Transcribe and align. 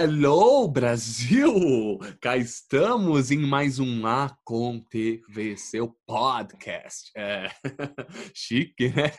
Hello, 0.00 0.68
Brasil! 0.68 1.98
Cá 2.20 2.36
estamos 2.36 3.32
em 3.32 3.38
mais 3.38 3.80
um 3.80 4.06
AconTV, 4.06 5.56
seu 5.56 5.92
podcast. 6.06 7.10
É. 7.16 7.48
Chique, 8.32 8.90
né? 8.90 9.10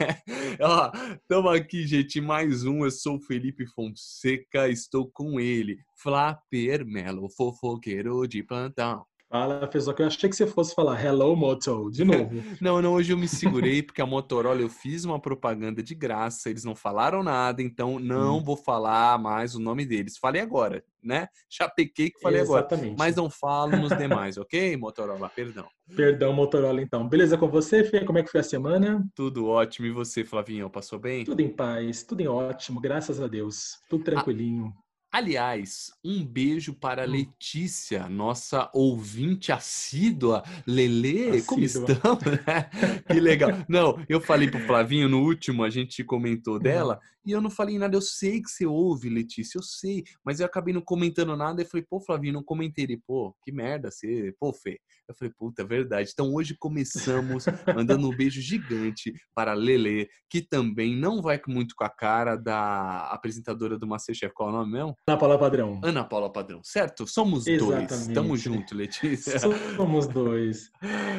Estamos 1.21 1.54
aqui, 1.54 1.86
gente, 1.86 2.21
mais 2.21 2.64
um. 2.64 2.86
Eu 2.86 2.92
sou 2.92 3.18
o 3.18 3.21
Felipe 3.21 3.66
Fonseca, 3.68 4.70
estou 4.70 5.12
com 5.12 5.38
ele, 5.38 5.80
Flapper 6.02 6.86
Melo, 6.86 7.30
fofoqueiro 7.30 8.25
de 8.25 8.41
plantão. 8.41 9.05
Fala, 9.30 9.70
Fezoca. 9.71 10.02
Eu 10.02 10.07
achei 10.07 10.27
que 10.27 10.36
você 10.36 10.48
fosse 10.48 10.73
falar 10.73 11.04
Hello 11.04 11.36
Moto 11.36 11.91
de 11.91 12.04
novo. 12.04 12.32
não, 12.59 12.82
não, 12.82 12.93
hoje 12.93 13.14
eu 13.14 13.18
me 13.18 13.27
segurei 13.27 13.84
porque 13.84 14.02
a 14.02 14.05
Motorola 14.05 14.59
eu 14.59 14.70
fiz 14.70 15.05
uma 15.05 15.20
propaganda 15.20 15.84
de 15.84 15.94
graça, 15.94 16.50
eles 16.50 16.63
não 16.63 16.73
falaram 16.75 17.21
nada, 17.21 17.62
então 17.62 17.99
não 17.99 18.38
hum. 18.38 18.44
vou 18.44 18.57
falar 18.57 19.20
mais 19.20 19.54
o 19.54 19.59
nome 19.59 19.85
deles. 19.85 20.18
Falei 20.18 20.41
agora, 20.41 20.84
né? 21.04 21.27
Já 21.48 21.70
pequei 21.70 22.09
que 22.09 22.20
falei 22.20 22.41
Exatamente. 22.41 22.94
agora. 22.94 22.95
Mas 22.98 23.16
não 23.16 23.30
falo 23.30 23.77
nos 23.77 23.95
demais, 23.95 24.35
ok, 24.35 24.76
Motorola? 24.76 25.30
Perdão. 25.30 25.68
Perdão, 25.96 26.34
Motorola, 26.34 26.82
então. 26.82 27.07
Beleza 27.07 27.38
com 27.38 27.48
você, 27.48 27.84
Fê? 27.84 28.04
Como 28.04 28.18
é 28.18 28.23
que 28.23 28.32
foi 28.32 28.40
a 28.40 28.43
semana? 28.43 29.07
Tudo 29.13 29.48
ótimo. 29.48 29.85
E 29.85 29.91
você, 29.91 30.23
Flavinho? 30.26 30.70
Passou 30.71 30.98
bem? 30.98 31.23
Tudo 31.23 31.41
em 31.41 31.49
paz, 31.49 32.02
tudo 32.02 32.21
em 32.21 32.27
ótimo, 32.27 32.82
graças 32.82 33.21
a 33.21 33.27
Deus. 33.27 33.77
Tudo 33.88 34.04
tranquilinho. 34.04 34.73
Ah. 34.76 34.88
Aliás, 35.12 35.91
um 36.05 36.23
beijo 36.23 36.72
para 36.72 37.08
hum. 37.08 37.12
Letícia, 37.12 38.08
nossa 38.08 38.70
ouvinte 38.73 39.52
assídua. 39.52 40.44
Lele, 40.68 41.30
assídua. 41.30 41.45
como 41.48 41.63
estamos? 41.63 42.23
que 43.12 43.20
legal. 43.20 43.49
Não, 43.68 43.99
eu 44.08 44.22
falei 44.22 44.52
pro 44.52 44.59
Flavinho 44.59 45.09
no 45.09 45.22
último, 45.23 45.63
a 45.63 45.70
gente 45.70 46.04
comentou 46.04 46.55
uhum. 46.55 46.59
dela, 46.59 46.99
e 47.26 47.32
eu 47.32 47.41
não 47.41 47.50
falei 47.50 47.78
nada. 47.78 47.96
Eu 47.96 48.02
sei 48.02 48.41
que 48.41 48.50
você 48.50 48.66
ouve, 48.66 49.10
Letícia, 49.10 49.57
eu 49.57 49.63
sei, 49.63 50.04
mas 50.24 50.40
eu 50.40 50.46
acabei 50.46 50.74
não 50.74 50.82
comentando 50.82 51.35
nada. 51.35 51.62
E 51.62 51.66
falei, 51.66 51.85
pô, 51.90 51.99
Flavinho, 51.99 52.34
não 52.34 52.43
comentei. 52.43 52.85
Ele, 52.85 53.02
pô, 53.05 53.35
que 53.43 53.52
merda, 53.52 53.91
você, 53.91 54.34
pô, 54.40 54.54
Fê. 54.54 54.80
Eu 55.10 55.16
falei, 55.16 55.34
puta, 55.35 55.63
é 55.63 55.66
verdade. 55.66 56.12
Então 56.13 56.32
hoje 56.35 56.55
começamos 56.58 57.46
mandando 57.76 58.08
um 58.08 58.16
beijo 58.16 58.40
gigante 58.40 59.12
para 59.34 59.54
Lele, 59.54 60.08
que 60.30 60.40
também 60.40 60.96
não 60.96 61.20
vai 61.20 61.41
muito 61.48 61.74
com 61.76 61.84
a 61.84 61.90
cara 61.90 62.35
da 62.35 63.10
apresentadora 63.12 63.77
do 63.77 63.88
Masterchef. 63.88 64.31
Qual 64.36 64.50
é 64.50 64.52
o 64.52 64.56
nome 64.56 64.74
mesmo? 64.74 64.96
Ana 65.08 65.18
Paula 65.18 65.40
Padrão. 65.40 65.81
Ana 65.84 66.03
Paula 66.03 66.31
Padrão, 66.31 66.62
certo? 66.63 67.08
Somos 67.08 67.47
Exatamente. 67.47 67.90
dois. 67.90 68.08
Tamo 68.09 68.38
junto, 68.38 68.75
Letícia. 68.75 69.40
Somos 69.75 70.08
dois. 70.08 70.69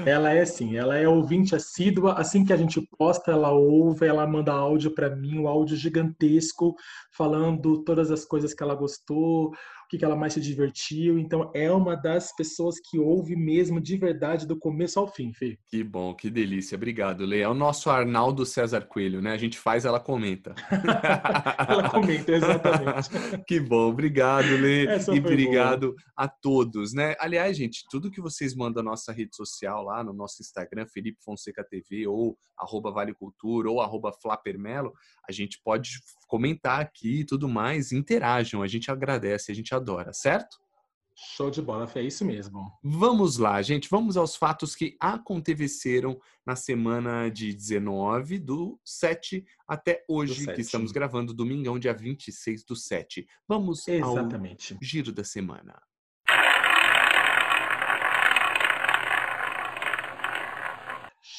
Ela 0.06 0.32
é 0.32 0.42
assim, 0.42 0.76
ela 0.76 0.96
é 0.96 1.08
ouvinte 1.08 1.56
assídua. 1.56 2.14
Assim 2.14 2.44
que 2.44 2.52
a 2.52 2.56
gente 2.56 2.80
posta, 2.96 3.32
ela 3.32 3.50
ouve, 3.50 4.06
ela 4.06 4.24
manda 4.24 4.52
áudio 4.52 4.92
para 4.94 5.14
mim, 5.14 5.40
um 5.40 5.48
áudio 5.48 5.76
gigantesco, 5.90 6.74
falando 7.12 7.82
todas 7.82 8.10
as 8.10 8.24
coisas 8.24 8.54
que 8.54 8.62
ela 8.62 8.74
gostou, 8.74 9.50
que, 9.90 9.98
que 9.98 10.04
ela 10.04 10.14
mais 10.14 10.34
se 10.34 10.40
divertiu. 10.40 11.18
Então, 11.18 11.50
é 11.52 11.70
uma 11.70 11.96
das 11.96 12.34
pessoas 12.34 12.76
que 12.78 12.96
ouve 12.96 13.34
mesmo 13.34 13.80
de 13.80 13.96
verdade 13.96 14.46
do 14.46 14.56
começo 14.56 15.00
ao 15.00 15.08
fim, 15.08 15.32
Fê. 15.32 15.58
Que 15.68 15.82
bom, 15.82 16.14
que 16.14 16.30
delícia. 16.30 16.76
Obrigado, 16.76 17.26
Lê. 17.26 17.40
É 17.40 17.48
o 17.48 17.54
nosso 17.54 17.90
Arnaldo 17.90 18.46
César 18.46 18.82
Coelho, 18.82 19.20
né? 19.20 19.32
A 19.32 19.36
gente 19.36 19.58
faz, 19.58 19.84
ela 19.84 19.98
comenta. 19.98 20.54
ela 21.68 21.90
comenta, 21.90 22.30
exatamente. 22.30 23.10
que 23.48 23.58
bom, 23.58 23.88
obrigado, 23.88 24.46
Lê. 24.60 24.86
e 24.86 25.18
obrigado 25.18 25.88
boa. 25.88 25.96
a 26.16 26.28
todos, 26.28 26.94
né? 26.94 27.16
Aliás, 27.18 27.56
gente, 27.56 27.84
tudo 27.90 28.12
que 28.12 28.20
vocês 28.20 28.54
mandam 28.54 28.84
na 28.84 28.90
nossa 28.90 29.12
rede 29.12 29.34
social, 29.34 29.82
lá 29.82 30.04
no 30.04 30.12
nosso 30.12 30.40
Instagram, 30.40 30.86
Felipe 30.86 31.18
Fonseca 31.24 31.64
TV, 31.68 32.06
ou 32.06 32.38
arroba 32.56 32.92
Vale 32.92 33.14
Cultura, 33.14 33.70
ou 33.70 33.80
arroba 33.80 34.12
Flapermelo, 34.12 34.92
a 35.28 35.32
gente 35.32 35.60
pode 35.64 35.98
comentar 36.28 36.80
aqui 36.80 37.20
e 37.20 37.24
tudo 37.24 37.48
mais, 37.48 37.90
interajam, 37.90 38.62
a 38.62 38.66
gente 38.66 38.90
agradece, 38.90 39.50
a 39.50 39.54
gente 39.54 39.74
adora, 39.74 39.79
certo? 40.12 40.58
Show 41.14 41.50
de 41.50 41.60
bola, 41.60 41.90
é 41.94 42.02
isso 42.02 42.24
mesmo. 42.24 42.72
Vamos 42.82 43.36
lá, 43.36 43.60
gente, 43.60 43.90
vamos 43.90 44.16
aos 44.16 44.36
fatos 44.36 44.74
que 44.74 44.96
aconteceram 44.98 46.18
na 46.46 46.56
semana 46.56 47.28
de 47.28 47.52
19 47.52 48.38
do 48.38 48.80
7 48.82 49.44
até 49.68 50.02
hoje, 50.08 50.46
que 50.54 50.62
estamos 50.62 50.92
gravando 50.92 51.34
domingão, 51.34 51.78
dia 51.78 51.92
26 51.92 52.64
do 52.64 52.74
7. 52.74 53.26
Vamos 53.46 53.86
Exatamente. 53.86 54.72
ao 54.72 54.78
giro 54.82 55.12
da 55.12 55.22
semana. 55.22 55.80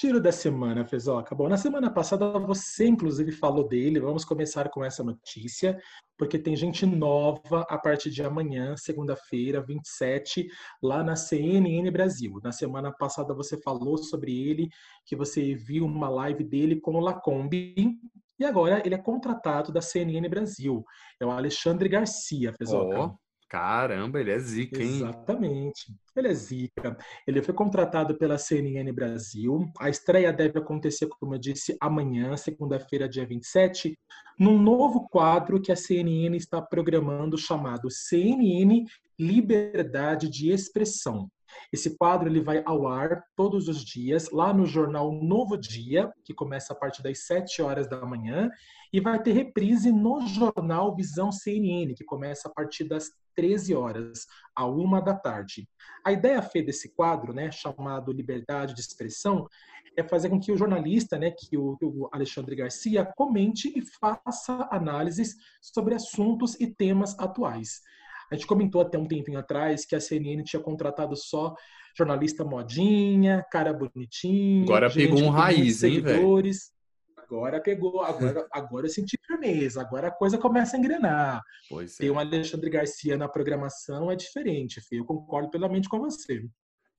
Tiro 0.01 0.19
da 0.19 0.31
semana, 0.31 0.84
Fezoca. 0.84 1.35
Bom, 1.35 1.47
na 1.47 1.57
semana 1.57 1.88
passada 1.88 2.28
você, 2.39 2.88
inclusive, 2.88 3.31
falou 3.31 3.67
dele. 3.67 4.00
Vamos 4.00 4.25
começar 4.25 4.67
com 4.72 4.84
essa 4.84 5.03
notícia, 5.03 5.79
porque 6.17 6.39
tem 6.39 6.56
gente 6.56 6.88
nova 6.88 7.67
a 7.69 7.78
partir 7.78 8.09
de 8.09 8.23
amanhã, 8.23 8.75
segunda-feira, 8.75 9.62
27, 9.62 10.47
lá 10.81 11.03
na 11.03 11.16
CNN 11.16 11.88
Brasil. 11.91 12.39
Na 12.44 12.51
semana 12.51 12.91
passada 12.91 13.31
você 13.35 13.62
falou 13.62 13.95
sobre 13.95 14.35
ele, 14.50 14.69
que 15.06 15.16
você 15.16 15.53
viu 15.53 15.85
uma 15.85 16.09
live 16.09 16.44
dele 16.45 16.81
com 16.81 16.95
o 16.95 17.00
Lacombe. 17.00 18.00
E 18.39 18.44
agora 18.44 18.81
ele 18.83 18.95
é 18.95 18.97
contratado 18.97 19.72
da 19.72 19.81
CNN 19.81 20.28
Brasil. 20.28 20.83
É 21.19 21.25
o 21.28 21.29
Alexandre 21.29 21.88
Garcia, 21.88 22.51
Fezoca. 22.53 23.03
Oh. 23.03 23.31
Caramba, 23.51 24.22
ele 24.22 24.31
é 24.31 24.39
zica, 24.39 24.81
hein? 24.81 24.95
Exatamente. 24.95 25.94
Ele 26.16 26.29
é 26.29 26.34
zica. 26.34 26.97
Ele 27.28 27.41
foi 27.41 27.53
contratado 27.53 28.17
pela 28.17 28.38
CNN 28.38 28.89
Brasil. 28.94 29.69
A 29.78 29.89
estreia 29.89 30.31
deve 30.31 30.57
acontecer, 30.57 31.09
como 31.19 31.35
eu 31.35 31.38
disse, 31.38 31.75
amanhã, 31.81 32.38
segunda-feira, 32.38 33.09
dia 33.09 33.25
27, 33.25 34.00
num 34.39 34.57
novo 34.57 35.06
quadro 35.09 35.62
que 35.62 35.69
a 35.69 35.75
CNN 35.75 36.38
está 36.38 36.62
programando 36.62 37.38
chamado 37.38 37.91
CNN 37.91 38.85
Liberdade 39.19 40.29
de 40.29 40.50
Expressão. 40.50 41.29
Esse 41.73 41.97
quadro 41.97 42.29
ele 42.29 42.39
vai 42.39 42.63
ao 42.66 42.88
ar 42.88 43.22
todos 43.35 43.68
os 43.68 43.83
dias 43.83 44.29
lá 44.31 44.53
no 44.53 44.66
jornal 44.66 45.12
Novo 45.12 45.57
Dia, 45.57 46.09
que 46.23 46.33
começa 46.33 46.72
a 46.72 46.75
partir 46.75 47.03
das 47.03 47.25
7 47.25 47.62
horas 47.62 47.89
da 47.89 48.06
manhã, 48.06 48.50
e 48.94 49.01
vai 49.01 49.22
ter 49.22 49.33
reprise 49.33 49.91
no 49.91 50.25
jornal 50.25 50.95
Visão 50.95 51.33
CNN, 51.33 51.94
que 51.94 52.06
começa 52.06 52.47
a 52.47 52.51
partir 52.51 52.85
das 52.85 53.12
13 53.36 53.75
horas, 53.75 54.28
a 54.56 54.66
uma 54.66 55.02
da 55.02 55.14
tarde. 55.14 55.68
A 56.06 56.12
ideia 56.12 56.42
Fê, 56.42 56.62
desse 56.62 56.94
quadro, 56.94 57.34
né, 57.34 57.52
chamado 57.52 58.12
Liberdade 58.12 58.74
de 58.74 58.81
Expressão, 58.81 59.47
é 59.96 60.03
fazer 60.03 60.30
com 60.30 60.40
que 60.40 60.52
o 60.52 60.58
jornalista, 60.58 61.18
né, 61.18 61.31
que 61.31 61.58
o, 61.58 61.78
o 61.81 62.09
Alexandre 62.12 62.56
Garcia, 62.56 63.06
comente 63.16 63.72
e 63.75 63.81
faça 63.81 64.68
análises 64.72 65.36
sobre 65.62 65.96
assuntos 65.96 66.59
e 66.59 66.68
temas 66.68 67.18
atuais. 67.19 67.81
A 68.31 68.36
gente 68.36 68.47
comentou 68.47 68.81
até 68.81 68.97
um 68.97 69.06
tempinho 69.06 69.38
atrás 69.38 69.86
que 69.86 69.96
a 69.96 70.00
CNN 70.00 70.42
tinha 70.44 70.62
contratado 70.62 71.16
só 71.18 71.53
jornalista 71.96 72.46
modinha, 72.46 73.46
cara 73.52 73.74
bonitinho. 73.74 74.63
Agora 74.63 74.90
pegou 74.90 75.19
um 75.19 75.30
raiz, 75.30 75.84
hein, 75.84 76.00
velho? 76.00 76.22
Agora 77.31 77.62
pegou, 77.62 78.02
agora, 78.02 78.46
agora 78.52 78.86
eu 78.86 78.90
senti 78.90 79.18
firmeza, 79.25 79.81
agora 79.81 80.09
a 80.09 80.12
coisa 80.12 80.38
começa 80.38 80.75
a 80.75 80.80
engrenar. 80.80 81.42
Pois 81.69 81.96
é. 81.96 82.03
Tem 82.03 82.12
um 82.12 82.19
Alexandre 82.19 82.69
Garcia 82.69 83.16
na 83.18 83.30
programação, 83.30 84.12
é 84.12 84.16
diferente, 84.16 84.81
filho. 84.81 85.02
Eu 85.02 85.06
concordo 85.06 85.50
plenamente 85.50 85.88
com 85.88 86.00
você. 86.00 86.44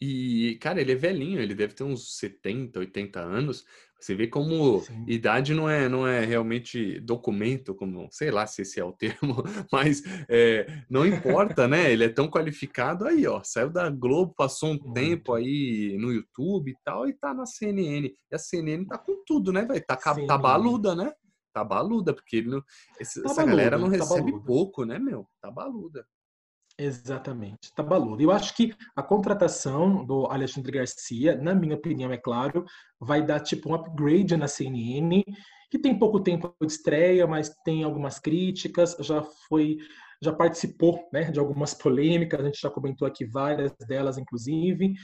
E, 0.04 0.56
cara, 0.56 0.80
ele 0.80 0.90
é 0.90 0.96
velhinho, 0.96 1.40
ele 1.40 1.54
deve 1.54 1.74
ter 1.74 1.84
uns 1.84 2.16
70, 2.18 2.76
80 2.80 3.20
anos. 3.20 3.64
Você 4.00 4.16
vê 4.16 4.26
como 4.26 4.80
Sim. 4.80 5.04
idade 5.06 5.54
não 5.54 5.70
é, 5.70 5.88
não 5.88 6.04
é 6.04 6.24
realmente 6.24 6.98
documento, 6.98 7.72
como 7.72 8.08
sei 8.10 8.32
lá 8.32 8.44
se 8.44 8.62
esse 8.62 8.80
é 8.80 8.84
o 8.84 8.90
termo, 8.98 9.44
mas 9.70 10.02
é, 10.28 10.66
não 10.90 11.06
importa, 11.06 11.68
né? 11.68 11.92
Ele 11.92 12.02
é 12.02 12.08
tão 12.08 12.28
qualificado 12.28 13.06
aí, 13.06 13.24
ó. 13.28 13.44
Saiu 13.44 13.70
da 13.70 13.88
Globo, 13.90 14.34
passou 14.36 14.72
um 14.72 14.92
tempo 14.92 15.34
aí 15.34 15.96
no 16.00 16.12
YouTube 16.12 16.72
e 16.72 16.76
tal, 16.84 17.08
e 17.08 17.12
tá 17.12 17.32
na 17.32 17.46
CNN. 17.46 18.08
E 18.08 18.34
a 18.34 18.38
CNN 18.38 18.84
tá 18.84 18.98
com 18.98 19.22
tudo, 19.24 19.52
né, 19.52 19.64
velho? 19.64 19.84
Tá, 19.86 19.96
tá 19.96 20.36
baluda, 20.36 20.96
né? 20.96 21.12
Tá 21.54 21.62
baluda, 21.62 22.12
porque 22.12 22.38
ele 22.38 22.49
não, 22.49 22.62
esse, 22.99 23.22
tá 23.22 23.31
essa 23.31 23.43
baluda, 23.43 23.56
galera 23.56 23.78
não 23.78 23.88
tá 23.88 23.99
recebe 23.99 24.32
baluda. 24.32 24.46
pouco, 24.46 24.84
né, 24.84 24.99
meu? 24.99 25.28
Tá 25.40 25.49
baluda. 25.49 26.04
Exatamente, 26.78 27.72
tá 27.76 27.82
baludo. 27.82 28.22
Eu 28.22 28.30
acho 28.30 28.56
que 28.56 28.74
a 28.96 29.02
contratação 29.02 30.04
do 30.04 30.26
Alexandre 30.26 30.72
Garcia, 30.72 31.36
na 31.36 31.54
minha 31.54 31.76
opinião, 31.76 32.10
é 32.10 32.16
claro, 32.16 32.64
vai 32.98 33.24
dar 33.24 33.40
tipo 33.40 33.69
um 33.70 33.74
upgrade 33.74 34.36
na 34.36 34.48
CNN, 34.48 35.22
que 35.70 35.78
tem 35.78 35.98
pouco 35.98 36.20
tempo 36.20 36.54
de 36.60 36.66
estreia, 36.66 37.26
mas 37.26 37.50
tem 37.64 37.84
algumas 37.84 38.19
críticas, 38.19 38.96
já 39.00 39.22
foi, 39.48 39.76
já 40.22 40.32
participou 40.32 41.08
né, 41.12 41.30
de 41.30 41.38
algumas 41.38 41.74
polêmicas, 41.74 42.40
a 42.40 42.44
gente 42.44 42.60
já 42.60 42.70
comentou 42.70 43.06
aqui 43.06 43.25
várias 43.25 43.72
delas, 43.86 44.16
inclusive. 44.16 44.94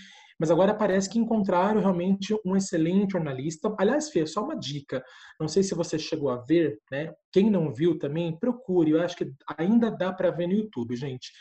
Mas 0.40 0.52
agora 0.52 0.72
parece 0.72 1.10
que 1.10 1.18
encontraram 1.18 1.80
realmente 1.80 2.32
um 2.46 2.56
excelente 2.56 3.12
jornalista. 3.12 3.74
Aliás, 3.76 4.08
Fê, 4.08 4.24
só 4.24 4.44
uma 4.44 4.56
dica. 4.56 5.02
Não 5.38 5.48
sei 5.48 5.64
se 5.64 5.74
você 5.74 5.98
chegou 5.98 6.30
a 6.30 6.36
ver, 6.36 6.78
né? 6.92 7.12
Quem 7.32 7.50
não 7.50 7.74
viu 7.74 7.98
também, 7.98 8.38
procure. 8.38 8.92
Eu 8.92 9.02
acho 9.02 9.16
que 9.16 9.32
ainda 9.58 9.90
dá 9.90 10.12
para 10.12 10.30
ver 10.30 10.46
no 10.46 10.54
YouTube, 10.54 10.94
gente 10.94 11.32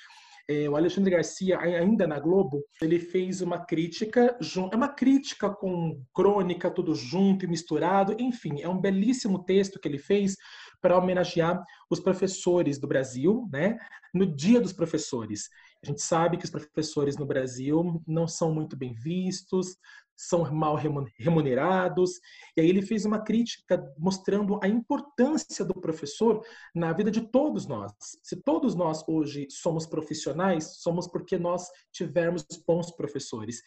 o 0.70 0.76
Alexandre 0.78 1.12
Garcia, 1.12 1.60
ainda 1.60 2.08
na 2.08 2.20
Globo, 2.20 2.64
ele 2.82 3.00
fez 3.00 3.42
uma 3.42 3.66
crítica, 3.66 4.38
é 4.72 4.76
uma 4.76 4.88
crítica 4.88 5.50
com 5.50 6.02
crônica, 6.14 6.72
tudo 6.72 6.96
junto 6.96 7.44
e 7.44 7.48
misturado, 7.48 8.16
enfim, 8.18 8.62
é 8.62 8.70
um 8.70 8.80
belíssimo 8.80 9.44
texto 9.44 9.80
que 9.80 9.88
ele 9.88 9.98
fez 9.98 10.36
para 10.82 10.98
homenagear 10.98 11.62
os 11.90 12.00
professores 12.00 12.80
do 12.80 12.88
Brasil, 12.88 13.48
né? 13.52 13.78
No 14.14 14.26
Dia 14.26 14.62
dos 14.62 14.72
Professores. 14.72 15.50
A 15.84 15.88
gente 15.88 16.02
sabe 16.02 16.38
que 16.38 16.46
os 16.46 16.50
professores 16.50 17.18
no 17.18 17.26
Brasil 17.26 18.02
não 18.08 18.28
são 18.28 18.54
muito 18.54 18.78
bem 18.78 18.94
vistos, 18.94 19.76
são 20.18 20.52
mal 20.52 20.76
remunerados. 21.18 22.20
E 22.58 22.62
aí 22.62 22.68
ele 22.68 22.82
fez 22.82 23.06
uma 23.06 23.24
crítica 23.24 23.82
mostrando 23.98 24.60
a 24.64 24.68
importância 24.68 25.64
do 25.64 25.76
professor 25.80 26.44
na 26.74 26.92
vida 26.92 27.12
de 27.12 27.22
todos 27.22 27.68
nós. 27.68 27.94
Se 28.24 28.36
todos 28.36 28.74
nós 28.74 29.04
hoje 29.08 29.48
somos 29.52 29.86
profissionais, 29.86 30.78
somos 30.80 31.08
porque 31.08 31.38
nós 31.38 31.70
tivemos 31.92 32.44
bons 32.66 32.90
professores. 32.92 33.62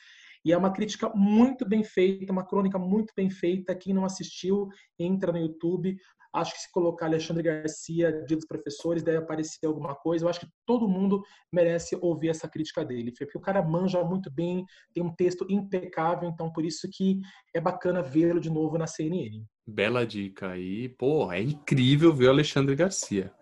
E 0.44 0.52
é 0.52 0.56
uma 0.56 0.72
crítica 0.72 1.10
muito 1.14 1.68
bem 1.68 1.84
feita, 1.84 2.32
uma 2.32 2.46
crônica 2.46 2.78
muito 2.78 3.12
bem 3.14 3.28
feita. 3.30 3.74
Quem 3.74 3.92
não 3.92 4.04
assistiu, 4.04 4.68
entra 4.98 5.30
no 5.30 5.38
YouTube, 5.38 5.96
Acho 6.32 6.52
que 6.52 6.60
se 6.60 6.70
colocar 6.70 7.06
Alexandre 7.06 7.42
Garcia, 7.42 8.24
Dia 8.24 8.36
dos 8.36 8.46
Professores, 8.46 9.02
deve 9.02 9.18
aparecer 9.18 9.66
alguma 9.66 9.94
coisa. 9.94 10.24
Eu 10.24 10.28
acho 10.28 10.40
que 10.40 10.48
todo 10.64 10.88
mundo 10.88 11.22
merece 11.52 11.96
ouvir 12.00 12.28
essa 12.28 12.48
crítica 12.48 12.84
dele, 12.84 13.12
porque 13.12 13.36
o 13.36 13.40
cara 13.40 13.62
manja 13.62 14.02
muito 14.04 14.30
bem, 14.30 14.64
tem 14.94 15.02
um 15.02 15.14
texto 15.14 15.44
impecável, 15.48 16.28
então 16.28 16.52
por 16.52 16.64
isso 16.64 16.88
que 16.92 17.20
é 17.54 17.60
bacana 17.60 18.02
vê-lo 18.02 18.40
de 18.40 18.50
novo 18.50 18.78
na 18.78 18.86
CNN. 18.86 19.44
Bela 19.66 20.06
dica 20.06 20.50
aí. 20.50 20.88
Pô, 20.88 21.32
é 21.32 21.40
incrível 21.40 22.12
ver 22.12 22.26
o 22.26 22.30
Alexandre 22.30 22.74
Garcia. 22.74 23.32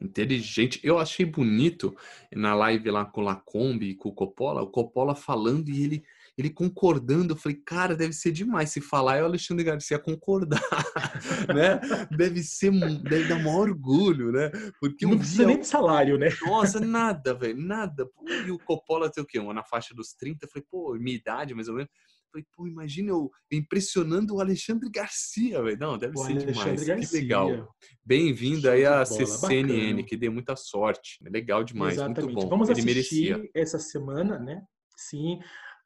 Inteligente. 0.00 0.80
Eu 0.84 0.98
achei 0.98 1.26
bonito 1.26 1.96
na 2.32 2.54
live 2.54 2.90
lá 2.90 3.04
com 3.04 3.20
o 3.20 3.24
Lacombe 3.24 3.90
e 3.90 3.94
com 3.94 4.10
o 4.10 4.14
Coppola, 4.14 4.62
o 4.62 4.70
Coppola 4.70 5.14
falando 5.14 5.68
e 5.68 5.82
ele 5.82 6.04
ele 6.38 6.50
concordando, 6.50 7.32
eu 7.32 7.36
falei, 7.36 7.60
cara, 7.66 7.96
deve 7.96 8.12
ser 8.12 8.30
demais. 8.30 8.70
Se 8.70 8.80
falar 8.80 9.16
é 9.16 9.22
o 9.22 9.24
Alexandre 9.24 9.64
Garcia 9.64 9.98
concordar, 9.98 10.62
né? 11.52 11.80
Deve 12.16 12.44
ser, 12.44 12.70
deve 13.02 13.28
dar 13.28 13.42
maior 13.42 13.68
orgulho, 13.68 14.30
né? 14.30 14.48
Porque 14.80 15.04
não 15.04 15.14
um 15.14 15.18
precisa 15.18 15.38
dia... 15.38 15.46
nem 15.48 15.58
de 15.58 15.66
salário, 15.66 16.16
né? 16.16 16.28
Nossa, 16.46 16.78
nada, 16.78 17.34
velho, 17.34 17.60
nada. 17.60 18.08
E 18.46 18.52
o 18.52 18.58
Coppola 18.60 19.10
tem 19.10 19.24
o 19.24 19.26
quê? 19.26 19.40
Uma 19.40 19.52
na 19.52 19.64
faixa 19.64 19.92
dos 19.92 20.12
30, 20.12 20.46
eu 20.46 20.48
falei, 20.48 20.64
pô, 20.70 20.94
minha 20.94 21.16
idade 21.16 21.54
mais 21.54 21.68
ou 21.68 21.74
menos. 21.74 21.90
Eu 21.90 22.30
falei, 22.30 22.46
pô, 22.54 22.68
imagina 22.68 23.10
eu 23.10 23.30
impressionando 23.50 24.36
o 24.36 24.40
Alexandre 24.40 24.88
Garcia, 24.88 25.60
velho. 25.60 25.78
Não, 25.78 25.98
deve 25.98 26.16
o 26.16 26.22
ser 26.22 26.32
Alexandre 26.32 26.52
demais. 26.52 26.84
Garcia. 26.84 27.08
Que 27.08 27.16
legal. 27.16 27.74
Bem-vindo 28.04 28.70
aí 28.70 28.86
à 28.86 29.04
CNN, 29.04 30.04
que 30.04 30.16
dê 30.16 30.30
muita 30.30 30.54
sorte. 30.54 31.18
Legal 31.28 31.64
demais, 31.64 31.94
Exatamente. 31.94 32.22
muito 32.22 32.42
bom. 32.42 32.48
Vamos 32.48 32.68
Ele 32.68 32.78
assistir 32.78 33.32
merecia. 33.34 33.50
essa 33.52 33.80
semana, 33.80 34.38
né? 34.38 34.62
Sim, 34.96 35.38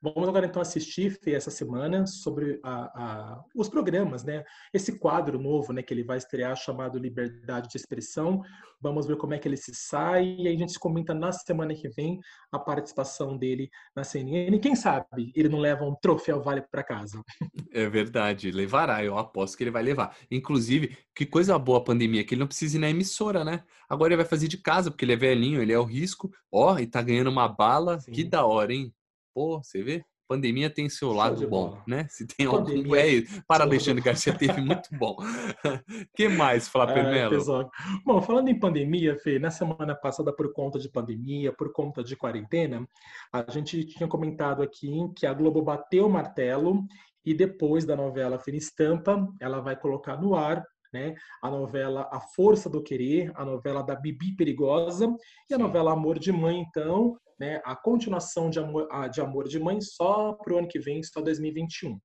Vamos 0.02 0.28
agora 0.28 0.46
então 0.46 0.60
assistir, 0.60 1.16
Fê, 1.22 1.34
essa 1.34 1.50
semana 1.50 2.06
sobre 2.08 2.58
a, 2.64 2.74
a, 2.74 3.44
os 3.54 3.68
programas, 3.68 4.24
né? 4.24 4.44
Esse 4.74 4.98
quadro 4.98 5.38
novo, 5.38 5.72
né, 5.72 5.80
que 5.80 5.94
ele 5.94 6.02
vai 6.02 6.18
estrear 6.18 6.56
chamado 6.56 6.98
Liberdade 6.98 7.68
de 7.68 7.76
Expressão. 7.76 8.42
Vamos 8.80 9.06
ver 9.06 9.16
como 9.16 9.32
é 9.32 9.38
que 9.38 9.46
ele 9.46 9.56
se 9.56 9.72
sai 9.72 10.34
e 10.40 10.48
aí 10.48 10.56
a 10.56 10.58
gente 10.58 10.76
comenta 10.76 11.14
na 11.14 11.30
semana 11.30 11.72
que 11.72 11.88
vem 11.88 12.18
a 12.50 12.58
participação 12.58 13.36
dele 13.36 13.70
na 13.94 14.02
CNN. 14.02 14.58
Quem 14.58 14.74
sabe 14.74 15.32
ele 15.36 15.48
não 15.48 15.60
leva 15.60 15.84
um 15.84 15.94
troféu 15.94 16.42
Vale 16.42 16.62
para 16.62 16.82
casa. 16.82 17.22
É 17.70 17.88
verdade, 17.88 18.50
levará. 18.50 19.04
Eu 19.04 19.16
aposto 19.16 19.56
que 19.56 19.62
ele 19.62 19.70
vai 19.70 19.82
levar. 19.82 20.16
Inclusive, 20.30 20.96
que 21.14 21.24
coisa 21.24 21.58
boa 21.58 21.78
a 21.78 21.82
pandemia, 21.82 22.24
que 22.24 22.34
ele 22.34 22.40
não 22.40 22.46
precisa 22.46 22.76
ir 22.76 22.80
na 22.80 22.90
emissora, 22.90 23.44
né? 23.44 23.62
Agora 23.88 24.12
ele 24.12 24.22
vai 24.22 24.28
fazer 24.28 24.48
de 24.48 24.58
casa, 24.58 24.90
porque 24.90 25.04
ele 25.04 25.12
é 25.12 25.16
velhinho, 25.16 25.62
ele 25.62 25.72
é 25.72 25.78
o 25.78 25.84
risco. 25.84 26.32
Ó, 26.50 26.78
e 26.78 26.86
tá 26.86 27.00
ganhando 27.00 27.30
uma 27.30 27.48
bala. 27.48 28.00
Sim. 28.00 28.12
Que 28.12 28.24
da 28.24 28.44
hora, 28.44 28.74
hein? 28.74 28.92
Pô, 29.34 29.62
você 29.62 29.82
vê? 29.82 30.04
Pandemia 30.28 30.70
tem 30.70 30.88
seu 30.88 31.12
lado 31.12 31.46
bom, 31.46 31.78
né? 31.86 32.06
Se 32.08 32.26
tem 32.26 32.48
pandemia, 32.48 32.82
algum. 32.82 32.96
É, 32.96 33.42
para 33.46 33.64
Alexandre 33.64 34.02
Garcia 34.02 34.32
teve 34.32 34.62
muito 34.62 34.88
bom. 34.92 35.16
que 36.16 36.26
mais, 36.26 36.68
Flávio 36.68 37.04
Melo? 37.04 37.70
Bom, 38.04 38.22
falando 38.22 38.48
em 38.48 38.58
pandemia, 38.58 39.18
Fê, 39.18 39.38
na 39.38 39.50
semana 39.50 39.94
passada, 39.94 40.34
por 40.34 40.50
conta 40.54 40.78
de 40.78 40.88
pandemia, 40.88 41.52
por 41.52 41.70
conta 41.70 42.02
de 42.02 42.16
quarentena, 42.16 42.88
a 43.30 43.44
gente 43.50 43.84
tinha 43.84 44.08
comentado 44.08 44.62
aqui 44.62 44.90
que 45.16 45.26
a 45.26 45.34
Globo 45.34 45.60
bateu 45.60 46.06
o 46.06 46.10
martelo 46.10 46.82
e 47.24 47.34
depois 47.34 47.84
da 47.84 47.94
novela 47.94 48.38
Fina 48.38 48.56
Estampa, 48.56 49.28
ela 49.38 49.60
vai 49.60 49.76
colocar 49.76 50.16
no 50.16 50.34
ar 50.34 50.64
né? 50.92 51.14
A 51.42 51.50
novela 51.50 52.08
A 52.12 52.20
Força 52.20 52.68
do 52.68 52.82
Querer, 52.82 53.32
a 53.34 53.44
novela 53.44 53.82
da 53.82 53.94
Bibi 53.94 54.36
Perigosa 54.36 55.06
e 55.48 55.54
a 55.54 55.58
novela 55.58 55.92
Amor 55.92 56.18
de 56.18 56.30
Mãe, 56.30 56.60
então, 56.60 57.16
né? 57.42 57.60
A 57.64 57.74
continuação 57.74 58.48
de 58.48 58.60
Amor 58.60 58.88
de, 59.10 59.20
Amor 59.20 59.48
de 59.48 59.58
Mãe 59.58 59.80
só 59.80 60.32
para 60.34 60.54
o 60.54 60.58
ano 60.58 60.68
que 60.68 60.78
vem, 60.78 61.02
só 61.02 61.20
2021. 61.20 61.98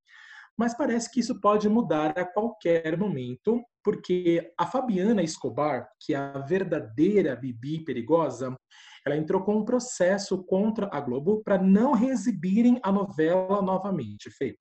Mas 0.58 0.76
parece 0.76 1.12
que 1.12 1.20
isso 1.20 1.40
pode 1.40 1.70
mudar 1.70 2.18
a 2.18 2.26
qualquer 2.26 2.98
momento, 2.98 3.64
porque 3.84 4.52
a 4.58 4.66
Fabiana 4.66 5.22
Escobar, 5.22 5.88
que 6.00 6.16
é 6.16 6.18
a 6.18 6.40
verdadeira 6.40 7.36
Bibi 7.36 7.86
Perigosa, 7.86 8.58
ela 9.06 9.16
entrou 9.16 9.44
com 9.44 9.58
um 9.58 9.64
processo 9.64 10.44
contra 10.44 10.90
a 10.92 11.00
Globo 11.00 11.44
para 11.44 11.60
não 11.60 11.94
reexibirem 11.94 12.80
a 12.82 12.92
novela 12.92 13.62
novamente, 13.62 14.32
Fê. 14.32 14.58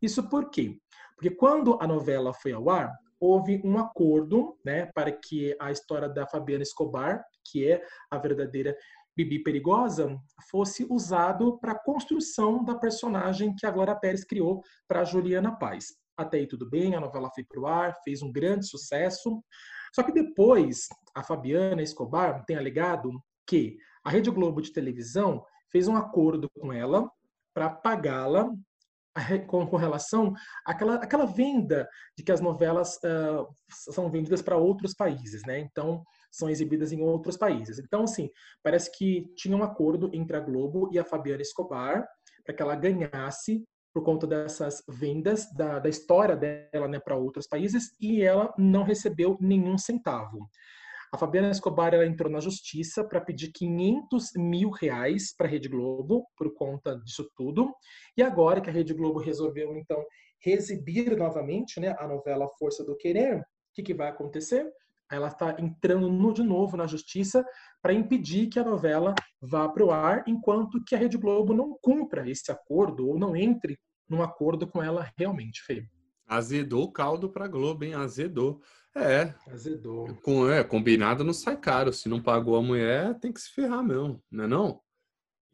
Isso 0.00 0.26
por 0.30 0.48
quê? 0.48 0.78
Porque 1.14 1.30
quando 1.30 1.76
a 1.78 1.86
novela 1.86 2.32
foi 2.32 2.52
ao 2.52 2.70
ar, 2.70 2.90
houve 3.20 3.60
um 3.62 3.76
acordo 3.76 4.58
né, 4.64 4.86
para 4.94 5.12
que 5.12 5.54
a 5.60 5.70
história 5.70 6.08
da 6.08 6.26
Fabiana 6.26 6.62
Escobar, 6.62 7.22
que 7.50 7.70
é 7.70 7.82
a 8.10 8.16
verdadeira 8.16 8.74
Bibi 9.16 9.42
Perigosa, 9.42 10.20
fosse 10.50 10.86
usado 10.90 11.58
para 11.58 11.72
a 11.72 11.78
construção 11.78 12.62
da 12.62 12.74
personagem 12.74 13.54
que 13.56 13.64
a 13.64 13.70
Glória 13.70 13.96
Pérez 13.96 14.24
criou 14.24 14.62
para 14.86 15.04
Juliana 15.04 15.56
Paz. 15.56 15.86
Até 16.16 16.38
aí 16.38 16.46
tudo 16.46 16.68
bem, 16.68 16.94
a 16.94 17.00
novela 17.00 17.30
foi 17.34 17.44
para 17.44 17.60
o 17.60 17.66
ar, 17.66 17.96
fez 18.04 18.20
um 18.22 18.30
grande 18.30 18.66
sucesso. 18.66 19.42
Só 19.94 20.02
que 20.02 20.12
depois, 20.12 20.86
a 21.14 21.22
Fabiana 21.22 21.82
Escobar 21.82 22.44
tem 22.44 22.56
alegado 22.56 23.10
que 23.46 23.78
a 24.04 24.10
Rede 24.10 24.30
Globo 24.30 24.60
de 24.60 24.72
televisão 24.72 25.44
fez 25.70 25.88
um 25.88 25.96
acordo 25.96 26.48
com 26.58 26.72
ela 26.72 27.10
para 27.54 27.70
pagá-la 27.70 28.50
com, 29.46 29.66
com 29.66 29.76
relação 29.76 30.34
àquela, 30.64 30.96
àquela 30.96 31.26
venda 31.26 31.88
de 32.16 32.22
que 32.22 32.32
as 32.32 32.40
novelas 32.40 32.96
uh, 32.96 33.46
são 33.70 34.10
vendidas 34.10 34.42
para 34.42 34.56
outros 34.56 34.94
países, 34.94 35.42
né? 35.46 35.58
Então, 35.58 36.04
são 36.36 36.50
exibidas 36.50 36.92
em 36.92 37.00
outros 37.02 37.36
países. 37.36 37.78
Então, 37.78 38.04
assim, 38.04 38.30
parece 38.62 38.90
que 38.96 39.26
tinha 39.36 39.56
um 39.56 39.62
acordo 39.62 40.10
entre 40.12 40.36
a 40.36 40.40
Globo 40.40 40.90
e 40.92 40.98
a 40.98 41.04
Fabiana 41.04 41.42
Escobar 41.42 42.06
para 42.44 42.54
que 42.54 42.62
ela 42.62 42.76
ganhasse 42.76 43.64
por 43.92 44.04
conta 44.04 44.26
dessas 44.26 44.82
vendas 44.86 45.50
da, 45.54 45.78
da 45.78 45.88
história 45.88 46.36
dela 46.36 46.86
né, 46.86 47.00
para 47.00 47.16
outros 47.16 47.46
países 47.46 47.96
e 47.98 48.22
ela 48.22 48.52
não 48.58 48.82
recebeu 48.82 49.38
nenhum 49.40 49.78
centavo. 49.78 50.48
A 51.12 51.16
Fabiana 51.16 51.50
Escobar 51.50 51.94
ela 51.94 52.04
entrou 52.04 52.30
na 52.30 52.40
justiça 52.40 53.02
para 53.02 53.22
pedir 53.22 53.52
500 53.52 54.32
mil 54.36 54.70
reais 54.70 55.34
para 55.34 55.46
a 55.46 55.50
Rede 55.50 55.68
Globo 55.68 56.26
por 56.36 56.52
conta 56.52 56.96
disso 56.96 57.26
tudo. 57.34 57.74
E 58.16 58.22
agora 58.22 58.60
que 58.60 58.68
a 58.68 58.72
Rede 58.72 58.92
Globo 58.92 59.18
resolveu, 59.18 59.74
então, 59.76 60.04
exibir 60.44 61.16
novamente 61.16 61.80
né, 61.80 61.94
a 61.98 62.06
novela 62.06 62.48
Força 62.58 62.84
do 62.84 62.96
Querer, 62.96 63.38
o 63.38 63.44
que, 63.74 63.82
que 63.82 63.94
vai 63.94 64.08
acontecer? 64.08 64.70
Ela 65.10 65.28
está 65.28 65.56
entrando 65.58 66.08
no, 66.08 66.32
de 66.32 66.42
novo 66.42 66.76
na 66.76 66.86
justiça 66.86 67.44
para 67.80 67.92
impedir 67.92 68.48
que 68.48 68.58
a 68.58 68.64
novela 68.64 69.14
vá 69.40 69.68
para 69.68 69.84
o 69.84 69.90
ar, 69.90 70.24
enquanto 70.26 70.82
que 70.84 70.94
a 70.94 70.98
Rede 70.98 71.16
Globo 71.16 71.54
não 71.54 71.78
cumpra 71.80 72.28
esse 72.28 72.50
acordo 72.50 73.08
ou 73.08 73.18
não 73.18 73.36
entre 73.36 73.78
num 74.08 74.22
acordo 74.22 74.66
com 74.66 74.82
ela 74.82 75.10
realmente, 75.16 75.62
Fê. 75.62 75.86
Azedou 76.26 76.84
o 76.84 76.92
caldo 76.92 77.28
para 77.28 77.44
a 77.44 77.48
Globo, 77.48 77.84
hein? 77.84 77.94
Azedou. 77.94 78.60
É. 78.94 79.34
Azedou. 79.48 80.14
Com, 80.22 80.50
é, 80.50 80.64
combinado 80.64 81.22
não 81.22 81.32
sai 81.32 81.56
caro. 81.56 81.92
Se 81.92 82.08
não 82.08 82.20
pagou 82.20 82.56
a 82.56 82.62
mulher, 82.62 83.18
tem 83.20 83.32
que 83.32 83.40
se 83.40 83.52
ferrar 83.52 83.84
mesmo, 83.84 84.20
não 84.30 84.44
é 84.44 84.46
não? 84.48 84.80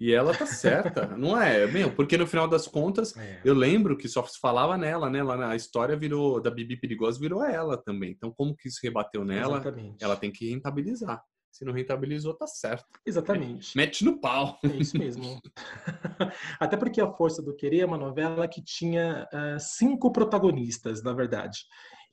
E 0.02 0.12
ela 0.12 0.34
tá 0.36 0.44
certa, 0.44 1.06
não 1.16 1.40
é? 1.40 1.64
Meu, 1.68 1.94
porque 1.94 2.18
no 2.18 2.26
final 2.26 2.48
das 2.48 2.66
contas, 2.66 3.16
é. 3.16 3.40
eu 3.44 3.54
lembro 3.54 3.96
que 3.96 4.08
só 4.08 4.20
se 4.24 4.36
falava 4.40 4.76
nela, 4.76 5.08
né? 5.08 5.22
Lá 5.22 5.36
na 5.36 5.54
história 5.54 5.96
virou 5.96 6.42
da 6.42 6.50
Bibi 6.50 6.76
Perigosa 6.76 7.20
virou 7.20 7.44
ela 7.44 7.76
também. 7.76 8.10
Então, 8.10 8.32
como 8.32 8.56
que 8.56 8.66
isso 8.66 8.80
rebateu 8.82 9.24
nela? 9.24 9.58
Exatamente. 9.58 10.02
Ela 10.02 10.16
tem 10.16 10.32
que 10.32 10.50
rentabilizar. 10.50 11.22
Se 11.52 11.64
não 11.64 11.72
rentabilizou, 11.72 12.34
tá 12.34 12.48
certo. 12.48 12.84
Exatamente. 13.06 13.76
Mete 13.76 14.04
no 14.04 14.18
pau. 14.18 14.58
É 14.64 14.68
isso 14.68 14.98
mesmo. 14.98 15.40
Até 16.58 16.76
porque 16.76 17.00
A 17.00 17.12
Força 17.12 17.40
do 17.40 17.54
Querer 17.54 17.82
é 17.82 17.86
uma 17.86 17.98
novela 17.98 18.48
que 18.48 18.60
tinha 18.60 19.28
uh, 19.32 19.60
cinco 19.60 20.10
protagonistas, 20.10 21.00
na 21.00 21.12
verdade 21.12 21.60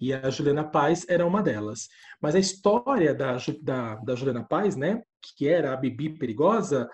e 0.01 0.13
a 0.13 0.29
Juliana 0.29 0.63
Paz 0.63 1.05
era 1.10 1.25
uma 1.25 1.43
delas. 1.43 1.89
Mas 2.22 2.34
a 2.34 2.39
história 2.39 3.13
da, 3.13 3.36
da, 3.62 3.96
da 3.96 4.15
Juliana 4.15 4.46
Paz, 4.46 4.75
né, 4.75 5.03
que 5.38 5.48
era 5.48 5.74
a 5.74 5.77
Bibi 5.77 6.17
perigosa, 6.17 6.89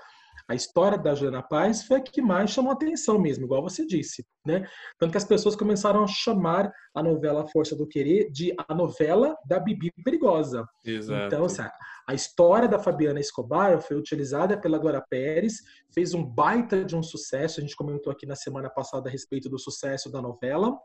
A 0.48 0.54
história 0.54 0.98
da 0.98 1.16
Juliana 1.16 1.42
Paz 1.42 1.84
foi 1.84 1.98
a 1.98 2.02
que 2.02 2.22
mais 2.22 2.52
chamou 2.52 2.72
atenção 2.72 3.20
mesmo, 3.20 3.46
igual 3.46 3.64
você 3.64 3.86
disse, 3.86 4.26
né? 4.46 4.68
Tanto 5.00 5.12
que 5.12 5.18
as 5.18 5.24
pessoas 5.24 5.56
começaram 5.56 6.04
a 6.04 6.08
chamar 6.08 6.72
a 6.94 7.02
novela 7.02 7.48
Força 7.48 7.76
do 7.76 7.88
Querer 7.88 8.32
de 8.32 8.54
a 8.68 8.76
novela 8.76 9.36
da 9.48 9.60
Bibi 9.60 9.92
Perigosa. 10.04 10.68
Exato. 10.86 11.26
Então, 11.26 11.46
assim, 11.46 11.64
a 12.08 12.14
história 12.14 12.68
da 12.68 12.78
Fabiana 12.78 13.20
Escobar 13.20 13.82
foi 13.82 13.98
utilizada 13.98 14.60
pela 14.60 14.78
Glória 14.78 15.04
Pérez, 15.10 15.56
fez 15.92 16.14
um 16.14 16.24
baita 16.24 16.86
de 16.86 16.96
um 16.96 17.02
sucesso, 17.02 17.60
a 17.60 17.64
gente 17.64 17.76
comentou 17.76 18.12
aqui 18.12 18.28
na 18.28 18.36
semana 18.36 18.70
passada 18.70 19.10
a 19.10 19.12
respeito 19.12 19.50
do 19.50 19.58
sucesso 19.58 20.12
da 20.12 20.22
novela, 20.22 20.78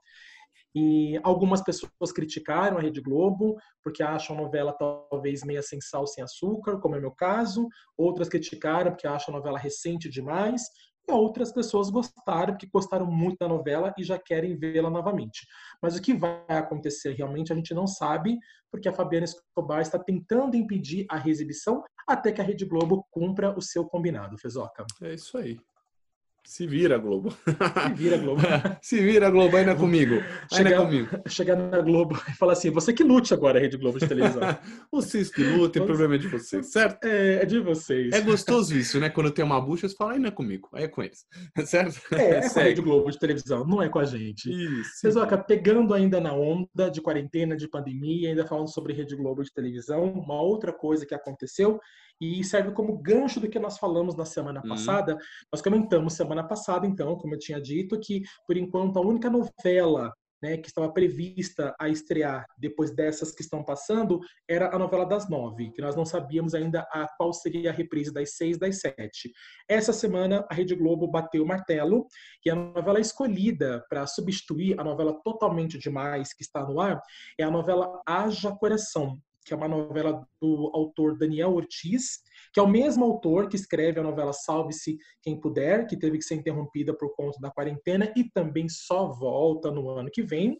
e 0.75 1.19
algumas 1.23 1.62
pessoas 1.62 2.12
criticaram 2.15 2.79
a 2.79 2.81
Rede 2.81 3.00
Globo 3.00 3.57
porque 3.83 4.03
acham 4.03 4.37
a 4.37 4.41
novela 4.41 4.73
talvez 4.73 5.43
meia 5.43 5.62
sem 5.62 5.81
sal, 5.81 6.07
sem 6.07 6.23
açúcar, 6.23 6.79
como 6.79 6.95
é 6.95 7.00
meu 7.00 7.11
caso. 7.11 7.69
Outras 7.97 8.29
criticaram 8.29 8.93
porque 8.93 9.07
acham 9.07 9.35
a 9.35 9.39
novela 9.39 9.59
recente 9.59 10.09
demais. 10.09 10.62
E 11.09 11.12
outras 11.12 11.50
pessoas 11.50 11.91
gostaram, 11.91 12.53
porque 12.53 12.69
gostaram 12.73 13.07
muito 13.07 13.39
da 13.39 13.49
novela 13.49 13.93
e 13.99 14.05
já 14.05 14.19
querem 14.19 14.57
vê-la 14.57 14.91
novamente. 14.91 15.47
Mas 15.83 15.97
o 15.97 16.03
que 16.03 16.15
vai 16.15 16.45
acontecer 16.49 17.15
realmente 17.15 17.53
a 17.53 17.57
gente 17.57 17.75
não 17.75 17.87
sabe, 17.87 18.39
porque 18.71 18.89
a 18.89 18.93
Fabiana 18.93 19.25
Escobar 19.25 19.81
está 19.81 19.99
tentando 19.99 20.57
impedir 20.57 21.07
a 21.11 21.17
reexibição 21.17 21.83
até 22.07 22.31
que 22.31 22.41
a 22.41 22.45
Rede 22.45 22.65
Globo 22.65 23.05
cumpra 23.11 23.57
o 23.57 23.62
seu 23.62 23.87
combinado, 23.87 24.39
Fezoca. 24.39 24.85
É 25.03 25.15
isso 25.15 25.37
aí. 25.37 25.59
Se 26.44 26.66
vira, 26.66 26.99
Globo. 26.99 27.30
Se 27.30 27.94
vira, 27.94 28.16
Globo. 28.16 28.40
Se 28.82 29.00
vira, 29.00 29.30
Globo, 29.30 29.56
ainda 29.56 29.75
comigo. 29.75 30.14
Ainda 30.52 30.70
chegar, 30.70 30.85
comigo. 30.85 31.09
Chegar 31.28 31.56
na 31.56 31.80
Globo 31.80 32.20
e 32.28 32.32
falar 32.32 32.54
assim, 32.54 32.70
você 32.70 32.92
que 32.92 33.04
lute 33.04 33.32
agora, 33.32 33.61
Rede 33.61 33.76
Globo 33.76 33.99
de 33.99 34.09
televisão. 34.09 34.40
vocês 34.90 35.30
que 35.30 35.42
lutem, 35.42 35.82
o 35.82 35.87
problema 35.87 36.14
é 36.14 36.18
de 36.18 36.28
vocês, 36.28 36.66
certo? 36.73 37.04
É, 37.04 37.42
é 37.42 37.47
de 37.47 37.61
vocês. 37.61 38.12
É 38.12 38.20
gostoso 38.20 38.76
isso, 38.76 38.99
né? 38.99 39.11
Quando 39.11 39.30
tem 39.30 39.44
uma 39.44 39.61
bucha, 39.61 39.88
você 39.88 39.94
fala, 39.94 40.14
ainda 40.14 40.28
é 40.28 40.30
comigo. 40.30 40.68
Aí 40.73 40.85
é 40.85 40.88
com 40.88 41.02
eles, 41.02 41.25
certo? 41.64 42.00
É, 42.14 42.38
é 42.38 42.49
com 42.49 42.59
a 42.59 42.62
Rede 42.62 42.80
Globo 42.80 43.11
de 43.11 43.18
televisão, 43.18 43.64
não 43.66 43.82
é 43.82 43.88
com 43.88 43.99
a 43.99 44.04
gente. 44.04 44.50
Isso. 44.50 45.02
Pesoca, 45.02 45.38
pegando 45.38 45.94
ainda 45.94 46.20
na 46.20 46.32
onda 46.32 46.90
de 46.90 47.00
quarentena, 47.00 47.56
de 47.56 47.68
pandemia, 47.68 48.30
ainda 48.30 48.47
falando 48.47 48.73
sobre 48.73 48.92
Rede 48.92 49.14
Globo 49.14 49.44
de 49.44 49.52
televisão, 49.52 50.04
uma 50.04 50.40
outra 50.40 50.73
coisa 50.73 51.06
que 51.06 51.14
aconteceu 51.14 51.78
e 52.21 52.45
serve 52.45 52.73
como 52.73 52.99
gancho 52.99 53.41
do 53.41 53.49
que 53.49 53.59
nós 53.59 53.79
falamos 53.79 54.15
na 54.15 54.25
semana 54.25 54.61
uhum. 54.62 54.69
passada. 54.69 55.17
Nós 55.53 55.62
comentamos 55.62 56.15
semana 56.15 56.47
passada, 56.47 56.87
então, 56.87 57.17
como 57.17 57.35
eu 57.35 57.39
tinha 57.39 57.61
dito, 57.61 57.99
que 57.99 58.23
por 58.47 58.57
enquanto 58.57 58.99
a 58.99 59.03
única 59.03 59.31
novela 59.31 60.12
né, 60.43 60.57
que 60.57 60.69
estava 60.69 60.91
prevista 60.91 61.75
a 61.79 61.89
estrear 61.89 62.47
depois 62.59 62.91
dessas 62.91 63.33
que 63.33 63.43
estão 63.43 63.62
passando 63.62 64.21
era 64.49 64.75
a 64.75 64.79
novela 64.79 65.05
das 65.05 65.29
nove, 65.29 65.71
que 65.71 65.83
nós 65.83 65.95
não 65.95 66.05
sabíamos 66.05 66.55
ainda 66.55 66.81
a 66.91 67.07
qual 67.17 67.33
seria 67.33 67.71
a 67.71 67.73
reprise 67.73 68.12
das 68.12 68.37
seis, 68.37 68.59
das 68.59 68.81
sete. 68.81 69.33
Essa 69.69 69.93
semana 69.93 70.47
a 70.50 70.55
Rede 70.55 70.75
Globo 70.75 71.07
bateu 71.07 71.43
o 71.43 71.47
martelo 71.47 72.07
e 72.45 72.50
a 72.50 72.55
novela 72.55 73.00
escolhida 73.00 73.85
para 73.89 74.07
substituir 74.07 74.79
a 74.81 74.85
novela 74.85 75.21
Totalmente 75.23 75.79
Demais 75.79 76.33
que 76.33 76.43
está 76.43 76.65
no 76.65 76.81
ar 76.81 77.00
é 77.39 77.45
a 77.45 77.50
novela 77.50 78.00
Haja 78.07 78.53
Coração, 78.53 79.21
que 79.50 79.54
é 79.54 79.57
uma 79.57 79.66
novela 79.66 80.25
do 80.40 80.71
autor 80.73 81.19
Daniel 81.19 81.52
Ortiz, 81.52 82.21
que 82.54 82.61
é 82.61 82.62
o 82.62 82.69
mesmo 82.69 83.04
autor 83.04 83.49
que 83.49 83.57
escreve 83.57 83.99
a 83.99 84.02
novela 84.02 84.33
Salve-se 84.33 84.97
Quem 85.21 85.40
Puder, 85.40 85.88
que 85.88 85.99
teve 85.99 86.19
que 86.19 86.25
ser 86.25 86.37
interrompida 86.37 86.97
por 86.97 87.12
conta 87.16 87.37
da 87.40 87.50
quarentena 87.50 88.12
e 88.16 88.30
também 88.30 88.69
só 88.69 89.09
volta 89.09 89.69
no 89.73 89.90
ano 89.90 90.09
que 90.09 90.23
vem. 90.23 90.57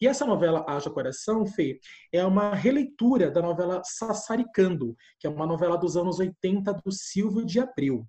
E 0.00 0.06
essa 0.06 0.24
novela 0.24 0.64
Haja 0.68 0.88
Coração, 0.90 1.44
Fê, 1.44 1.80
é 2.12 2.24
uma 2.24 2.54
releitura 2.54 3.32
da 3.32 3.42
novela 3.42 3.82
Sassaricando, 3.84 4.94
que 5.18 5.26
é 5.26 5.30
uma 5.30 5.44
novela 5.44 5.76
dos 5.76 5.96
anos 5.96 6.20
80 6.20 6.72
do 6.72 6.92
Silvio 6.92 7.44
de 7.44 7.58
Abril. 7.58 8.06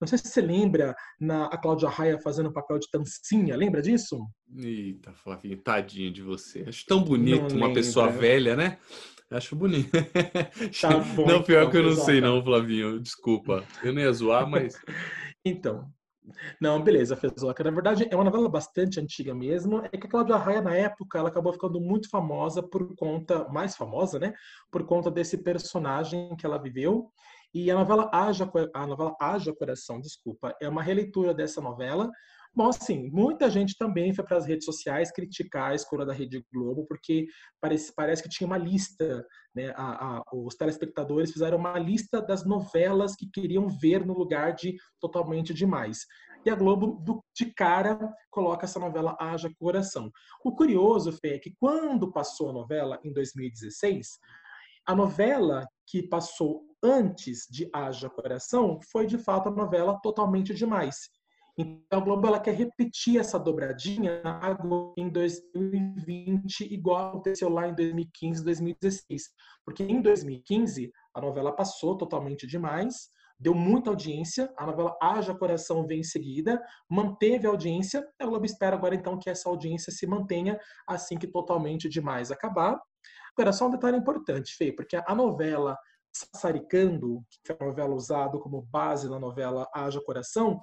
Não 0.00 0.08
sei 0.08 0.18
se 0.18 0.26
você 0.26 0.40
lembra 0.40 0.96
na, 1.20 1.44
a 1.44 1.56
Cláudia 1.56 1.88
Raia 1.88 2.18
fazendo 2.18 2.48
o 2.48 2.52
papel 2.52 2.78
de 2.80 2.88
Tancinha, 2.90 3.54
lembra 3.54 3.80
disso? 3.80 4.18
Eita, 4.56 5.12
Flavinho, 5.12 5.58
tadinho 5.58 6.10
de 6.10 6.22
você. 6.22 6.64
Acho 6.66 6.86
tão 6.86 7.04
bonito 7.04 7.54
uma 7.54 7.72
pessoa 7.72 8.08
velha, 8.08 8.56
né? 8.56 8.78
Acho 9.30 9.54
bonito. 9.54 9.90
Tá 10.80 10.98
bom, 11.14 11.26
não, 11.26 11.42
pior 11.42 11.60
então, 11.60 11.70
que 11.70 11.76
eu 11.76 11.82
não 11.84 11.94
sei, 11.94 12.20
não, 12.20 12.42
Flavinho. 12.42 12.98
Desculpa. 13.00 13.64
Eu 13.82 13.92
nem 13.92 14.04
ia 14.04 14.12
zoar, 14.12 14.48
mas. 14.48 14.74
então. 15.44 15.88
Não, 16.60 16.82
beleza, 16.82 17.16
Fezoca. 17.16 17.64
Na 17.64 17.70
verdade, 17.70 18.06
é 18.10 18.14
uma 18.14 18.24
novela 18.24 18.48
bastante 18.48 19.00
antiga 19.00 19.34
mesmo. 19.34 19.82
É 19.92 19.96
que 19.96 20.06
a 20.06 20.10
Cláudia 20.10 20.36
Raia, 20.36 20.60
na 20.60 20.74
época, 20.74 21.18
ela 21.18 21.28
acabou 21.28 21.52
ficando 21.52 21.80
muito 21.80 22.08
famosa 22.08 22.62
por 22.62 22.94
conta, 22.96 23.48
mais 23.48 23.76
famosa, 23.76 24.18
né? 24.18 24.32
Por 24.70 24.84
conta 24.84 25.10
desse 25.10 25.38
personagem 25.38 26.34
que 26.36 26.46
ela 26.46 26.58
viveu. 26.58 27.10
E 27.52 27.70
a 27.70 27.74
novela 27.74 28.08
Haja, 28.12 28.48
a 28.74 28.86
novela 28.86 29.16
Haja 29.20 29.52
Coração, 29.52 30.00
desculpa, 30.00 30.54
é 30.60 30.68
uma 30.68 30.82
releitura 30.82 31.34
dessa 31.34 31.60
novela, 31.60 32.08
Bom, 32.52 32.68
assim, 32.68 33.08
muita 33.10 33.48
gente 33.48 33.76
também 33.78 34.12
foi 34.12 34.24
para 34.24 34.36
as 34.36 34.44
redes 34.44 34.64
sociais 34.64 35.12
criticar 35.12 35.70
a 35.70 35.74
escolha 35.74 36.04
da 36.04 36.12
Rede 36.12 36.44
Globo, 36.52 36.84
porque 36.84 37.26
parece, 37.60 37.94
parece 37.94 38.22
que 38.22 38.28
tinha 38.28 38.46
uma 38.46 38.58
lista, 38.58 39.24
né? 39.54 39.72
A, 39.76 40.18
a, 40.18 40.22
os 40.34 40.56
telespectadores 40.56 41.30
fizeram 41.30 41.58
uma 41.58 41.78
lista 41.78 42.20
das 42.20 42.44
novelas 42.44 43.14
que 43.14 43.30
queriam 43.30 43.68
ver 43.68 44.04
no 44.04 44.18
lugar 44.18 44.52
de 44.52 44.76
Totalmente 45.00 45.54
Demais. 45.54 46.00
E 46.44 46.50
a 46.50 46.56
Globo, 46.56 47.00
do, 47.04 47.24
de 47.32 47.54
cara, 47.54 47.98
coloca 48.30 48.64
essa 48.64 48.80
novela 48.80 49.16
Haja 49.20 49.48
Coração. 49.56 50.10
O 50.44 50.52
curioso, 50.52 51.12
Fê, 51.12 51.34
é 51.34 51.38
que 51.38 51.54
quando 51.56 52.12
passou 52.12 52.50
a 52.50 52.52
novela, 52.52 52.98
em 53.04 53.12
2016, 53.12 54.18
a 54.86 54.94
novela 54.94 55.64
que 55.86 56.02
passou 56.02 56.64
antes 56.82 57.46
de 57.48 57.70
Haja 57.72 58.10
Coração 58.10 58.80
foi, 58.90 59.06
de 59.06 59.18
fato, 59.18 59.50
a 59.50 59.52
novela 59.52 60.00
Totalmente 60.02 60.52
Demais 60.52 61.08
então, 61.60 62.00
a 62.00 62.02
Globo 62.02 62.26
ela 62.26 62.40
quer 62.40 62.54
repetir 62.54 63.18
essa 63.18 63.38
dobradinha 63.38 64.20
agora 64.24 64.92
em 64.96 65.08
2020, 65.08 66.72
igual 66.72 67.08
aconteceu 67.08 67.48
lá 67.48 67.68
em 67.68 67.74
2015, 67.74 68.44
2016. 68.44 69.22
Porque 69.64 69.82
em 69.82 70.00
2015, 70.00 70.92
a 71.14 71.20
novela 71.20 71.52
passou 71.52 71.96
totalmente 71.96 72.46
demais, 72.46 73.10
deu 73.38 73.54
muita 73.54 73.90
audiência, 73.90 74.52
a 74.56 74.66
novela 74.66 74.96
Haja 75.02 75.34
Coração 75.34 75.86
vem 75.86 76.00
em 76.00 76.04
seguida, 76.04 76.62
manteve 76.88 77.46
a 77.46 77.50
audiência, 77.50 78.06
a 78.18 78.26
Globo 78.26 78.44
espera 78.44 78.76
agora 78.76 78.94
então 78.94 79.18
que 79.18 79.28
essa 79.30 79.48
audiência 79.48 79.92
se 79.92 80.06
mantenha 80.06 80.58
assim 80.86 81.18
que 81.18 81.26
totalmente 81.26 81.88
demais 81.88 82.30
acabar. 82.30 82.80
Agora, 83.36 83.52
só 83.52 83.66
um 83.66 83.70
detalhe 83.70 83.96
importante, 83.96 84.54
Fê, 84.56 84.72
porque 84.72 84.96
a 84.96 85.14
novela 85.14 85.76
Sassaricando, 86.12 87.24
que 87.44 87.52
é 87.52 87.56
a 87.58 87.64
novela 87.64 87.94
usada 87.94 88.36
como 88.38 88.62
base 88.62 89.08
na 89.08 89.18
novela 89.18 89.68
Haja 89.72 90.00
Coração, 90.00 90.60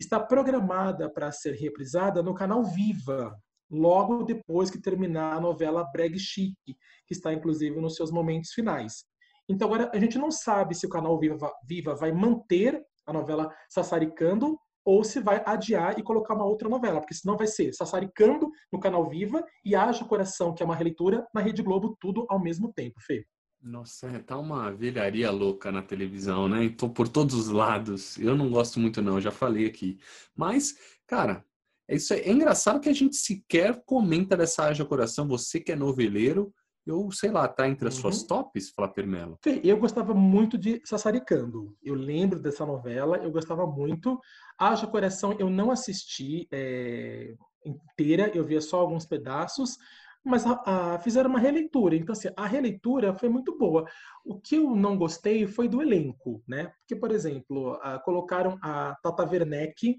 está 0.00 0.20
programada 0.20 1.10
para 1.10 1.30
ser 1.32 1.54
reprisada 1.54 2.22
no 2.22 2.34
canal 2.34 2.64
Viva, 2.64 3.34
logo 3.70 4.22
depois 4.22 4.70
que 4.70 4.80
terminar 4.80 5.36
a 5.36 5.40
novela 5.40 5.84
Breg 5.84 6.18
Chic, 6.18 6.54
que 6.64 6.74
está 7.12 7.32
inclusive 7.32 7.80
nos 7.80 7.94
seus 7.94 8.10
momentos 8.10 8.52
finais. 8.52 9.04
Então 9.48 9.68
agora 9.68 9.90
a 9.92 9.98
gente 9.98 10.18
não 10.18 10.30
sabe 10.30 10.74
se 10.74 10.86
o 10.86 10.88
canal 10.88 11.18
Viva, 11.18 11.52
Viva 11.66 11.94
vai 11.94 12.12
manter 12.12 12.82
a 13.06 13.12
novela 13.12 13.52
Sassaricando 13.68 14.58
ou 14.84 15.02
se 15.02 15.20
vai 15.20 15.42
adiar 15.46 15.98
e 15.98 16.02
colocar 16.02 16.34
uma 16.34 16.44
outra 16.44 16.68
novela, 16.68 17.00
porque 17.00 17.14
senão 17.14 17.36
vai 17.36 17.46
ser 17.46 17.72
Sassaricando 17.72 18.50
no 18.72 18.80
canal 18.80 19.08
Viva 19.08 19.44
e 19.64 19.74
Haja 19.74 20.04
Coração, 20.04 20.54
que 20.54 20.62
é 20.62 20.66
uma 20.66 20.76
releitura, 20.76 21.26
na 21.34 21.40
Rede 21.40 21.62
Globo, 21.62 21.96
tudo 22.00 22.26
ao 22.28 22.40
mesmo 22.40 22.72
tempo, 22.72 23.00
Fê. 23.00 23.24
Nossa, 23.64 24.08
é, 24.08 24.18
tá 24.18 24.36
uma 24.36 24.70
velharia 24.70 25.30
louca 25.30 25.72
na 25.72 25.80
televisão, 25.80 26.46
né? 26.46 26.64
Então, 26.64 26.86
por 26.86 27.08
todos 27.08 27.34
os 27.34 27.48
lados. 27.48 28.18
Eu 28.18 28.36
não 28.36 28.50
gosto 28.50 28.78
muito, 28.78 29.00
não, 29.00 29.18
já 29.18 29.30
falei 29.30 29.64
aqui. 29.64 29.98
Mas, 30.36 30.76
cara, 31.06 31.42
é 31.88 31.96
isso 31.96 32.12
é 32.12 32.30
engraçado 32.30 32.78
que 32.78 32.90
a 32.90 32.94
gente 32.94 33.16
sequer 33.16 33.82
comenta 33.86 34.36
dessa 34.36 34.64
Haja 34.64 34.84
Coração. 34.84 35.26
Você 35.28 35.60
que 35.60 35.72
é 35.72 35.76
noveleiro, 35.76 36.52
eu 36.86 37.10
sei 37.10 37.30
lá, 37.30 37.48
tá 37.48 37.66
entre 37.66 37.88
as 37.88 37.94
uhum. 37.94 38.02
suas 38.02 38.22
tops, 38.24 38.68
Flávio 38.68 39.06
Melo? 39.06 39.38
Eu 39.62 39.78
gostava 39.78 40.12
muito 40.12 40.58
de 40.58 40.82
Sassaricando. 40.84 41.74
Eu 41.82 41.94
lembro 41.94 42.38
dessa 42.38 42.66
novela, 42.66 43.16
eu 43.16 43.30
gostava 43.30 43.66
muito. 43.66 44.20
Haja 44.58 44.86
Coração 44.86 45.34
eu 45.38 45.48
não 45.48 45.70
assisti 45.70 46.46
é, 46.52 47.34
inteira, 47.64 48.30
eu 48.34 48.44
via 48.44 48.60
só 48.60 48.78
alguns 48.80 49.06
pedaços 49.06 49.78
mas 50.24 50.46
a, 50.46 50.62
a, 50.64 50.98
fizeram 50.98 51.28
uma 51.28 51.38
releitura. 51.38 51.94
Então, 51.94 52.12
assim, 52.12 52.28
a 52.36 52.46
releitura 52.46 53.12
foi 53.14 53.28
muito 53.28 53.56
boa. 53.58 53.84
O 54.24 54.40
que 54.40 54.56
eu 54.56 54.74
não 54.74 54.96
gostei 54.96 55.46
foi 55.46 55.68
do 55.68 55.82
elenco, 55.82 56.42
né? 56.48 56.72
Porque, 56.78 56.96
por 56.96 57.10
exemplo, 57.10 57.78
a, 57.82 57.98
colocaram 57.98 58.58
a 58.62 58.96
Tata 59.02 59.24
Werneck, 59.24 59.98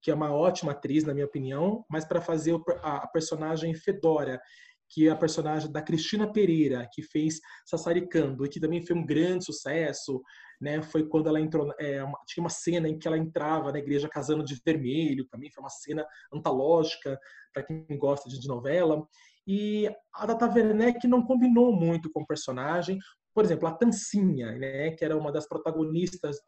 que 0.00 0.10
é 0.10 0.14
uma 0.14 0.32
ótima 0.32 0.72
atriz, 0.72 1.04
na 1.04 1.12
minha 1.12 1.26
opinião, 1.26 1.84
mas 1.90 2.04
para 2.04 2.20
fazer 2.20 2.56
a, 2.82 3.06
personagem 3.08 3.74
Fedora, 3.74 4.40
que 4.88 5.08
é 5.08 5.10
a 5.10 5.16
personagem 5.16 5.70
da 5.70 5.82
Cristina 5.82 6.30
Pereira, 6.30 6.88
que 6.92 7.02
fez 7.02 7.40
Sassaricando, 7.64 8.44
e 8.44 8.48
que 8.48 8.60
também 8.60 8.84
foi 8.84 8.96
um 8.96 9.04
grande 9.04 9.44
sucesso, 9.44 10.22
né? 10.60 10.80
Foi 10.82 11.06
quando 11.08 11.28
ela 11.28 11.40
entrou, 11.40 11.72
é, 11.78 12.02
uma, 12.02 12.18
tinha 12.26 12.42
uma 12.42 12.50
cena 12.50 12.88
em 12.88 12.98
que 12.98 13.06
ela 13.06 13.18
entrava 13.18 13.72
na 13.72 13.78
igreja 13.78 14.08
casando 14.08 14.44
de 14.44 14.60
vermelho, 14.64 15.26
também 15.28 15.50
foi 15.50 15.62
uma 15.62 15.70
cena 15.70 16.06
antológica 16.32 17.18
para 17.52 17.62
quem 17.62 17.86
gosta 17.98 18.28
de 18.28 18.46
novela. 18.46 19.06
E 19.46 19.88
a 20.14 20.26
Tata 20.26 20.52
Werneck 20.52 21.06
não 21.06 21.22
combinou 21.22 21.72
muito 21.72 22.10
com 22.10 22.22
o 22.22 22.26
personagem. 22.26 22.98
Por 23.34 23.44
exemplo, 23.44 23.68
a 23.68 23.72
Tancinha, 23.72 24.52
né, 24.52 24.90
que 24.92 25.04
era 25.04 25.16
uma 25.16 25.30
das 25.30 25.46
protagonistas 25.46 26.38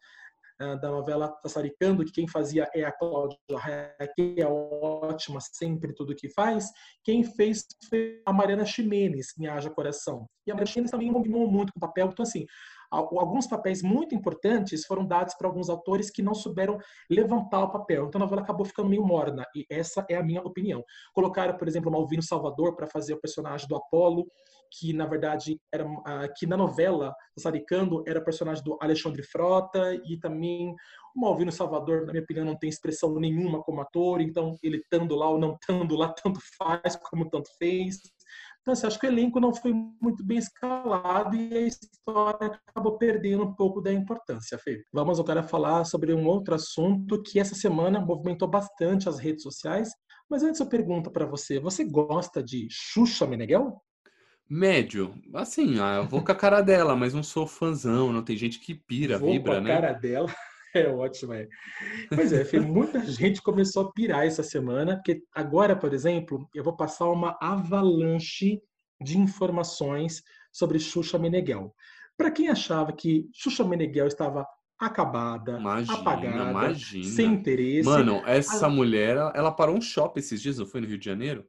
da 0.59 0.91
novela 0.91 1.29
Tassaricando, 1.43 2.05
que 2.05 2.12
quem 2.12 2.29
fazia 2.29 2.69
é 2.75 2.85
a 2.85 2.93
Cláudia 2.93 3.38
que 4.17 4.37
é 4.38 4.47
ótima 4.47 5.38
sempre 5.41 5.95
tudo 5.95 6.15
que 6.15 6.29
faz. 6.29 6.71
Quem 7.05 7.23
fez 7.23 7.67
foi 7.88 8.21
a 8.27 8.33
Mariana 8.33 8.65
Ximenes, 8.65 9.29
Me 9.38 9.49
Haja 9.49 9.71
Coração. 9.71 10.27
E 10.47 10.50
a 10.50 10.55
Mariana 10.55 10.73
Ximenes 10.73 10.91
também 10.91 11.12
combinou 11.12 11.49
muito 11.49 11.73
com 11.73 11.79
o 11.79 11.81
papel. 11.81 12.09
Então, 12.09 12.25
assim, 12.25 12.45
alguns 12.91 13.47
papéis 13.47 13.83
muito 13.83 14.15
importantes 14.15 14.85
foram 14.87 15.07
dados 15.07 15.35
para 15.35 15.47
alguns 15.47 15.69
autores 15.69 16.11
que 16.11 16.23
não 16.23 16.35
souberam 16.35 16.79
levantar 17.11 17.65
o 17.65 17.71
papel. 17.71 18.07
Então 18.07 18.21
a 18.21 18.25
novela 18.25 18.43
acabou 18.43 18.65
ficando 18.65 18.88
meio 18.88 19.05
morna, 19.05 19.45
e 19.55 19.67
essa 19.71 20.05
é 20.09 20.17
a 20.17 20.23
minha 20.23 20.41
opinião. 20.41 20.83
Colocaram, 21.12 21.57
por 21.57 21.69
exemplo, 21.69 21.91
Malvino 21.91 22.23
Salvador 22.23 22.75
para 22.75 22.87
fazer 22.87 23.15
o 23.15 23.21
personagem 23.21 23.69
do 23.69 23.77
Apolo, 23.77 24.27
que 24.71 24.93
na 24.93 25.07
verdade 25.07 25.61
era 25.73 25.87
uh, 25.87 26.33
que 26.37 26.47
na 26.47 26.57
novela 26.57 27.15
Saricando 27.39 28.03
era 28.07 28.21
personagem 28.21 28.63
do 28.65 28.79
Alexandre 28.81 29.23
Frota 29.23 29.95
e 30.07 30.19
também 30.19 30.75
o 31.17 31.21
Malvino 31.21 31.51
Salvador, 31.51 32.07
na 32.07 32.13
minha 32.13 32.23
opinião, 32.23 32.45
não 32.45 32.57
tem 32.57 32.69
expressão 32.69 33.15
nenhuma 33.19 33.63
como 33.63 33.81
ator, 33.81 34.21
então 34.21 34.57
ele 34.63 34.79
estando 34.79 35.17
lá 35.17 35.29
ou 35.29 35.39
não 35.39 35.55
estando 35.55 35.97
lá 35.97 36.15
tanto 36.23 36.41
faz 36.57 36.97
como 36.97 37.29
tanto 37.29 37.51
fez. 37.59 37.99
Então, 38.61 38.73
assim, 38.73 38.87
acho 38.87 38.99
que 38.99 39.07
o 39.07 39.11
elenco 39.11 39.41
não 39.41 39.55
foi 39.55 39.73
muito 39.73 40.25
bem 40.25 40.39
escalado 40.39 41.35
e 41.35 41.57
a 41.57 41.61
história 41.63 42.61
acabou 42.67 42.99
perdendo 42.99 43.45
um 43.45 43.55
pouco 43.55 43.81
da 43.81 43.93
importância, 43.93 44.59
Fê. 44.59 44.85
Vamos 44.93 45.19
agora 45.19 45.43
falar 45.43 45.85
sobre 45.85 46.13
um 46.13 46.27
outro 46.27 46.55
assunto 46.55 47.23
que 47.23 47.41
essa 47.41 47.55
semana 47.55 47.99
movimentou 47.99 48.47
bastante 48.47 49.09
as 49.09 49.19
redes 49.19 49.43
sociais. 49.43 49.91
Mas 50.29 50.43
antes 50.43 50.61
eu 50.61 50.69
pergunto 50.69 51.11
para 51.11 51.25
você, 51.25 51.59
você 51.59 51.83
gosta 51.83 52.43
de 52.43 52.69
Xuxa 52.71 53.27
Meneghel? 53.27 53.81
Médio. 54.49 55.14
Assim, 55.35 55.78
ah, 55.81 55.97
eu 55.97 56.05
vou 56.07 56.25
com 56.25 56.33
a 56.33 56.35
cara 56.35 56.62
dela, 56.62 56.97
mas 56.97 57.12
não 57.12 57.23
sou 57.23 57.47
fãzão. 57.47 58.12
Não 58.12 58.23
tem 58.23 58.37
gente 58.37 58.59
que 58.59 58.75
pira, 58.75 59.19
vou 59.19 59.33
vibra, 59.33 59.52
com 59.52 59.59
a 59.59 59.61
né? 59.61 59.75
cara 59.75 59.93
dela. 59.93 60.28
É 60.75 60.87
ótimo, 60.87 61.33
é. 61.33 61.49
Pois 62.14 62.31
é, 62.31 62.45
Fê, 62.45 62.61
muita 62.61 63.02
gente 63.07 63.40
começou 63.40 63.87
a 63.87 63.93
pirar 63.93 64.26
essa 64.26 64.43
semana, 64.43 64.97
porque 64.97 65.23
agora, 65.35 65.75
por 65.75 65.95
exemplo, 65.95 66.47
eu 66.55 66.62
vou 66.62 66.76
passar 66.76 67.09
uma 67.09 67.38
avalanche 67.40 68.61
de 69.00 69.19
informações 69.19 70.23
sobre 70.52 70.78
Xuxa 70.78 71.19
Meneghel. 71.19 71.75
Para 72.19 72.31
quem 72.31 72.50
achava 72.50 72.93
que 72.93 73.31
Xuxa 73.33 73.64
Meneghel 73.64 74.09
estava 74.09 74.47
acabada, 74.78 75.59
imagina, 75.59 75.99
apagada, 75.99 76.50
imagina. 76.50 77.05
sem 77.05 77.33
interesse. 77.33 77.88
Mano, 77.88 78.23
essa 78.26 78.67
a... 78.67 78.71
mulher, 78.71 79.17
ela 79.35 79.50
parou 79.50 79.76
um 79.76 79.81
shopping 79.81 80.21
esses 80.21 80.40
dias, 80.40 80.59
não 80.59 80.67
foi 80.67 80.81
no 80.81 80.87
Rio 80.87 80.99
de 80.99 81.05
Janeiro? 81.05 81.47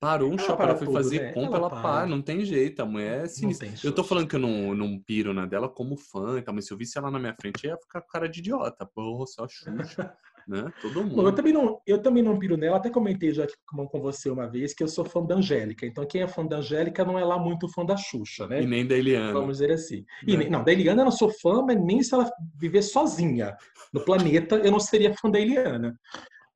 Parou 0.00 0.30
um 0.30 0.34
ela 0.34 0.42
shopping, 0.42 0.62
ela 0.62 0.76
foi 0.76 0.86
tudo, 0.86 0.96
fazer 0.96 1.20
né? 1.20 1.32
compra, 1.32 1.58
ela, 1.58 1.68
ela 1.68 1.82
para. 1.82 2.06
não 2.06 2.22
tem 2.22 2.44
jeito, 2.44 2.80
a 2.80 2.86
mulher 2.86 3.24
é 3.24 3.26
sinistra. 3.26 3.68
Eu 3.82 3.92
tô 3.92 4.04
falando 4.04 4.28
que 4.28 4.36
eu 4.36 4.40
não, 4.40 4.72
não 4.74 4.98
piro 4.98 5.34
na 5.34 5.44
dela 5.44 5.68
como 5.68 5.96
fã, 5.96 6.40
tá? 6.40 6.52
mas 6.52 6.66
se 6.66 6.72
eu 6.72 6.78
visse 6.78 6.96
ela 6.96 7.10
na 7.10 7.18
minha 7.18 7.34
frente, 7.40 7.66
ia 7.66 7.76
ficar 7.76 8.00
com 8.02 8.08
cara 8.08 8.28
de 8.28 8.38
idiota. 8.38 8.86
Porra, 8.86 9.26
só 9.26 9.48
Xuxa. 9.48 10.14
né? 10.48 10.72
Todo 10.80 11.04
mundo. 11.04 11.26
eu 11.26 11.32
também 11.34 11.52
não, 11.52 11.80
eu 11.86 12.00
também 12.00 12.22
não 12.22 12.38
piro 12.38 12.56
nela. 12.56 12.78
Até 12.78 12.88
comentei 12.88 13.32
já 13.32 13.44
aqui 13.44 13.54
com, 13.66 13.86
com 13.86 14.00
você 14.00 14.30
uma 14.30 14.48
vez 14.48 14.72
que 14.72 14.82
eu 14.82 14.88
sou 14.88 15.04
fã 15.04 15.22
da 15.22 15.34
Angélica. 15.34 15.84
Então 15.84 16.06
quem 16.06 16.22
é 16.22 16.28
fã 16.28 16.46
da 16.46 16.56
Angélica 16.58 17.04
não 17.04 17.18
é 17.18 17.24
lá 17.24 17.38
muito 17.38 17.68
fã 17.68 17.84
da 17.84 17.96
Xuxa, 17.96 18.46
né? 18.46 18.62
E 18.62 18.66
nem 18.66 18.86
da 18.86 18.96
Eliana. 18.96 19.32
Vamos 19.32 19.58
dizer 19.58 19.72
assim. 19.72 20.04
E, 20.26 20.36
né? 20.36 20.48
não, 20.48 20.64
da 20.64 20.72
Eliana 20.72 21.02
eu 21.02 21.06
não 21.06 21.12
sou 21.12 21.30
fã, 21.30 21.62
mas 21.62 21.78
nem 21.78 22.02
se 22.02 22.14
ela 22.14 22.30
viver 22.56 22.82
sozinha 22.82 23.56
no 23.92 24.04
planeta 24.04 24.56
eu 24.56 24.70
não 24.70 24.80
seria 24.80 25.14
fã 25.14 25.30
da 25.30 25.38
Eliana. 25.38 25.98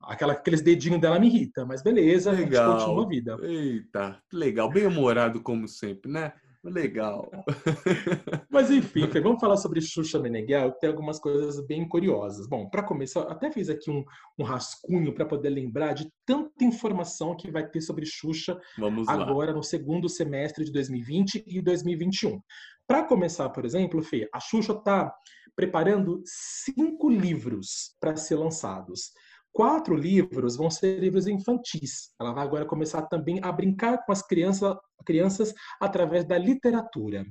Aquela, 0.03 0.33
aqueles 0.33 0.61
dedinhos 0.61 1.01
dela 1.01 1.19
me 1.19 1.27
irrita, 1.27 1.65
mas 1.65 1.81
beleza, 1.81 2.31
legal. 2.31 2.71
a 2.71 2.73
gente 2.73 2.85
continua 2.85 3.05
a 3.05 3.07
vida. 3.07 3.37
Eita, 3.41 4.21
legal, 4.31 4.69
bem 4.69 4.85
humorado 4.85 5.41
como 5.41 5.67
sempre, 5.67 6.11
né? 6.11 6.33
Legal. 6.63 7.29
Mas 8.49 8.71
enfim, 8.71 9.05
vamos 9.21 9.41
falar 9.41 9.57
sobre 9.57 9.81
Xuxa 9.81 10.17
Meneghel, 10.17 10.71
tem 10.71 10.89
algumas 10.89 11.19
coisas 11.19 11.59
bem 11.67 11.85
curiosas. 11.85 12.47
Bom, 12.47 12.69
para 12.69 12.81
começar, 12.81 13.23
até 13.23 13.51
fiz 13.51 13.69
aqui 13.69 13.91
um, 13.91 14.01
um 14.39 14.45
rascunho 14.45 15.13
para 15.13 15.25
poder 15.25 15.49
lembrar 15.49 15.91
de 15.93 16.09
tanta 16.25 16.63
informação 16.63 17.35
que 17.35 17.51
vai 17.51 17.67
ter 17.67 17.81
sobre 17.81 18.05
Xuxa 18.05 18.57
vamos 18.77 19.09
agora 19.09 19.51
lá. 19.51 19.57
no 19.57 19.63
segundo 19.63 20.07
semestre 20.07 20.63
de 20.63 20.71
2020 20.71 21.43
e 21.45 21.61
2021. 21.61 22.41
Para 22.87 23.03
começar, 23.03 23.49
por 23.49 23.65
exemplo, 23.65 24.01
Fê, 24.01 24.29
a 24.33 24.39
Xuxa 24.39 24.71
está 24.71 25.13
preparando 25.57 26.21
cinco 26.25 27.09
livros 27.09 27.93
para 27.99 28.15
ser 28.15 28.35
lançados. 28.35 29.11
Quatro 29.53 29.95
livros 29.95 30.57
vão 30.57 30.71
ser 30.71 30.99
livros 30.99 31.27
infantis. 31.27 32.11
Ela 32.19 32.33
vai 32.33 32.43
agora 32.43 32.65
começar 32.65 33.03
também 33.03 33.39
a 33.43 33.51
brincar 33.51 34.03
com 34.03 34.11
as 34.11 34.25
crianças, 34.25 34.75
crianças 35.05 35.53
através 35.79 36.25
da 36.25 36.39
literatura. 36.39 37.23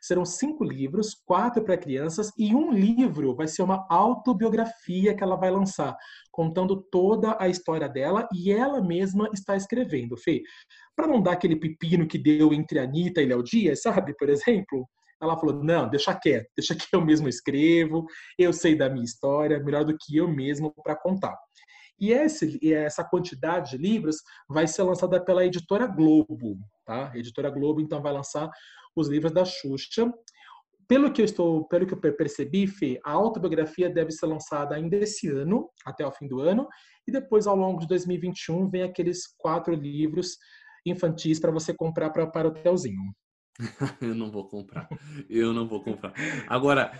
Serão 0.00 0.24
cinco 0.24 0.64
livros, 0.64 1.14
quatro 1.26 1.62
para 1.62 1.76
crianças, 1.76 2.32
e 2.38 2.54
um 2.54 2.72
livro 2.72 3.34
vai 3.34 3.46
ser 3.46 3.62
uma 3.62 3.86
autobiografia 3.90 5.14
que 5.14 5.22
ela 5.22 5.36
vai 5.36 5.50
lançar, 5.50 5.94
contando 6.32 6.80
toda 6.90 7.36
a 7.38 7.46
história 7.46 7.88
dela 7.88 8.26
e 8.32 8.50
ela 8.50 8.82
mesma 8.82 9.28
está 9.34 9.54
escrevendo, 9.54 10.16
Fê. 10.16 10.42
Para 10.94 11.06
não 11.06 11.20
dar 11.20 11.32
aquele 11.32 11.56
pepino 11.56 12.06
que 12.06 12.16
deu 12.16 12.54
entre 12.54 12.78
Anitta 12.78 13.20
e 13.20 13.26
Léo 13.26 13.42
Dias, 13.42 13.82
sabe, 13.82 14.16
por 14.16 14.30
exemplo? 14.30 14.88
Ela 15.20 15.36
falou: 15.36 15.62
não, 15.62 15.88
deixa 15.90 16.14
quieto, 16.14 16.48
deixa 16.56 16.74
que 16.74 16.86
eu 16.92 17.04
mesmo 17.04 17.28
escrevo, 17.28 18.06
eu 18.38 18.52
sei 18.52 18.74
da 18.74 18.88
minha 18.88 19.04
história, 19.04 19.62
melhor 19.62 19.84
do 19.84 19.96
que 19.98 20.16
eu 20.16 20.28
mesmo 20.28 20.72
para 20.82 20.96
contar. 20.96 21.36
E, 21.98 22.12
esse, 22.12 22.58
essa 22.72 23.04
quantidade 23.04 23.70
de 23.70 23.78
livros 23.78 24.16
vai 24.48 24.66
ser 24.66 24.82
lançada 24.82 25.22
pela 25.24 25.44
editora 25.44 25.86
Globo, 25.86 26.58
tá? 26.84 27.10
A 27.10 27.18
editora 27.18 27.50
Globo 27.50 27.80
então 27.80 28.02
vai 28.02 28.12
lançar 28.12 28.50
os 28.94 29.08
livros 29.08 29.32
da 29.32 29.44
Xuxa. 29.44 30.12
Pelo 30.88 31.12
que 31.12 31.20
eu 31.20 31.24
estou, 31.24 31.66
pelo 31.66 31.86
que 31.86 31.94
eu 31.94 32.00
percebi, 32.00 32.66
Fê, 32.66 33.00
a 33.04 33.12
autobiografia 33.12 33.90
deve 33.90 34.12
ser 34.12 34.26
lançada 34.26 34.74
ainda 34.74 34.96
esse 34.96 35.28
ano, 35.28 35.68
até 35.84 36.06
o 36.06 36.12
fim 36.12 36.28
do 36.28 36.40
ano, 36.40 36.68
e 37.08 37.12
depois 37.12 37.46
ao 37.46 37.56
longo 37.56 37.80
de 37.80 37.88
2021 37.88 38.68
vem 38.68 38.82
aqueles 38.82 39.26
quatro 39.36 39.74
livros 39.74 40.36
infantis 40.84 41.40
para 41.40 41.50
você 41.50 41.74
comprar 41.74 42.10
pra, 42.10 42.26
para 42.26 42.46
o 42.46 42.50
hotelzinho. 42.50 43.02
eu 44.00 44.14
não 44.14 44.30
vou 44.30 44.46
comprar. 44.46 44.88
Eu 45.28 45.52
não 45.52 45.66
vou 45.66 45.82
comprar. 45.82 46.12
Agora, 46.46 46.92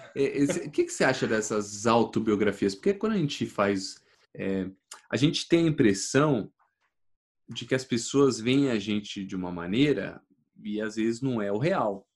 o 0.65 0.71
que, 0.71 0.85
que 0.85 0.91
você 0.93 1.05
acha 1.05 1.27
dessas 1.27 1.87
autobiografias? 1.87 2.75
Porque 2.75 2.95
quando 2.95 3.13
a 3.13 3.19
gente 3.19 3.47
faz 3.47 4.03
é, 4.37 4.71
a 5.11 5.17
gente 5.17 5.49
tem 5.49 5.65
a 5.65 5.71
impressão 5.71 6.53
de 7.49 7.65
que 7.65 7.75
as 7.75 7.85
pessoas 7.85 8.39
veem 8.39 8.71
a 8.71 8.79
gente 8.79 9.25
de 9.25 9.35
uma 9.35 9.51
maneira 9.51 10.21
e 10.63 10.81
às 10.81 10.97
vezes 10.97 11.21
não 11.21 11.41
é 11.41 11.51
o 11.51 11.59
real. 11.59 12.07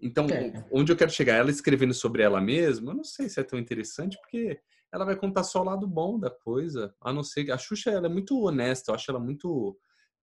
Então, 0.00 0.26
é. 0.26 0.64
onde 0.70 0.90
eu 0.90 0.96
quero 0.96 1.10
chegar? 1.10 1.36
Ela 1.36 1.50
escrevendo 1.50 1.94
sobre 1.94 2.22
ela 2.22 2.40
mesma, 2.40 2.92
eu 2.92 2.96
não 2.96 3.04
sei 3.04 3.28
se 3.28 3.40
é 3.40 3.42
tão 3.44 3.58
interessante, 3.58 4.18
porque 4.20 4.60
ela 4.92 5.04
vai 5.04 5.16
contar 5.16 5.42
só 5.42 5.60
o 5.60 5.64
lado 5.64 5.86
bom 5.86 6.18
da 6.18 6.30
coisa, 6.30 6.94
a 7.00 7.12
não 7.12 7.22
ser 7.22 7.44
que 7.44 7.52
a 7.52 7.58
Xuxa 7.58 7.90
ela 7.90 8.06
é 8.06 8.10
muito 8.10 8.38
honesta, 8.42 8.90
eu 8.90 8.94
acho 8.94 9.10
ela 9.10 9.20
muito 9.20 9.78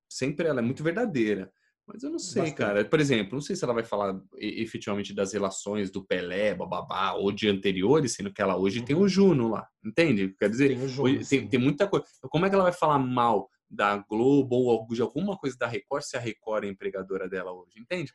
sempre 0.07 0.47
ela 0.47 0.59
é 0.59 0.63
muito 0.63 0.83
verdadeira. 0.83 1.51
Mas 1.91 2.03
eu 2.03 2.11
não 2.11 2.19
sei, 2.19 2.43
Bastante. 2.43 2.57
cara. 2.57 2.85
Por 2.85 2.99
exemplo, 2.99 3.33
não 3.33 3.41
sei 3.41 3.55
se 3.55 3.63
ela 3.63 3.73
vai 3.73 3.83
falar 3.83 4.21
efetivamente 4.37 5.11
das 5.13 5.33
relações 5.33 5.89
do 5.89 6.05
Pelé, 6.05 6.53
bababá, 6.53 7.13
ou 7.13 7.31
de 7.31 7.49
anteriores, 7.49 8.13
sendo 8.13 8.31
que 8.31 8.41
ela 8.41 8.55
hoje 8.55 8.79
uhum. 8.79 8.85
tem 8.85 8.95
o 8.95 9.07
Juno 9.07 9.49
lá, 9.49 9.67
entende? 9.83 10.35
Quer 10.37 10.49
dizer, 10.49 10.69
tem, 10.69 10.87
Juno, 10.87 11.25
tem, 11.25 11.47
tem, 11.47 11.59
muita 11.59 11.87
coisa. 11.87 12.05
Como 12.29 12.45
é 12.45 12.49
que 12.49 12.53
ela 12.53 12.63
vai 12.63 12.73
falar 12.73 12.99
mal 12.99 13.49
da 13.67 13.97
Globo 13.97 14.55
ou 14.55 14.87
de 14.87 15.01
alguma 15.01 15.37
coisa 15.37 15.55
da 15.57 15.67
Record 15.67 16.03
se 16.03 16.15
a 16.15 16.19
Record 16.19 16.63
é 16.63 16.67
empregadora 16.67 17.27
dela 17.27 17.51
hoje, 17.51 17.79
entende? 17.79 18.13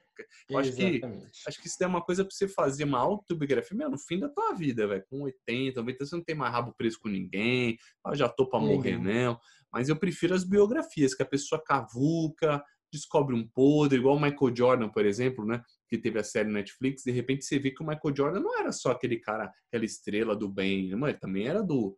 Eu 0.49 0.59
acho 0.59 0.73
que, 0.73 1.01
acho 1.47 1.61
que 1.61 1.67
isso 1.69 1.83
é 1.83 1.87
uma 1.87 2.03
coisa 2.03 2.25
para 2.25 2.35
você 2.35 2.49
fazer 2.49 2.85
uma 2.85 2.99
autobiografia, 2.99 3.77
meu, 3.77 3.91
no 3.91 3.99
fim 3.99 4.19
da 4.19 4.29
tua 4.29 4.53
vida, 4.53 4.87
velho, 4.87 5.05
com 5.09 5.23
80, 5.23 5.81
90, 5.81 6.07
você 6.07 6.17
não 6.17 6.25
tem 6.25 6.35
mais 6.35 6.53
rabo 6.53 6.75
preso 6.77 6.99
com 7.01 7.09
ninguém, 7.09 7.77
eu 8.07 8.15
já 8.15 8.29
tô 8.29 8.49
para 8.49 8.61
morrer, 8.61 8.99
não. 8.99 9.39
Mas 9.73 9.89
eu 9.89 9.97
prefiro 9.97 10.35
as 10.35 10.45
biografias, 10.45 11.15
que 11.15 11.23
a 11.23 11.27
pessoa 11.27 11.63
cavuca, 11.63 12.63
descobre 12.96 13.35
um 13.35 13.46
podre, 13.46 13.98
igual 13.98 14.16
o 14.16 14.20
Michael 14.20 14.57
Jordan, 14.57 14.88
por 14.88 15.04
exemplo, 15.04 15.44
né? 15.44 15.62
Que 15.88 15.98
teve 15.98 16.18
a 16.18 16.24
série 16.24 16.50
Netflix, 16.50 17.02
de 17.02 17.11
repente 17.11 17.44
você 17.44 17.59
vê 17.59 17.70
que 17.70 17.83
o 17.83 17.87
Michael 17.87 18.16
Jordan 18.16 18.40
não 18.40 18.59
era 18.59 18.72
só 18.72 18.92
aquele 18.92 19.18
cara, 19.18 19.52
aquela 19.68 19.85
estrela 19.85 20.35
do 20.35 20.48
bem, 20.48 20.94
né? 20.94 21.11
ele 21.11 21.18
também 21.18 21.46
era 21.46 21.62
do 21.62 21.96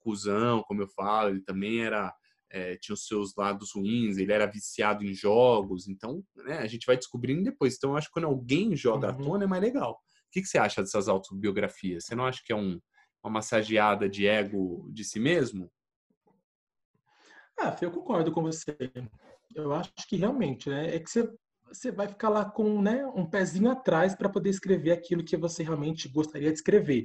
cuzão, 0.00 0.62
como 0.62 0.82
eu 0.82 0.88
falo, 0.88 1.30
ele 1.30 1.40
também 1.40 1.80
era 1.80 2.14
é, 2.50 2.76
tinha 2.76 2.94
os 2.94 3.06
seus 3.06 3.34
lados 3.34 3.72
ruins, 3.74 4.16
ele 4.16 4.32
era 4.32 4.46
viciado 4.46 5.04
em 5.04 5.12
jogos, 5.12 5.88
então 5.88 6.22
né, 6.36 6.58
a 6.58 6.66
gente 6.68 6.86
vai 6.86 6.96
descobrindo 6.96 7.42
depois. 7.42 7.74
Então 7.74 7.90
eu 7.90 7.96
acho 7.96 8.06
que 8.06 8.12
quando 8.12 8.26
alguém 8.26 8.76
joga 8.76 9.08
uhum. 9.08 9.14
à 9.14 9.24
tona 9.24 9.44
é 9.44 9.46
mais 9.46 9.62
legal. 9.62 9.92
O 9.92 10.30
que, 10.30 10.40
que 10.40 10.46
você 10.46 10.58
acha 10.58 10.80
dessas 10.80 11.08
autobiografias? 11.08 12.04
Você 12.04 12.14
não 12.14 12.24
acha 12.24 12.40
que 12.44 12.52
é 12.52 12.56
um, 12.56 12.80
uma 13.22 13.32
massageada 13.32 14.08
de 14.08 14.26
ego 14.26 14.88
de 14.92 15.04
si 15.04 15.18
mesmo? 15.18 15.68
Ah, 17.58 17.76
eu 17.80 17.90
concordo 17.90 18.30
com 18.30 18.42
você. 18.42 18.76
Eu 19.54 19.72
acho 19.72 19.92
que 20.08 20.16
realmente, 20.16 20.68
né? 20.68 20.94
É 20.94 20.98
que 20.98 21.10
você, 21.10 21.28
você 21.68 21.92
vai 21.92 22.08
ficar 22.08 22.28
lá 22.28 22.44
com 22.44 22.80
né, 22.80 23.06
um 23.14 23.24
pezinho 23.24 23.70
atrás 23.70 24.14
para 24.14 24.28
poder 24.28 24.50
escrever 24.50 24.92
aquilo 24.92 25.24
que 25.24 25.36
você 25.36 25.62
realmente 25.62 26.08
gostaria 26.08 26.50
de 26.50 26.58
escrever. 26.58 27.04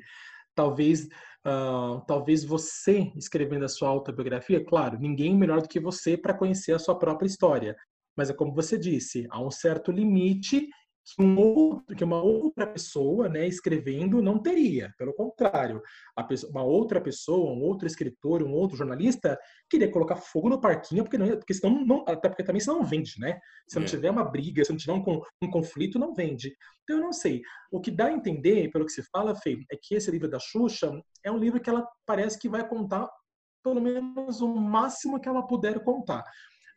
Talvez, 0.55 1.05
uh, 1.45 2.03
talvez 2.07 2.43
você 2.43 3.11
escrevendo 3.15 3.65
a 3.65 3.69
sua 3.69 3.89
autobiografia, 3.89 4.63
claro, 4.63 4.99
ninguém 4.99 5.35
melhor 5.35 5.61
do 5.61 5.69
que 5.69 5.79
você 5.79 6.17
para 6.17 6.33
conhecer 6.33 6.73
a 6.73 6.79
sua 6.79 6.97
própria 6.97 7.27
história. 7.27 7.75
Mas 8.15 8.29
é 8.29 8.33
como 8.33 8.53
você 8.53 8.77
disse, 8.77 9.27
há 9.29 9.41
um 9.41 9.51
certo 9.51 9.91
limite 9.91 10.67
que, 11.03 11.21
um 11.21 11.37
outro, 11.39 11.95
que 11.95 12.03
uma 12.03 12.21
outra 12.21 12.67
pessoa, 12.67 13.27
né, 13.27 13.47
escrevendo 13.47 14.21
não 14.21 14.41
teria. 14.41 14.93
Pelo 14.97 15.13
contrário, 15.13 15.81
pessoa, 16.27 16.51
uma 16.51 16.63
outra 16.63 17.01
pessoa, 17.01 17.51
um 17.51 17.61
outro 17.61 17.87
escritor, 17.87 18.43
um 18.43 18.53
outro 18.53 18.77
jornalista 18.77 19.37
queria 19.69 19.91
colocar 19.91 20.15
fogo 20.17 20.49
no 20.49 20.61
parquinho, 20.61 21.03
porque, 21.03 21.17
não, 21.17 21.27
porque 21.29 21.53
senão 21.53 21.85
não, 21.85 22.05
até 22.07 22.29
porque 22.29 22.43
também 22.43 22.59
você 22.59 22.69
não 22.69 22.83
vende, 22.83 23.19
né? 23.19 23.39
Se 23.67 23.77
não 23.77 23.85
é. 23.85 23.89
tiver 23.89 24.11
uma 24.11 24.23
briga, 24.23 24.63
se 24.63 24.71
não 24.71 24.77
tiver 24.77 24.93
um, 24.93 25.21
um 25.41 25.49
conflito, 25.49 25.99
não 25.99 26.13
vende. 26.13 26.55
Então 26.83 26.97
eu 26.97 27.03
não 27.03 27.13
sei. 27.13 27.41
O 27.71 27.79
que 27.79 27.91
dá 27.91 28.05
a 28.05 28.13
entender, 28.13 28.69
pelo 28.71 28.85
que 28.85 28.91
se 28.91 29.03
fala, 29.11 29.35
Fê, 29.35 29.57
é 29.71 29.77
que 29.81 29.95
esse 29.95 30.11
livro 30.11 30.29
da 30.29 30.39
Xuxa 30.39 30.91
é 31.23 31.31
um 31.31 31.37
livro 31.37 31.59
que 31.59 31.69
ela 31.69 31.87
parece 32.05 32.37
que 32.37 32.49
vai 32.49 32.67
contar 32.67 33.09
pelo 33.61 33.81
menos 33.81 34.41
o 34.41 34.55
máximo 34.55 35.19
que 35.19 35.27
ela 35.27 35.45
puder 35.45 35.83
contar 35.83 36.23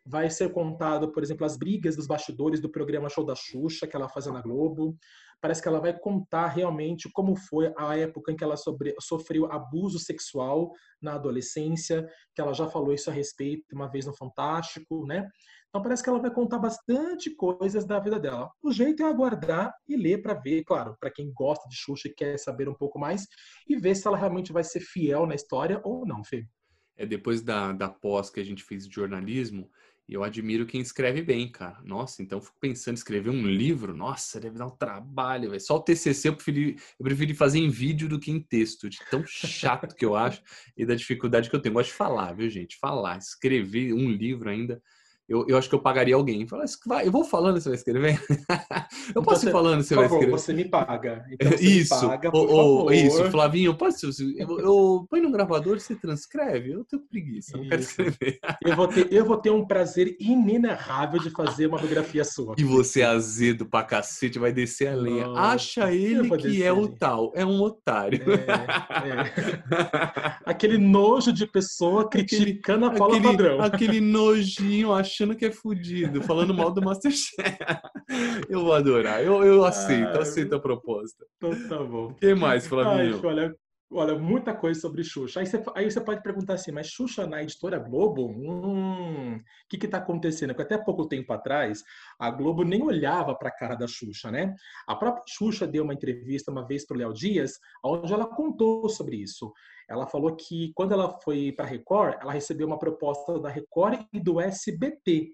vai 0.05 0.29
ser 0.31 0.53
contado, 0.53 1.13
por 1.13 1.23
exemplo, 1.23 1.47
as 1.47 1.57
brigas 1.57 1.97
dos 1.97 2.07
bastidores 2.07 2.61
do 2.61 2.71
programa 2.71 3.09
Show 3.09 3.25
da 3.25 3.35
Xuxa, 3.35 3.87
que 3.87 3.95
ela 3.95 4.09
fazia 4.09 4.33
na 4.33 4.43
Globo. 4.43 4.97
Parece 5.41 5.63
que 5.63 5.69
ela 5.69 5.81
vai 5.81 5.97
contar 5.97 6.49
realmente 6.49 7.09
como 7.13 7.37
foi 7.37 7.73
a 7.77 7.97
época 7.97 8.33
em 8.33 8.37
que 8.37 8.45
ela 8.45 8.57
sobre, 8.57 8.95
sofreu 9.01 9.51
abuso 9.51 9.99
sexual 9.99 10.73
na 11.01 11.15
adolescência, 11.15 12.07
que 12.35 12.41
ela 12.41 12.53
já 12.53 12.69
falou 12.69 12.93
isso 12.93 13.11
a 13.11 13.13
respeito 13.13 13.65
uma 13.75 13.91
vez 13.91 14.07
no 14.07 14.15
Fantástico, 14.15 15.07
né? 15.07 15.29
Então 15.69 15.83
parece 15.83 16.03
que 16.03 16.11
ela 16.11 16.21
vai 16.21 16.31
contar 16.31 16.59
bastante 16.59 17.35
coisas 17.35 17.87
da 17.87 17.99
vida 17.99 18.21
dela. 18.21 18.51
O 18.63 18.71
jeito 18.71 19.03
é 19.03 19.07
aguardar 19.07 19.73
e 19.89 19.97
ler 19.97 20.21
para 20.21 20.35
ver, 20.35 20.63
claro, 20.65 20.95
para 21.01 21.11
quem 21.11 21.33
gosta 21.33 21.67
de 21.67 21.75
Xuxa 21.75 22.09
e 22.09 22.15
quer 22.15 22.39
saber 22.39 22.69
um 22.69 22.75
pouco 22.75 22.99
mais, 22.99 23.27
e 23.67 23.77
ver 23.77 23.95
se 23.95 24.07
ela 24.07 24.19
realmente 24.19 24.53
vai 24.53 24.63
ser 24.63 24.81
fiel 24.81 25.27
na 25.27 25.35
história 25.35 25.81
ou 25.83 26.07
não, 26.07 26.23
Fê. 26.23 26.47
É 26.95 27.07
depois 27.07 27.41
da, 27.41 27.73
da 27.73 27.89
pós 27.89 28.29
que 28.29 28.39
a 28.39 28.45
gente 28.45 28.63
fez 28.63 28.87
de 28.87 28.95
jornalismo, 28.95 29.71
e 30.09 30.15
eu 30.15 30.25
admiro 30.25 30.67
quem 30.67 30.81
escreve 30.81 31.23
bem, 31.23 31.51
cara. 31.51 31.81
Nossa, 31.85 32.23
então 32.23 32.41
fico 32.41 32.57
pensando 32.61 32.95
em 32.95 32.99
escrever 32.99 33.31
um 33.31 33.47
livro. 33.47 33.97
Nossa, 33.97 34.41
deve 34.41 34.59
dar 34.59 34.67
um 34.67 34.77
trabalho, 34.77 35.51
véio. 35.51 35.61
Só 35.61 35.77
o 35.77 35.81
TCC 35.81 36.29
eu 36.29 36.35
preferi, 36.35 36.77
eu 36.99 37.05
preferi 37.05 37.35
fazer 37.35 37.59
em 37.59 37.71
vídeo 37.71 38.09
do 38.09 38.19
que 38.19 38.31
em 38.31 38.41
texto, 38.41 38.89
de 38.89 38.99
tão 39.11 39.25
chato 39.27 39.95
que 39.95 40.05
eu 40.05 40.17
acho 40.17 40.43
e 40.77 40.85
da 40.85 40.95
dificuldade 40.95 41.49
que 41.49 41.57
eu 41.57 41.61
tenho. 41.61 41.73
Eu 41.73 41.75
gosto 41.75 41.91
de 41.91 41.97
falar, 41.97 42.33
viu, 42.33 42.51
gente? 42.51 42.79
Falar, 42.79 43.19
escrever 43.19 43.93
um 43.95 44.11
livro 44.11 44.51
ainda 44.51 44.83
eu, 45.29 45.47
eu 45.49 45.57
acho 45.57 45.69
que 45.69 45.75
eu 45.75 45.81
pagaria 45.81 46.15
alguém. 46.15 46.47
Fala, 46.47 46.65
vai, 46.87 47.07
eu 47.07 47.13
vou 47.13 47.25
falando, 47.25 47.61
você 47.61 47.69
vai 47.69 47.77
escrever. 47.77 48.21
eu 48.29 49.11
então 49.11 49.23
posso 49.23 49.49
ir 49.49 49.53
falando, 49.53 49.83
você 49.83 49.95
vai 49.95 50.07
escrever. 50.07 50.31
Você 50.31 50.53
me 50.53 50.65
paga. 50.65 51.25
Então 51.31 51.51
você 51.57 51.65
isso, 51.65 51.95
me 51.95 52.09
paga, 52.09 52.31
o, 52.37 52.93
isso, 52.93 53.31
Flavinho, 53.31 53.75
posso, 53.75 54.07
eu, 54.37 54.61
eu 54.61 55.07
põe 55.09 55.21
no 55.21 55.31
gravador, 55.31 55.81
você 55.81 55.95
transcreve. 55.95 56.73
Eu 56.73 56.85
tenho 56.85 57.03
preguiça, 57.03 57.57
não 57.57 57.69
quero 57.69 57.81
escrever. 57.81 58.39
eu, 58.65 58.77
vou 58.77 58.89
ter, 58.89 59.13
eu 59.13 59.25
vou 59.25 59.37
ter 59.37 59.51
um 59.51 59.65
prazer 59.67 60.17
inenarrável 60.21 61.21
de 61.21 61.31
fazer 61.31 61.67
uma 61.67 61.79
biografia 61.79 62.25
sua. 62.25 62.55
E 62.59 62.65
você 62.65 63.01
é 63.01 63.07
azedo 63.07 63.65
pra 63.65 63.83
cacete, 63.83 64.39
vai 64.39 64.53
descer 64.53 64.89
a 64.89 64.95
lenha. 64.95 65.27
Acha 65.33 65.93
ele 65.93 66.29
que 66.37 66.63
é 66.63 66.73
o 66.73 66.89
tal, 66.89 67.33
é 67.35 67.45
um 67.45 67.61
otário. 67.61 68.21
É, 68.33 69.09
é. 69.09 70.37
Aquele 70.45 70.79
nojo 70.79 71.33
de 71.33 71.47
pessoa 71.47 72.09
criticando 72.11 72.87
aquele, 72.87 72.97
a 72.97 72.99
Paula 72.99 73.17
aquele, 73.17 73.31
Padrão. 73.31 73.61
Aquele 73.61 74.01
nojinho 74.01 74.93
achando 74.93 75.22
achando 75.23 75.37
que 75.37 75.47
é 75.47 75.53
fudido, 75.53 76.23
falando 76.23 76.53
mal 76.53 76.73
do 76.73 76.83
Masterchef. 76.83 77.37
eu 78.51 78.61
vou 78.61 78.73
adorar. 78.73 79.23
Eu, 79.23 79.45
eu 79.45 79.65
aceito, 79.65 80.19
ah, 80.19 80.23
aceito 80.23 80.55
a 80.55 80.61
proposta. 80.61 81.25
Então 81.37 81.69
tá 81.69 81.83
bom. 81.83 82.09
O 82.09 82.15
que 82.15 82.35
mais, 82.35 82.67
Flavinho? 82.67 83.15
Ai, 83.15 83.27
olha, 83.27 83.55
olha, 83.93 84.19
muita 84.19 84.53
coisa 84.53 84.81
sobre 84.81 85.05
Xuxa. 85.05 85.41
Aí 85.41 85.47
você, 85.47 85.63
aí 85.77 85.91
você 85.91 86.01
pode 86.01 86.23
perguntar 86.23 86.55
assim, 86.55 86.73
mas 86.73 86.89
Xuxa 86.89 87.27
na 87.27 87.43
editora 87.43 87.79
Globo? 87.79 88.27
Hum, 88.27 89.37
o 89.37 89.41
que 89.69 89.79
que 89.79 89.89
tá 89.89 89.99
acontecendo? 89.99 90.49
Porque 90.55 90.75
até 90.75 90.83
pouco 90.83 91.07
tempo 91.07 91.33
atrás, 91.33 91.83
a 92.19 92.31
Globo 92.31 92.65
nem 92.65 92.83
olhava 92.83 93.35
para 93.37 93.49
a 93.49 93.57
cara 93.57 93.77
da 93.77 93.87
Xuxa, 93.87 94.31
né? 94.31 94.55
A 94.89 94.97
própria 94.97 95.23
Xuxa 95.29 95.67
deu 95.67 95.85
uma 95.85 95.95
entrevista 95.95 96.51
uma 96.51 96.67
vez 96.67 96.85
para 96.85 96.97
o 96.97 96.99
Léo 96.99 97.13
Dias, 97.13 97.53
onde 97.85 98.13
ela 98.13 98.27
contou 98.27 98.89
sobre 98.89 99.17
isso. 99.17 99.53
Ela 99.89 100.07
falou 100.07 100.35
que 100.37 100.73
quando 100.75 100.93
ela 100.93 101.19
foi 101.21 101.53
para 101.53 101.65
a 101.65 101.69
Record, 101.69 102.19
ela 102.21 102.33
recebeu 102.33 102.67
uma 102.67 102.79
proposta 102.79 103.39
da 103.39 103.49
Record 103.49 104.05
e 104.13 104.21
do 104.21 104.41
SBT. 104.41 105.33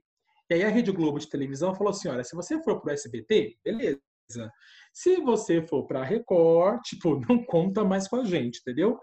E 0.51 0.55
aí 0.55 0.65
a 0.65 0.69
Rede 0.69 0.91
Globo 0.91 1.19
de 1.19 1.29
televisão 1.29 1.75
falou 1.75 1.91
assim: 1.91 2.09
olha, 2.09 2.25
se 2.25 2.35
você 2.35 2.63
for 2.63 2.81
para 2.81 2.91
o 2.91 2.95
SBT, 2.95 3.57
beleza. 3.65 4.01
Se 4.93 5.21
você 5.21 5.67
for 5.67 5.87
para 5.87 6.01
a 6.01 6.05
Record, 6.05 6.81
tipo, 6.83 7.21
não 7.29 7.45
conta 7.45 7.85
mais 7.85 8.09
com 8.09 8.17
a 8.17 8.25
gente, 8.25 8.61
entendeu? 8.61 8.99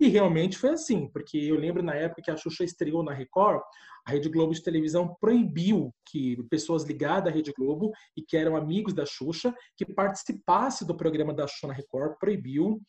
E 0.00 0.08
realmente 0.08 0.56
foi 0.56 0.70
assim, 0.70 1.08
porque 1.12 1.36
eu 1.36 1.56
lembro 1.56 1.82
na 1.82 1.94
época 1.94 2.22
que 2.22 2.30
a 2.30 2.36
Xuxa 2.36 2.64
estreou 2.64 3.02
na 3.02 3.12
Record, 3.12 3.60
a 4.06 4.12
Rede 4.12 4.30
Globo 4.30 4.54
de 4.54 4.62
televisão 4.62 5.14
proibiu 5.20 5.94
que 6.06 6.42
pessoas 6.44 6.84
ligadas 6.84 7.30
à 7.30 7.36
Rede 7.36 7.52
Globo 7.52 7.92
e 8.16 8.22
que 8.22 8.34
eram 8.34 8.56
amigos 8.56 8.94
da 8.94 9.04
Xuxa, 9.04 9.54
que 9.76 9.84
participasse 9.84 10.86
do 10.86 10.96
programa 10.96 11.34
da 11.34 11.46
Xuxa 11.46 11.66
na 11.66 11.74
Record, 11.74 12.16
proibiu. 12.18 12.80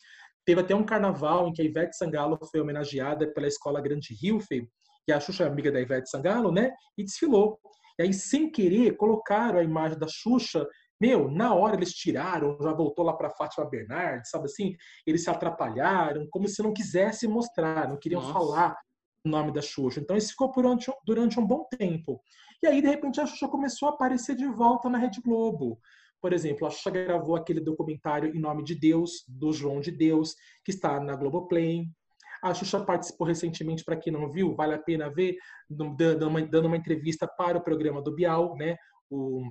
Teve 0.45 0.61
até 0.61 0.75
um 0.75 0.83
carnaval 0.83 1.47
em 1.47 1.53
que 1.53 1.61
a 1.61 1.65
Ivete 1.65 1.95
Sangalo 1.95 2.39
foi 2.49 2.59
homenageada 2.59 3.31
pela 3.33 3.47
Escola 3.47 3.81
Grande 3.81 4.13
Rio, 4.13 4.39
e 5.07 5.11
a 5.11 5.19
Xuxa 5.19 5.43
é 5.43 5.47
amiga 5.47 5.71
da 5.71 5.79
Ivete 5.79 6.09
Sangalo, 6.09 6.51
né? 6.51 6.71
E 6.97 7.03
desfilou. 7.03 7.59
E 7.99 8.03
aí, 8.03 8.13
sem 8.13 8.51
querer, 8.51 8.95
colocaram 8.95 9.59
a 9.59 9.63
imagem 9.63 9.97
da 9.97 10.07
Xuxa. 10.07 10.67
Meu, 10.99 11.29
na 11.29 11.53
hora 11.53 11.75
eles 11.75 11.93
tiraram, 11.93 12.57
já 12.61 12.71
voltou 12.71 13.03
lá 13.03 13.13
para 13.13 13.31
Fátima 13.31 13.69
Bernardes, 13.69 14.29
sabe 14.29 14.45
assim? 14.45 14.75
Eles 15.05 15.23
se 15.23 15.29
atrapalharam, 15.29 16.27
como 16.29 16.47
se 16.47 16.61
não 16.61 16.73
quisessem 16.73 17.27
mostrar, 17.27 17.89
não 17.89 17.97
queriam 17.97 18.21
Nossa. 18.21 18.33
falar 18.33 18.77
o 19.25 19.29
nome 19.29 19.51
da 19.51 19.61
Xuxa. 19.61 19.99
Então, 19.99 20.15
isso 20.15 20.29
ficou 20.29 20.51
durante, 20.51 20.91
durante 21.05 21.39
um 21.39 21.45
bom 21.45 21.67
tempo. 21.77 22.21
E 22.63 22.67
aí, 22.67 22.81
de 22.81 22.87
repente, 22.87 23.19
a 23.19 23.25
Xuxa 23.25 23.47
começou 23.47 23.89
a 23.89 23.91
aparecer 23.91 24.35
de 24.35 24.47
volta 24.47 24.89
na 24.89 24.97
Rede 24.97 25.21
Globo. 25.21 25.79
Por 26.21 26.33
exemplo, 26.33 26.67
a 26.67 26.69
Xuxa 26.69 26.91
gravou 26.91 27.35
aquele 27.35 27.59
documentário 27.59 28.35
Em 28.35 28.39
Nome 28.39 28.63
de 28.63 28.75
Deus, 28.75 29.23
do 29.27 29.51
João 29.51 29.81
de 29.81 29.91
Deus, 29.91 30.35
que 30.63 30.71
está 30.71 30.99
na 30.99 31.15
Globoplay. 31.15 31.85
A 32.43 32.53
Xuxa 32.53 32.83
participou 32.83 33.25
recentemente, 33.25 33.83
para 33.83 33.97
quem 33.97 34.13
não 34.13 34.31
viu, 34.31 34.55
vale 34.55 34.73
a 34.73 34.79
pena 34.79 35.09
ver, 35.09 35.35
dando 35.69 36.27
uma, 36.27 36.41
dando 36.41 36.67
uma 36.67 36.77
entrevista 36.77 37.27
para 37.27 37.57
o 37.57 37.63
programa 37.63 38.01
do 38.01 38.13
Bial, 38.13 38.55
né? 38.55 38.77
O, 39.09 39.43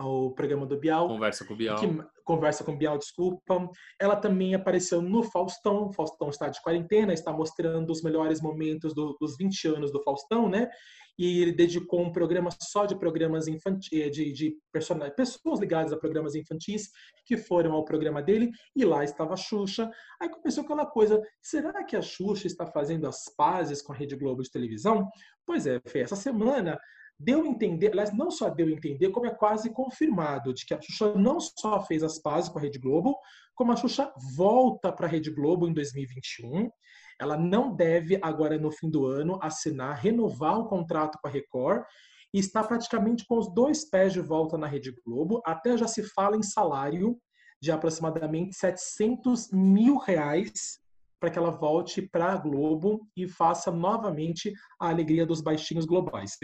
o 0.00 0.30
programa 0.32 0.66
do 0.66 0.78
Bial. 0.78 1.08
Conversa 1.08 1.44
com 1.44 1.54
o 1.54 1.56
Bial. 1.56 1.78
Que, 1.78 1.86
conversa 2.24 2.64
com 2.64 2.72
o 2.72 2.76
Bial, 2.76 2.98
desculpa. 2.98 3.70
Ela 4.00 4.16
também 4.16 4.54
apareceu 4.54 5.00
no 5.00 5.22
Faustão. 5.22 5.88
O 5.88 5.92
Faustão 5.92 6.28
está 6.28 6.48
de 6.48 6.60
quarentena, 6.62 7.12
está 7.12 7.32
mostrando 7.32 7.90
os 7.90 8.02
melhores 8.02 8.40
momentos 8.40 8.94
do, 8.94 9.16
dos 9.20 9.36
20 9.36 9.68
anos 9.68 9.92
do 9.92 10.02
Faustão, 10.02 10.48
né? 10.48 10.68
e 11.18 11.40
ele 11.40 11.52
dedicou 11.52 12.02
um 12.02 12.12
programa 12.12 12.50
só 12.60 12.84
de 12.84 12.98
programas 12.98 13.48
infantis, 13.48 13.88
eh, 13.92 14.10
de, 14.10 14.32
de 14.32 14.56
pessoas 14.72 15.58
ligadas 15.60 15.92
a 15.92 15.96
programas 15.96 16.34
infantis 16.34 16.90
que 17.24 17.36
foram 17.36 17.72
ao 17.72 17.84
programa 17.84 18.22
dele, 18.22 18.50
e 18.74 18.84
lá 18.84 19.02
estava 19.02 19.34
a 19.34 19.36
Xuxa. 19.36 19.90
Aí 20.20 20.28
começou 20.28 20.64
aquela 20.64 20.86
coisa, 20.86 21.20
será 21.40 21.84
que 21.84 21.96
a 21.96 22.02
Xuxa 22.02 22.46
está 22.46 22.66
fazendo 22.66 23.06
as 23.06 23.24
pazes 23.36 23.80
com 23.80 23.92
a 23.92 23.96
Rede 23.96 24.16
Globo 24.16 24.42
de 24.42 24.50
televisão? 24.50 25.08
Pois 25.44 25.66
é, 25.66 25.80
Fê, 25.86 26.00
essa 26.00 26.16
semana 26.16 26.78
deu 27.18 27.42
a 27.42 27.46
entender, 27.46 27.92
aliás, 27.92 28.12
não 28.12 28.30
só 28.30 28.48
deu 28.50 28.66
a 28.66 28.70
entender, 28.70 29.10
como 29.10 29.26
é 29.26 29.34
quase 29.34 29.70
confirmado, 29.70 30.52
de 30.52 30.66
que 30.66 30.74
a 30.74 30.80
Xuxa 30.80 31.14
não 31.14 31.38
só 31.40 31.80
fez 31.80 32.02
as 32.02 32.18
pazes 32.18 32.50
com 32.50 32.58
a 32.58 32.62
Rede 32.62 32.78
Globo, 32.78 33.16
como 33.54 33.72
a 33.72 33.76
Xuxa 33.76 34.12
volta 34.36 34.92
para 34.92 35.06
a 35.06 35.10
Rede 35.10 35.30
Globo 35.30 35.66
em 35.66 35.72
2021 35.72 36.70
ela 37.18 37.36
não 37.36 37.74
deve, 37.74 38.18
agora 38.22 38.58
no 38.58 38.70
fim 38.70 38.90
do 38.90 39.06
ano, 39.06 39.38
assinar, 39.42 39.96
renovar 39.96 40.58
o 40.58 40.66
contrato 40.66 41.18
com 41.20 41.28
a 41.28 41.30
Record 41.30 41.84
e 42.32 42.38
está 42.38 42.62
praticamente 42.62 43.24
com 43.26 43.38
os 43.38 43.52
dois 43.52 43.88
pés 43.88 44.12
de 44.12 44.20
volta 44.20 44.58
na 44.58 44.66
Rede 44.66 44.94
Globo. 45.04 45.40
Até 45.44 45.76
já 45.76 45.88
se 45.88 46.02
fala 46.02 46.36
em 46.36 46.42
salário 46.42 47.18
de 47.60 47.70
aproximadamente 47.72 48.54
700 48.56 49.50
mil 49.50 49.96
reais 49.96 50.78
para 51.18 51.30
que 51.30 51.38
ela 51.38 51.50
volte 51.50 52.02
para 52.02 52.32
a 52.32 52.36
Globo 52.36 53.08
e 53.16 53.26
faça 53.26 53.70
novamente 53.70 54.52
a 54.78 54.90
alegria 54.90 55.24
dos 55.24 55.40
baixinhos 55.40 55.86
globais. 55.86 56.36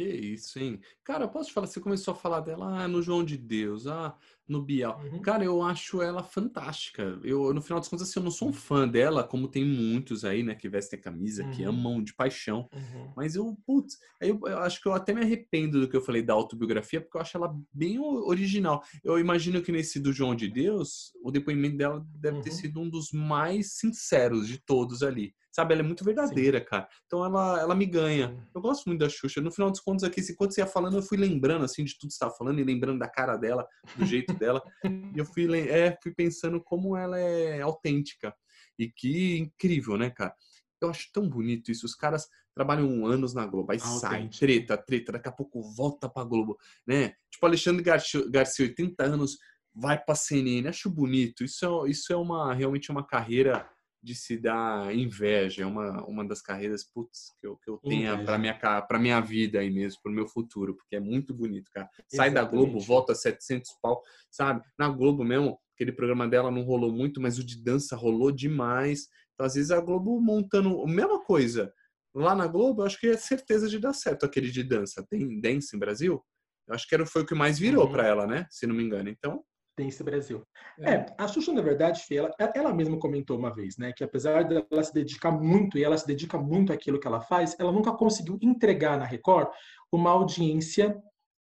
Que 0.00 0.08
isso, 0.08 0.58
hein? 0.58 0.80
Cara, 1.04 1.28
posso 1.28 1.50
te 1.50 1.52
falar, 1.52 1.66
você 1.66 1.78
começou 1.78 2.12
a 2.12 2.14
falar 2.14 2.40
dela 2.40 2.84
ah, 2.84 2.88
no 2.88 3.02
João 3.02 3.22
de 3.22 3.36
Deus, 3.36 3.86
ah, 3.86 4.16
no 4.50 4.60
Bial. 4.60 5.00
Uhum. 5.04 5.22
Cara, 5.22 5.44
eu 5.44 5.62
acho 5.62 6.02
ela 6.02 6.22
fantástica. 6.22 7.18
Eu, 7.22 7.54
no 7.54 7.62
final 7.62 7.78
das 7.78 7.88
contas, 7.88 8.08
assim, 8.08 8.18
eu 8.18 8.24
não 8.24 8.30
sou 8.30 8.48
um 8.48 8.52
fã 8.52 8.86
dela, 8.86 9.22
como 9.22 9.48
tem 9.48 9.64
muitos 9.64 10.24
aí, 10.24 10.42
né, 10.42 10.54
que 10.54 10.68
vestem 10.68 10.98
a 10.98 11.02
camisa, 11.02 11.44
uhum. 11.44 11.50
que 11.52 11.62
amam 11.62 12.02
de 12.02 12.14
paixão. 12.14 12.68
Uhum. 12.74 13.12
Mas 13.16 13.36
eu, 13.36 13.56
putz, 13.64 13.96
eu, 14.20 14.40
eu, 14.44 14.58
acho 14.58 14.82
que 14.82 14.88
eu 14.88 14.92
até 14.92 15.14
me 15.14 15.22
arrependo 15.22 15.80
do 15.80 15.88
que 15.88 15.96
eu 15.96 16.02
falei 16.02 16.22
da 16.22 16.34
autobiografia, 16.34 17.00
porque 17.00 17.16
eu 17.16 17.20
acho 17.20 17.36
ela 17.36 17.56
bem 17.72 17.98
original. 18.00 18.82
Eu 19.04 19.18
imagino 19.18 19.62
que 19.62 19.70
nesse 19.72 20.00
do 20.00 20.12
João 20.12 20.34
de 20.34 20.48
Deus, 20.48 21.12
o 21.22 21.30
depoimento 21.30 21.76
dela 21.76 22.04
deve 22.16 22.40
ter 22.40 22.50
uhum. 22.50 22.56
sido 22.56 22.80
um 22.80 22.90
dos 22.90 23.12
mais 23.12 23.74
sinceros 23.74 24.48
de 24.48 24.58
todos 24.58 25.02
ali. 25.02 25.32
Sabe, 25.52 25.74
ela 25.74 25.82
é 25.82 25.84
muito 25.84 26.04
verdadeira, 26.04 26.60
Sim. 26.60 26.64
cara. 26.64 26.88
Então 27.06 27.24
ela, 27.24 27.60
ela 27.60 27.74
me 27.74 27.84
ganha. 27.84 28.36
Eu 28.54 28.60
gosto 28.60 28.86
muito 28.86 29.00
da 29.00 29.08
Xuxa. 29.08 29.40
No 29.40 29.50
final 29.50 29.68
dos 29.70 29.80
contos, 29.80 30.04
aqui, 30.04 30.20
enquanto 30.20 30.54
você 30.54 30.60
ia 30.60 30.66
falando, 30.66 30.96
eu 30.96 31.02
fui 31.02 31.18
lembrando, 31.18 31.64
assim, 31.64 31.82
de 31.84 31.98
tudo 31.98 32.08
que 32.08 32.14
você 32.14 32.24
estava 32.24 32.34
falando 32.36 32.60
e 32.60 32.64
lembrando 32.64 33.00
da 33.00 33.08
cara 33.08 33.36
dela, 33.36 33.66
do 33.96 34.06
jeito 34.06 34.32
dela. 34.40 34.62
e 34.84 35.18
eu 35.18 35.24
fui, 35.24 35.46
é, 35.68 35.96
fui 36.02 36.12
pensando 36.12 36.60
como 36.60 36.96
ela 36.96 37.18
é 37.18 37.60
autêntica. 37.60 38.34
E 38.78 38.90
que 38.90 39.38
incrível, 39.38 39.96
né, 39.96 40.10
cara? 40.10 40.34
Eu 40.80 40.88
acho 40.90 41.10
tão 41.12 41.28
bonito 41.28 41.70
isso. 41.70 41.86
Os 41.86 41.94
caras 41.94 42.26
trabalham 42.54 43.06
anos 43.06 43.34
na 43.34 43.46
Globo, 43.46 43.70
aí 43.70 43.78
sai, 43.78 44.28
treta, 44.28 44.76
treta, 44.76 45.12
daqui 45.12 45.28
a 45.28 45.32
pouco 45.32 45.62
volta 45.74 46.08
pra 46.08 46.24
Globo, 46.24 46.58
né? 46.86 47.14
Tipo, 47.30 47.46
Alexandre 47.46 47.82
Garcia, 47.82 48.28
Garcia 48.28 48.66
80 48.66 49.04
anos, 49.04 49.38
vai 49.74 50.02
pra 50.02 50.14
CNN, 50.14 50.68
acho 50.68 50.90
bonito. 50.90 51.44
Isso 51.44 51.64
é, 51.64 51.90
isso 51.90 52.12
é 52.12 52.16
uma, 52.16 52.52
realmente 52.54 52.90
uma 52.90 53.06
carreira 53.06 53.68
de 54.02 54.14
se 54.14 54.38
dar 54.38 54.94
inveja, 54.94 55.62
é 55.62 55.66
uma, 55.66 56.02
uma 56.06 56.26
das 56.26 56.40
carreiras, 56.40 56.84
putz, 56.84 57.34
que 57.38 57.46
eu, 57.46 57.56
que 57.58 57.70
eu 57.70 57.78
tenho 57.78 58.24
para 58.24 58.38
minha, 58.38 58.54
pra 58.54 58.98
minha 58.98 59.20
vida 59.20 59.60
aí 59.60 59.70
mesmo, 59.70 60.00
pro 60.02 60.12
meu 60.12 60.26
futuro, 60.26 60.74
porque 60.74 60.96
é 60.96 61.00
muito 61.00 61.34
bonito, 61.34 61.70
cara. 61.70 61.88
Sai 62.08 62.28
Exatamente. 62.28 62.34
da 62.34 62.44
Globo, 62.44 62.80
volta 62.80 63.12
a 63.12 63.14
700 63.14 63.70
pau, 63.82 64.02
sabe? 64.30 64.62
Na 64.78 64.88
Globo 64.88 65.22
mesmo, 65.22 65.58
aquele 65.74 65.92
programa 65.92 66.26
dela 66.26 66.50
não 66.50 66.62
rolou 66.62 66.92
muito, 66.92 67.20
mas 67.20 67.38
o 67.38 67.44
de 67.44 67.62
dança 67.62 67.94
rolou 67.94 68.32
demais. 68.32 69.08
Então, 69.34 69.46
às 69.46 69.54
vezes, 69.54 69.70
a 69.70 69.80
Globo 69.80 70.18
montando 70.20 70.82
a 70.82 70.86
mesma 70.86 71.22
coisa. 71.22 71.72
Lá 72.14 72.34
na 72.34 72.46
Globo, 72.46 72.82
eu 72.82 72.86
acho 72.86 72.98
que 72.98 73.08
é 73.08 73.16
certeza 73.16 73.68
de 73.68 73.78
dar 73.78 73.92
certo 73.92 74.24
aquele 74.24 74.50
de 74.50 74.62
dança. 74.62 75.06
Tem 75.08 75.40
dance 75.40 75.76
em 75.76 75.78
Brasil? 75.78 76.24
Eu 76.66 76.74
acho 76.74 76.88
que 76.88 76.94
era, 76.94 77.04
foi 77.04 77.22
o 77.22 77.26
que 77.26 77.34
mais 77.34 77.58
virou 77.58 77.84
uhum. 77.84 77.92
para 77.92 78.06
ela, 78.06 78.26
né? 78.26 78.46
Se 78.50 78.66
não 78.66 78.74
me 78.74 78.82
engano. 78.82 79.08
Então, 79.08 79.44
Dance 79.80 80.02
Brasil. 80.04 80.42
É. 80.78 80.92
é, 80.92 81.06
a 81.16 81.26
Xuxa, 81.26 81.52
na 81.52 81.62
verdade, 81.62 82.02
ela, 82.10 82.30
ela 82.54 82.74
mesma 82.74 82.98
comentou 82.98 83.38
uma 83.38 83.54
vez, 83.54 83.76
né, 83.78 83.92
que 83.96 84.04
apesar 84.04 84.44
dela 84.44 84.82
se 84.82 84.92
dedicar 84.92 85.30
muito, 85.30 85.78
e 85.78 85.84
ela 85.84 85.96
se 85.96 86.06
dedica 86.06 86.38
muito 86.38 86.72
àquilo 86.72 87.00
que 87.00 87.06
ela 87.06 87.20
faz, 87.20 87.56
ela 87.58 87.72
nunca 87.72 87.92
conseguiu 87.92 88.38
entregar 88.42 88.98
na 88.98 89.04
Record 89.04 89.48
uma 89.90 90.10
audiência 90.10 90.96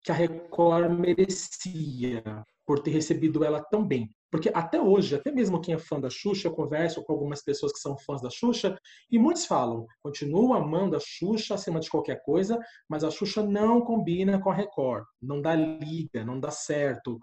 que 0.02 0.12
a 0.12 0.14
Record 0.14 0.90
merecia 0.92 2.22
por 2.66 2.80
ter 2.80 2.90
recebido 2.90 3.44
ela 3.44 3.60
tão 3.60 3.84
bem. 3.84 4.10
Porque 4.30 4.50
até 4.52 4.80
hoje, 4.80 5.14
até 5.14 5.30
mesmo 5.30 5.60
quem 5.60 5.74
é 5.74 5.78
fã 5.78 6.00
da 6.00 6.10
Xuxa, 6.10 6.48
eu 6.48 6.52
converso 6.52 7.02
com 7.04 7.12
algumas 7.12 7.42
pessoas 7.42 7.72
que 7.72 7.78
são 7.78 7.96
fãs 7.96 8.20
da 8.20 8.28
Xuxa, 8.28 8.76
e 9.10 9.18
muitos 9.18 9.46
falam, 9.46 9.86
continuam 10.02 10.52
amando 10.52 10.96
a 10.96 11.00
Xuxa 11.00 11.54
acima 11.54 11.80
de 11.80 11.88
qualquer 11.88 12.22
coisa, 12.22 12.58
mas 12.88 13.04
a 13.04 13.10
Xuxa 13.10 13.42
não 13.42 13.80
combina 13.80 14.40
com 14.40 14.50
a 14.50 14.54
Record, 14.54 15.04
não 15.22 15.40
dá 15.40 15.54
liga, 15.54 16.24
não 16.24 16.38
dá 16.38 16.50
certo. 16.50 17.18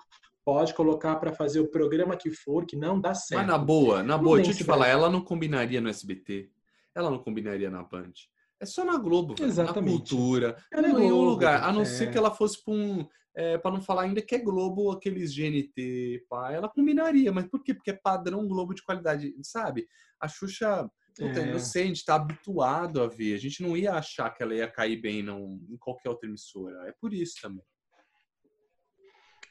Pode 0.46 0.74
colocar 0.74 1.16
para 1.16 1.32
fazer 1.32 1.60
o 1.60 1.72
programa 1.72 2.18
que 2.18 2.30
for, 2.30 2.66
que 2.66 2.76
não 2.76 3.00
dá 3.00 3.14
certo. 3.14 3.40
Mas 3.40 3.48
na 3.48 3.58
boa, 3.58 4.04
na 4.04 4.18
boa, 4.18 4.38
deixa 4.38 4.52
eu 4.52 4.58
te 4.58 4.64
falar, 4.64 4.88
ela 4.88 5.10
não 5.10 5.22
combinaria 5.22 5.80
no 5.80 5.90
SBT, 5.90 6.50
ela 6.94 7.10
não 7.10 7.20
combinaria 7.20 7.70
na 7.70 7.82
Band. 7.84 8.12
É 8.60 8.66
só 8.66 8.86
na 8.86 8.98
Globo, 8.98 9.36
Exatamente. 9.38 9.92
na 9.92 9.98
cultura, 9.98 10.58
ela 10.72 10.88
em 10.88 10.94
nenhum 10.94 11.22
lugar. 11.22 11.64
A 11.64 11.72
não 11.74 11.82
é. 11.82 11.86
ser 11.86 12.10
que 12.12 12.18
ela 12.18 12.32
fosse 12.32 12.64
para 12.64 12.74
um. 12.74 13.06
É, 13.36 13.58
para 13.58 13.72
não 13.72 13.82
falar 13.82 14.04
ainda 14.04 14.22
que 14.22 14.36
é 14.36 14.40
Globo, 14.40 14.92
aqueles 14.92 15.34
GNT, 15.36 16.24
pá, 16.30 16.52
ela 16.52 16.70
combinaria, 16.70 17.32
mas 17.32 17.48
por 17.48 17.64
quê? 17.64 17.74
Porque 17.74 17.90
é 17.90 17.94
padrão 17.94 18.48
Globo 18.48 18.76
de 18.76 18.84
qualidade, 18.84 19.34
sabe? 19.42 19.88
A 20.20 20.28
Xuxa, 20.28 20.88
puta, 21.18 21.40
é. 21.40 21.52
eu 21.52 21.60
sei, 21.60 21.84
a 21.84 21.88
gente 21.88 22.06
tá 22.06 22.14
habituado 22.14 23.02
a 23.02 23.08
ver, 23.08 23.34
a 23.34 23.40
gente 23.40 23.64
não 23.64 23.76
ia 23.76 23.94
achar 23.94 24.30
que 24.30 24.44
ela 24.44 24.54
ia 24.54 24.68
cair 24.68 25.02
bem 25.02 25.24
não, 25.24 25.60
em 25.68 25.78
qualquer 25.78 26.10
outra 26.10 26.30
emissora, 26.30 26.88
é 26.88 26.94
por 27.02 27.12
isso 27.12 27.42
também. 27.42 27.66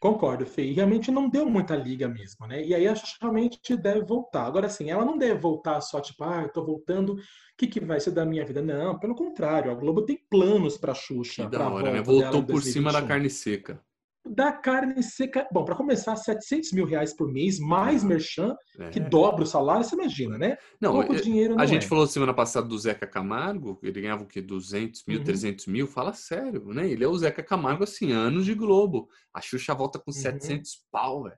Concordo, 0.03 0.45
Fê. 0.45 0.65
E 0.65 0.73
realmente 0.73 1.13
não 1.13 1.31
deu 1.31 1.49
muita 1.49 1.77
liga 1.77 2.09
mesmo, 2.09 2.45
né? 2.45 2.61
E 2.61 2.75
aí 2.75 2.89
acho 2.89 3.05
que 3.05 3.21
realmente 3.21 3.77
deve 3.77 4.01
voltar. 4.01 4.47
Agora, 4.47 4.67
assim, 4.67 4.91
ela 4.91 5.05
não 5.05 5.17
deve 5.17 5.39
voltar 5.39 5.81
só 5.81 6.01
tipo, 6.01 6.25
ah, 6.25 6.43
eu 6.43 6.49
tô 6.49 6.65
voltando, 6.65 7.13
o 7.13 7.19
que, 7.57 7.69
que 7.69 7.79
vai 7.79 8.01
ser 8.01 8.11
da 8.11 8.27
minha 8.27 8.45
vida? 8.45 8.61
Não, 8.61 8.99
pelo 8.99 9.15
contrário, 9.15 9.71
a 9.71 9.75
Globo 9.77 10.05
tem 10.05 10.19
planos 10.29 10.77
pra 10.77 10.93
Xuxa. 10.93 11.45
Que 11.45 11.57
da 11.57 11.69
hora, 11.69 11.93
né? 11.93 12.03
Voltou 12.03 12.43
por 12.43 12.61
cima 12.65 12.91
da 12.91 13.01
carne 13.01 13.31
seca 13.31 13.81
da 14.25 14.53
carne 14.53 15.03
seca. 15.03 15.47
Bom, 15.53 15.65
para 15.65 15.75
começar, 15.75 16.15
700 16.17 16.73
mil 16.73 16.87
reais 16.87 17.13
por 17.13 17.31
mês, 17.31 17.59
mais 17.59 18.05
merchan, 18.05 18.57
é. 18.79 18.91
que 18.91 19.01
dobra 19.01 19.43
o 19.43 19.47
salário, 19.47 19.85
você 19.85 19.95
imagina, 19.95 20.39
né? 20.39 20.57
Não, 20.81 20.93
Pouco 20.93 21.17
dinheiro 21.17 21.55
não 21.55 21.63
a 21.63 21.67
gente 21.67 21.85
é. 21.85 21.89
falou 21.89 22.07
semana 22.07 22.33
passada 22.33 22.67
do 22.67 22.79
Zeca 22.79 23.07
Camargo, 23.07 23.79
ele 23.83 24.01
ganhava 24.01 24.23
o 24.23 24.27
quê? 24.27 24.41
200 24.41 25.05
mil, 25.07 25.19
uhum. 25.19 25.25
300 25.25 25.67
mil? 25.67 25.87
Fala 25.87 26.13
sério, 26.13 26.67
né? 26.69 26.89
Ele 26.89 27.05
é 27.05 27.09
o 27.09 27.17
Zeca 27.17 27.43
Camargo, 27.43 27.85
assim, 27.85 28.13
anos 28.13 28.45
de 28.45 28.55
Globo. 28.55 29.09
A 29.35 29.41
Xuxa 29.41 29.75
volta 29.75 29.99
com 29.99 30.11
uhum. 30.11 30.17
700 30.17 30.85
pau, 30.91 31.25
velho. 31.25 31.37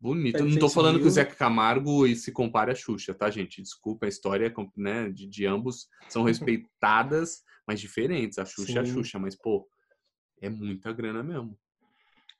Bonito. 0.00 0.38
Eu 0.38 0.46
não 0.46 0.58
tô 0.58 0.68
falando 0.68 0.94
mil. 0.94 1.02
que 1.02 1.08
o 1.08 1.10
Zeca 1.10 1.34
Camargo 1.34 2.06
se 2.14 2.32
compare 2.32 2.70
a 2.70 2.74
Xuxa, 2.74 3.12
tá, 3.12 3.28
gente? 3.28 3.60
Desculpa, 3.60 4.06
a 4.06 4.08
história 4.08 4.52
né, 4.76 5.10
de, 5.10 5.26
de 5.26 5.44
ambos 5.44 5.88
são 6.08 6.22
respeitadas, 6.22 7.42
mas 7.66 7.80
diferentes. 7.80 8.38
A 8.38 8.46
Xuxa 8.46 8.72
Sim. 8.72 8.78
é 8.78 8.80
a 8.80 8.84
Xuxa, 8.84 9.18
mas, 9.18 9.36
pô, 9.36 9.68
é 10.40 10.48
muita 10.48 10.90
grana 10.90 11.22
mesmo. 11.22 11.58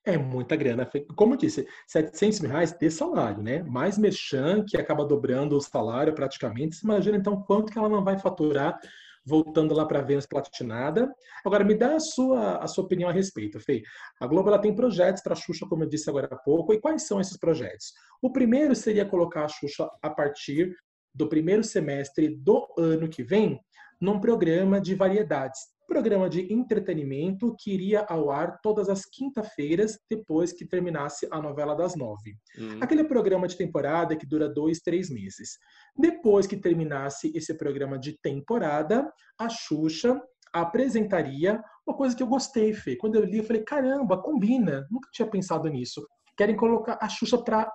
É 0.04 0.16
muita 0.16 0.56
grana. 0.56 0.88
Como 1.14 1.34
eu 1.34 1.38
disse, 1.38 1.66
700 1.86 2.40
mil 2.40 2.50
reais 2.50 2.72
de 2.72 2.90
salário, 2.90 3.42
né? 3.42 3.62
Mais 3.64 3.98
merchan, 3.98 4.64
que 4.66 4.76
acaba 4.78 5.04
dobrando 5.04 5.56
o 5.56 5.60
salário 5.60 6.14
praticamente. 6.14 6.76
Você 6.76 6.86
imagina, 6.86 7.18
então, 7.18 7.42
quanto 7.42 7.70
que 7.70 7.78
ela 7.78 7.88
não 7.88 8.02
vai 8.02 8.18
faturar 8.18 8.78
voltando 9.24 9.74
lá 9.74 9.84
para 9.84 10.00
a 10.00 10.02
Vênus 10.02 10.26
Platinada. 10.26 11.12
Agora, 11.44 11.64
me 11.64 11.74
dá 11.74 11.96
a 11.96 12.00
sua, 12.00 12.56
a 12.56 12.66
sua 12.66 12.84
opinião 12.84 13.08
a 13.08 13.12
respeito, 13.12 13.60
Fê. 13.60 13.82
A 14.20 14.26
Globo 14.26 14.48
ela 14.48 14.58
tem 14.58 14.74
projetos 14.74 15.22
para 15.22 15.34
a 15.34 15.36
Xuxa, 15.36 15.66
como 15.68 15.84
eu 15.84 15.88
disse 15.88 16.08
agora 16.08 16.28
há 16.30 16.36
pouco. 16.36 16.72
E 16.72 16.80
quais 16.80 17.06
são 17.06 17.20
esses 17.20 17.36
projetos? 17.36 17.92
O 18.22 18.32
primeiro 18.32 18.74
seria 18.74 19.06
colocar 19.06 19.44
a 19.44 19.48
Xuxa 19.48 19.88
a 20.02 20.10
partir 20.10 20.74
do 21.14 21.28
primeiro 21.28 21.62
semestre 21.62 22.28
do 22.28 22.66
ano 22.78 23.08
que 23.08 23.22
vem 23.22 23.60
num 24.00 24.20
programa 24.20 24.80
de 24.80 24.94
variedades 24.94 25.60
programa 25.90 26.30
de 26.30 26.52
entretenimento 26.52 27.52
que 27.58 27.72
iria 27.72 28.06
ao 28.08 28.30
ar 28.30 28.60
todas 28.62 28.88
as 28.88 29.04
quinta-feiras 29.04 29.98
depois 30.08 30.52
que 30.52 30.64
terminasse 30.64 31.26
a 31.32 31.42
novela 31.42 31.74
das 31.74 31.96
nove. 31.96 32.36
Uhum. 32.56 32.78
Aquele 32.80 33.02
programa 33.02 33.48
de 33.48 33.56
temporada 33.56 34.14
que 34.14 34.24
dura 34.24 34.48
dois, 34.48 34.78
três 34.78 35.10
meses. 35.10 35.58
Depois 35.98 36.46
que 36.46 36.56
terminasse 36.56 37.32
esse 37.34 37.52
programa 37.54 37.98
de 37.98 38.16
temporada, 38.22 39.12
a 39.36 39.48
Xuxa 39.48 40.22
apresentaria 40.52 41.60
uma 41.84 41.96
coisa 41.96 42.14
que 42.16 42.22
eu 42.22 42.28
gostei, 42.28 42.72
Fê. 42.72 42.94
Quando 42.94 43.16
eu 43.16 43.24
li, 43.24 43.38
eu 43.38 43.44
falei, 43.44 43.64
caramba, 43.64 44.22
combina. 44.22 44.86
Nunca 44.88 45.08
tinha 45.12 45.28
pensado 45.28 45.68
nisso. 45.68 46.06
Querem 46.36 46.56
colocar 46.56 46.98
a 47.02 47.08
Xuxa 47.08 47.42
para 47.42 47.68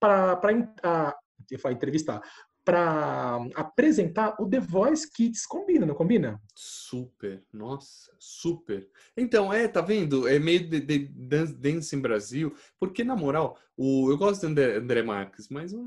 para 0.00 1.72
entrevistar 1.72 2.20
para 2.68 3.48
apresentar 3.54 4.36
o 4.38 4.46
The 4.46 4.60
Voice 4.60 5.10
Kids. 5.10 5.46
Combina, 5.46 5.86
não 5.86 5.94
combina? 5.94 6.38
Super, 6.54 7.42
nossa, 7.50 8.12
super. 8.18 8.86
Então, 9.16 9.50
é, 9.50 9.66
tá 9.66 9.80
vendo? 9.80 10.28
É 10.28 10.38
meio 10.38 10.68
de, 10.68 10.78
de 10.78 10.98
dance 10.98 11.96
em 11.96 11.98
Brasil, 11.98 12.54
porque 12.78 13.02
na 13.02 13.16
moral, 13.16 13.58
o, 13.74 14.10
eu 14.10 14.18
gosto 14.18 14.42
do 14.42 14.48
André, 14.48 14.76
André 14.76 15.02
Marques, 15.02 15.48
mas 15.48 15.72
eu, 15.72 15.82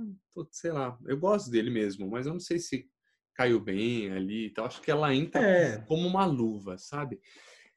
sei 0.49 0.71
lá, 0.71 0.97
eu 1.05 1.19
gosto 1.19 1.51
dele 1.51 1.69
mesmo, 1.69 2.09
mas 2.09 2.25
eu 2.25 2.33
não 2.33 2.39
sei 2.39 2.57
se 2.57 2.89
caiu 3.35 3.59
bem 3.59 4.11
ali 4.11 4.47
e 4.47 4.49
tal. 4.49 4.65
Acho 4.65 4.81
que 4.81 4.89
ela 4.89 5.13
entra 5.13 5.39
é. 5.39 5.77
como 5.81 6.07
uma 6.07 6.25
luva, 6.25 6.79
sabe? 6.79 7.19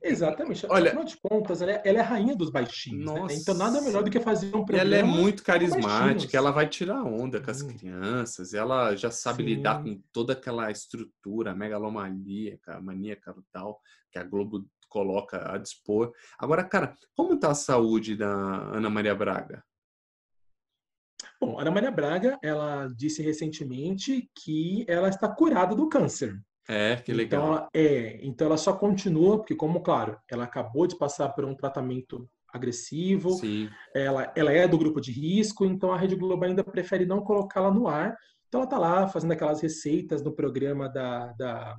Exatamente. 0.06 0.66
Olha, 0.68 0.88
Afinal 0.88 1.04
de 1.04 1.16
contas, 1.16 1.62
ela 1.62 1.72
é, 1.72 1.82
ela 1.82 1.98
é 1.98 2.00
a 2.02 2.04
rainha 2.04 2.36
dos 2.36 2.50
baixinhos. 2.50 3.10
Né? 3.10 3.26
Então, 3.30 3.54
nada 3.54 3.80
melhor 3.80 4.02
do 4.02 4.10
que 4.10 4.20
fazer 4.20 4.48
um 4.48 4.64
programa. 4.64 4.80
Ela 4.82 4.96
é 4.96 5.02
muito 5.02 5.42
carismática, 5.42 6.36
ela 6.36 6.50
vai 6.50 6.68
tirar 6.68 7.02
onda 7.02 7.40
com 7.40 7.50
as 7.50 7.62
crianças, 7.62 8.52
ela 8.52 8.94
já 8.94 9.10
sabe 9.10 9.42
Sim. 9.42 9.48
lidar 9.48 9.82
com 9.82 9.98
toda 10.12 10.34
aquela 10.34 10.70
estrutura 10.70 11.54
megalomaníaca, 11.54 12.80
maníaca 12.82 13.34
tal, 13.50 13.80
que 14.12 14.18
a 14.18 14.24
Globo 14.24 14.66
coloca 14.90 15.52
a 15.52 15.56
dispor. 15.56 16.12
Agora, 16.38 16.62
cara, 16.62 16.94
como 17.16 17.38
tá 17.38 17.50
a 17.50 17.54
saúde 17.54 18.14
da 18.14 18.28
Ana 18.28 18.90
Maria 18.90 19.14
Braga? 19.14 19.64
Bom, 21.40 21.58
Ana 21.58 21.70
Maria 21.70 21.90
Braga, 21.90 22.38
ela 22.42 22.88
disse 22.94 23.22
recentemente 23.22 24.30
que 24.34 24.84
ela 24.86 25.08
está 25.08 25.28
curada 25.28 25.74
do 25.74 25.88
câncer. 25.88 26.38
É, 26.68 26.96
que 26.96 27.12
legal. 27.12 27.42
Então, 27.42 27.54
ela, 27.54 27.68
é, 27.74 28.20
então 28.22 28.46
ela 28.46 28.56
só 28.56 28.72
continua, 28.72 29.38
porque 29.38 29.54
como, 29.54 29.80
claro, 29.80 30.18
ela 30.30 30.44
acabou 30.44 30.86
de 30.86 30.96
passar 30.96 31.28
por 31.30 31.44
um 31.44 31.54
tratamento 31.54 32.28
agressivo, 32.52 33.30
Sim. 33.32 33.68
Ela, 33.92 34.32
ela 34.36 34.52
é 34.52 34.66
do 34.68 34.78
grupo 34.78 35.00
de 35.00 35.10
risco, 35.10 35.64
então 35.64 35.92
a 35.92 35.98
Rede 35.98 36.14
Globo 36.14 36.44
ainda 36.44 36.62
prefere 36.62 37.04
não 37.04 37.20
colocá-la 37.20 37.70
no 37.70 37.88
ar. 37.88 38.16
Então 38.48 38.60
ela 38.60 38.66
está 38.66 38.78
lá 38.78 39.08
fazendo 39.08 39.32
aquelas 39.32 39.60
receitas 39.60 40.22
no 40.22 40.32
programa 40.32 40.88
da, 40.88 41.32
da, 41.32 41.76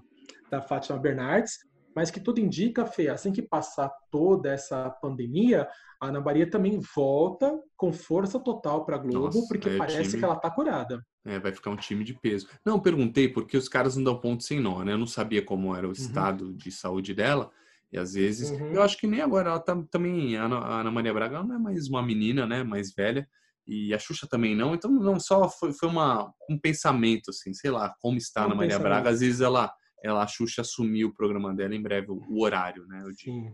da 0.52 0.62
Fátima 0.62 1.00
Bernardes, 1.00 1.60
mas 1.95 2.12
que 2.12 2.19
tudo 2.19 2.41
indica, 2.41 2.86
Fê, 2.86 3.08
assim 3.08 3.31
que 3.31 3.41
passar 3.41 3.89
toda 4.12 4.51
essa 4.51 4.89
pandemia, 4.89 5.67
a 6.01 6.08
Ana 6.08 6.19
Maria 6.19 6.49
também 6.49 6.79
volta 6.93 7.58
com 7.77 7.93
força 7.93 8.38
total 8.38 8.86
para 8.86 8.97
a 8.97 8.99
Globo, 8.99 9.38
Nossa, 9.38 9.47
porque 9.47 9.69
é 9.69 9.77
parece 9.77 10.10
time... 10.10 10.19
que 10.19 10.25
ela 10.25 10.36
está 10.36 10.51
curada. 10.51 11.01
É, 11.25 11.39
vai 11.39 11.53
ficar 11.53 11.71
um 11.71 11.77
time 11.77 12.03
de 12.03 12.13
peso. 12.13 12.47
Não, 12.65 12.79
perguntei 12.79 13.29
porque 13.29 13.55
os 13.55 13.69
caras 13.69 13.95
não 13.95 14.03
dão 14.03 14.19
ponto 14.19 14.43
sem 14.43 14.60
nó, 14.60 14.84
né? 14.84 14.91
Eu 14.91 14.97
não 14.97 15.08
sabia 15.08 15.41
como 15.41 15.73
era 15.73 15.86
o 15.86 15.89
uhum. 15.89 15.93
estado 15.93 16.53
de 16.53 16.69
saúde 16.69 17.13
dela. 17.13 17.49
E 17.91 17.97
às 17.97 18.13
vezes, 18.13 18.51
uhum. 18.51 18.73
eu 18.73 18.81
acho 18.81 18.97
que 18.97 19.08
nem 19.08 19.21
agora, 19.21 19.51
ela 19.51 19.60
tá 19.60 19.81
também, 19.89 20.36
a 20.36 20.43
Ana 20.43 20.91
Maria 20.91 21.13
Braga 21.13 21.41
não 21.43 21.55
é 21.55 21.60
mais 21.60 21.88
uma 21.88 22.03
menina, 22.03 22.45
né? 22.45 22.62
Mais 22.62 22.93
velha. 22.93 23.25
E 23.65 23.93
a 23.93 23.97
Xuxa 23.97 24.27
também 24.29 24.53
não. 24.53 24.75
Então, 24.75 24.91
não 24.91 25.19
só 25.19 25.49
foi, 25.49 25.71
foi 25.71 25.88
uma, 25.88 26.31
um 26.49 26.60
pensamento, 26.60 27.29
assim, 27.29 27.53
sei 27.53 27.71
lá, 27.71 27.95
como 27.99 28.17
está 28.17 28.41
a 28.41 28.45
Ana 28.45 28.55
Maria 28.55 28.77
Braga. 28.77 29.10
Às 29.10 29.21
vezes 29.21 29.39
ela 29.39 29.73
ela, 30.03 30.23
a 30.23 30.27
Xuxa 30.27 30.62
assumiu 30.62 31.10
o 31.10 31.13
programa 31.13 31.53
dela 31.53 31.75
em 31.75 31.81
breve, 31.81 32.12
o, 32.12 32.21
o 32.29 32.43
horário, 32.43 32.86
né? 32.88 33.03
Sim. 33.13 33.53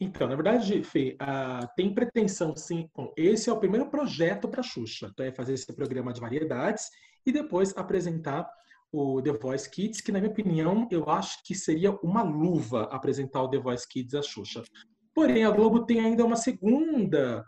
Então, 0.00 0.28
na 0.28 0.34
verdade, 0.34 0.82
Fê, 0.82 1.16
uh, 1.20 1.66
tem 1.76 1.94
pretensão, 1.94 2.54
sim. 2.56 2.88
Bom, 2.94 3.12
esse 3.16 3.48
é 3.48 3.52
o 3.52 3.58
primeiro 3.58 3.88
projeto 3.88 4.48
para 4.48 4.60
a 4.60 4.64
Xuxa. 4.64 5.08
Então, 5.12 5.24
é 5.24 5.32
fazer 5.32 5.54
esse 5.54 5.72
programa 5.74 6.12
de 6.12 6.20
variedades 6.20 6.84
e 7.24 7.32
depois 7.32 7.76
apresentar 7.76 8.48
o 8.90 9.20
The 9.20 9.32
Voice 9.32 9.70
Kids, 9.70 10.00
que 10.00 10.10
na 10.10 10.18
minha 10.18 10.30
opinião 10.30 10.88
eu 10.90 11.08
acho 11.10 11.42
que 11.44 11.54
seria 11.54 11.92
uma 12.02 12.22
luva 12.22 12.84
apresentar 12.84 13.42
o 13.42 13.48
The 13.48 13.58
Voice 13.58 13.86
Kids 13.86 14.14
a 14.14 14.22
Xuxa. 14.22 14.62
Porém, 15.14 15.44
a 15.44 15.50
Globo 15.50 15.84
tem 15.84 16.00
ainda 16.00 16.24
uma 16.24 16.36
segunda 16.36 17.44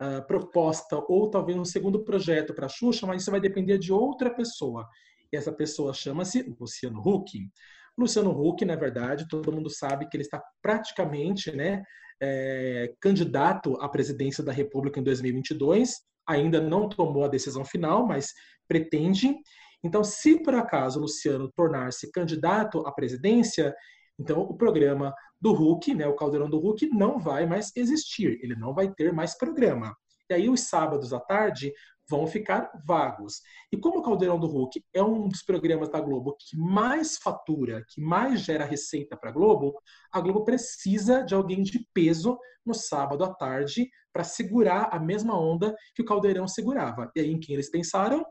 uh, 0.00 0.26
proposta 0.26 1.02
ou 1.08 1.30
talvez 1.30 1.58
um 1.58 1.64
segundo 1.64 2.04
projeto 2.04 2.54
para 2.54 2.66
a 2.66 2.68
Xuxa, 2.68 3.06
mas 3.06 3.22
isso 3.22 3.30
vai 3.30 3.40
depender 3.40 3.78
de 3.78 3.92
outra 3.92 4.30
pessoa. 4.30 4.86
Essa 5.34 5.52
pessoa 5.52 5.92
chama-se 5.92 6.42
Luciano 6.58 7.00
Huck. 7.00 7.48
Luciano 7.96 8.30
Huck, 8.30 8.64
na 8.64 8.76
verdade, 8.76 9.28
todo 9.28 9.52
mundo 9.52 9.70
sabe 9.70 10.08
que 10.08 10.16
ele 10.16 10.24
está 10.24 10.42
praticamente 10.60 11.52
né, 11.52 11.82
é, 12.20 12.92
candidato 13.00 13.76
à 13.80 13.88
presidência 13.88 14.42
da 14.42 14.52
República 14.52 14.98
em 14.98 15.04
2022. 15.04 16.00
Ainda 16.26 16.60
não 16.60 16.88
tomou 16.88 17.24
a 17.24 17.28
decisão 17.28 17.64
final, 17.64 18.06
mas 18.06 18.32
pretende. 18.66 19.36
Então, 19.82 20.02
se 20.02 20.42
por 20.42 20.54
acaso 20.54 21.00
Luciano 21.00 21.52
tornar-se 21.54 22.10
candidato 22.10 22.80
à 22.86 22.92
presidência, 22.92 23.74
então 24.18 24.40
o 24.40 24.56
programa 24.56 25.14
do 25.40 25.52
Hulk, 25.52 25.94
né, 25.94 26.06
o 26.06 26.16
Caldeirão 26.16 26.48
do 26.48 26.58
Hulk, 26.58 26.88
não 26.88 27.18
vai 27.18 27.46
mais 27.46 27.70
existir, 27.76 28.38
ele 28.42 28.56
não 28.56 28.72
vai 28.72 28.90
ter 28.92 29.12
mais 29.12 29.36
programa. 29.36 29.94
E 30.30 30.34
aí 30.34 30.48
os 30.48 30.60
sábados 30.60 31.12
à 31.12 31.20
tarde 31.20 31.72
vão 32.08 32.26
ficar 32.26 32.70
vagos. 32.86 33.40
E 33.72 33.76
como 33.76 33.98
o 33.98 34.02
Caldeirão 34.02 34.38
do 34.38 34.46
Hulk 34.46 34.84
é 34.92 35.02
um 35.02 35.28
dos 35.28 35.42
programas 35.42 35.88
da 35.88 36.00
Globo 36.00 36.36
que 36.38 36.56
mais 36.56 37.16
fatura, 37.16 37.84
que 37.88 38.00
mais 38.00 38.40
gera 38.40 38.64
receita 38.64 39.16
para 39.16 39.30
a 39.30 39.32
Globo, 39.32 39.74
a 40.12 40.20
Globo 40.20 40.44
precisa 40.44 41.22
de 41.22 41.34
alguém 41.34 41.62
de 41.62 41.86
peso 41.92 42.38
no 42.64 42.74
sábado 42.74 43.24
à 43.24 43.32
tarde 43.32 43.90
para 44.12 44.24
segurar 44.24 44.88
a 44.92 44.98
mesma 44.98 45.38
onda 45.38 45.74
que 45.94 46.02
o 46.02 46.04
Caldeirão 46.04 46.46
segurava. 46.46 47.10
E 47.14 47.20
aí 47.20 47.30
em 47.30 47.40
quem 47.40 47.54
eles 47.54 47.70
pensaram? 47.70 48.24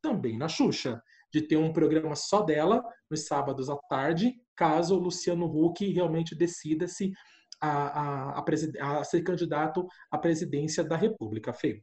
também 0.00 0.36
na 0.36 0.48
Xuxa, 0.48 1.02
de 1.32 1.42
ter 1.42 1.56
um 1.56 1.72
programa 1.72 2.16
só 2.16 2.42
dela 2.42 2.82
nos 3.08 3.26
sábados 3.26 3.70
à 3.70 3.76
tarde, 3.76 4.34
caso 4.56 4.96
o 4.96 4.98
Luciano 4.98 5.46
Huck 5.46 5.86
realmente 5.92 6.34
decida-se 6.34 7.12
a, 7.60 8.38
a, 8.38 8.40
a, 8.40 8.98
a, 8.98 9.04
ser 9.04 9.22
candidato 9.22 9.86
à 10.10 10.18
presidência 10.18 10.82
da 10.82 10.96
República. 10.96 11.52
Fê. 11.52 11.82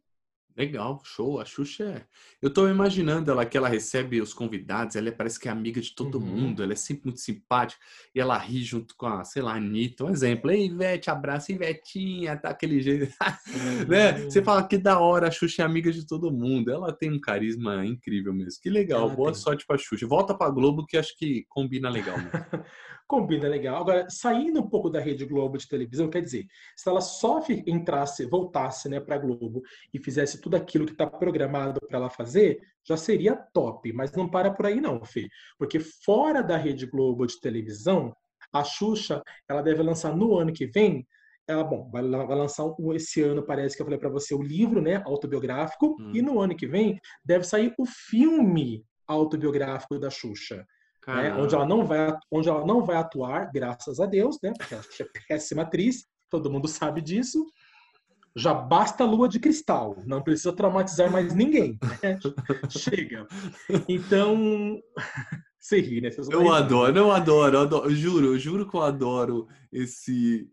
Legal, 0.58 1.00
show. 1.04 1.39
A 1.39 1.46
Xuxa 1.46 1.84
é. 1.84 2.06
Eu 2.41 2.52
tô 2.52 2.67
imaginando 2.67 3.30
ela 3.30 3.46
que 3.46 3.56
ela 3.56 3.67
recebe 3.67 4.20
os 4.20 4.34
convidados, 4.34 4.96
ela 4.96 5.10
é, 5.10 5.12
parece 5.12 5.39
que 5.39 5.48
é 5.48 5.52
amiga 5.52 5.80
de 5.80 5.93
todo 5.93 6.17
uhum. 6.17 6.26
mundo, 6.26 6.63
ela 6.63 6.74
é 6.74 6.76
sempre 6.76 7.06
muito 7.06 7.20
simpática 7.20 7.80
e 8.15 8.20
ela 8.20 8.36
ri 8.38 8.63
junto 8.63 8.96
com 8.98 9.06
a, 9.06 9.24
sei 9.24 9.43
lá, 9.43 9.56
Anitta. 9.56 10.06
Um 10.06 10.10
exemplo. 10.10 10.50
Ei, 10.50 10.65
Ivete, 10.65 11.12
abraça 11.12 11.52
Ivetinha, 11.52 12.36
tá 12.36 12.50
aquele 12.50 12.82
jeito. 12.82 13.04
Uhum. 13.06 13.86
né? 13.88 14.13
Você 14.24 14.41
fala 14.41 14.67
que 14.67 14.80
da 14.80 15.00
hora, 15.00 15.28
a 15.28 15.32
Xuxa 15.32 15.62
é 15.62 15.65
amiga 15.65 15.91
de 15.91 16.08
todo 16.08 16.32
mundo. 16.32 16.72
Ela 16.72 16.91
tem 16.91 17.12
um 17.12 17.22
carisma 17.22 17.86
incrível 17.86 18.34
mesmo. 18.34 18.60
Que 18.60 18.70
legal. 18.72 19.02
Ela 19.06 19.15
Boa 19.15 19.32
tem. 19.32 19.39
sorte 19.39 19.63
pra 19.63 19.78
Xuxa. 19.78 20.08
Volta 20.08 20.34
pra 20.34 20.50
Globo 20.50 20.88
que 20.88 20.98
acho 20.98 21.15
que 21.15 21.46
combina 21.50 21.88
legal. 21.88 22.17
Combina 23.08 23.48
legal. 23.48 23.78
Agora, 23.78 24.06
saindo 24.10 24.60
um 24.60 24.67
pouco 24.70 24.89
da 24.89 25.00
Rede 25.00 25.26
Globo 25.26 25.58
de 25.58 25.65
televisão, 25.67 26.10
quer 26.10 26.22
dizer, 26.22 26.46
se 26.76 26.89
ela 26.89 27.00
só 27.00 27.41
entrasse, 27.65 28.26
voltasse 28.26 28.89
né, 28.89 29.00
para 29.00 29.15
a 29.15 29.17
Globo 29.17 29.63
e 29.93 30.00
fizesse 30.00 30.41
tudo 30.41 30.47
aquilo 30.56 30.86
que 30.86 30.92
está 30.92 31.08
programado 31.08 31.80
para 31.88 31.98
ela 31.98 32.10
fazer, 32.10 32.60
já 32.86 32.96
seria 32.96 33.36
top. 33.36 33.92
Mas 33.94 34.12
não 34.14 34.30
para 34.30 34.52
por 34.52 34.66
aí 34.66 34.80
não, 34.80 35.04
Fê. 35.04 35.28
Porque 35.58 35.80
fora 35.80 36.42
da 36.42 36.58
Rede 36.58 36.86
Globo 36.86 37.26
de 37.26 37.40
televisão, 37.40 38.16
a 38.54 38.64
Xuxa 38.64 39.22
ela 39.50 39.62
deve 39.62 39.84
lançar 39.84 40.16
no 40.16 40.38
ano 40.38 40.54
que 40.54 40.66
vem 40.68 41.06
ela, 41.50 41.64
bom, 41.64 41.90
vai, 41.90 42.02
lançar 42.02 42.66
esse 42.94 43.22
ano, 43.22 43.42
parece 43.42 43.74
que 43.74 43.82
eu 43.82 43.86
falei 43.86 43.98
para 43.98 44.10
você, 44.10 44.36
o 44.36 44.42
livro, 44.42 44.82
né, 44.82 45.02
autobiográfico, 45.06 45.96
hum. 45.98 46.12
e 46.14 46.22
no 46.22 46.42
ano 46.42 46.54
que 46.54 46.68
vem 46.68 47.00
deve 47.24 47.46
sair 47.46 47.74
o 47.78 47.86
filme 47.86 48.84
autobiográfico 49.08 49.98
da 49.98 50.10
Xuxa 50.10 50.68
né, 51.16 51.34
onde, 51.34 51.56
ela 51.56 51.66
não 51.66 51.86
vai, 51.86 52.14
onde 52.30 52.50
ela 52.50 52.66
não 52.66 52.84
vai 52.84 52.98
atuar, 52.98 53.50
graças 53.52 54.00
a 54.00 54.06
Deus, 54.06 54.38
né, 54.44 54.52
porque 54.58 54.74
ela 54.74 54.84
é 55.00 55.20
péssima 55.28 55.62
atriz, 55.62 56.06
todo 56.30 56.52
mundo 56.52 56.68
sabe 56.68 57.02
disso. 57.02 57.46
Já 58.38 58.54
basta 58.54 59.04
a 59.04 59.08
lua 59.08 59.28
de 59.28 59.39
cristal, 59.39 60.02
não 60.06 60.21
precisa 60.21 60.54
traumatizar 60.54 61.12
mais 61.12 61.34
ninguém. 61.34 61.80
Né? 62.04 62.19
Chega. 62.69 63.28
Então, 63.89 64.80
você 65.60 65.82
ri, 65.82 66.02
né? 66.02 66.10
Eu 66.32 66.54
adoro, 66.54 66.95
eu 66.97 67.12
adoro, 67.12 67.56
eu 67.58 67.62
adoro, 67.62 67.89
eu 67.89 67.95
juro, 67.95 68.26
eu 68.28 68.39
juro 68.39 68.69
que 68.69 68.76
eu 68.76 68.84
adoro 68.84 69.47
esse 69.71 70.47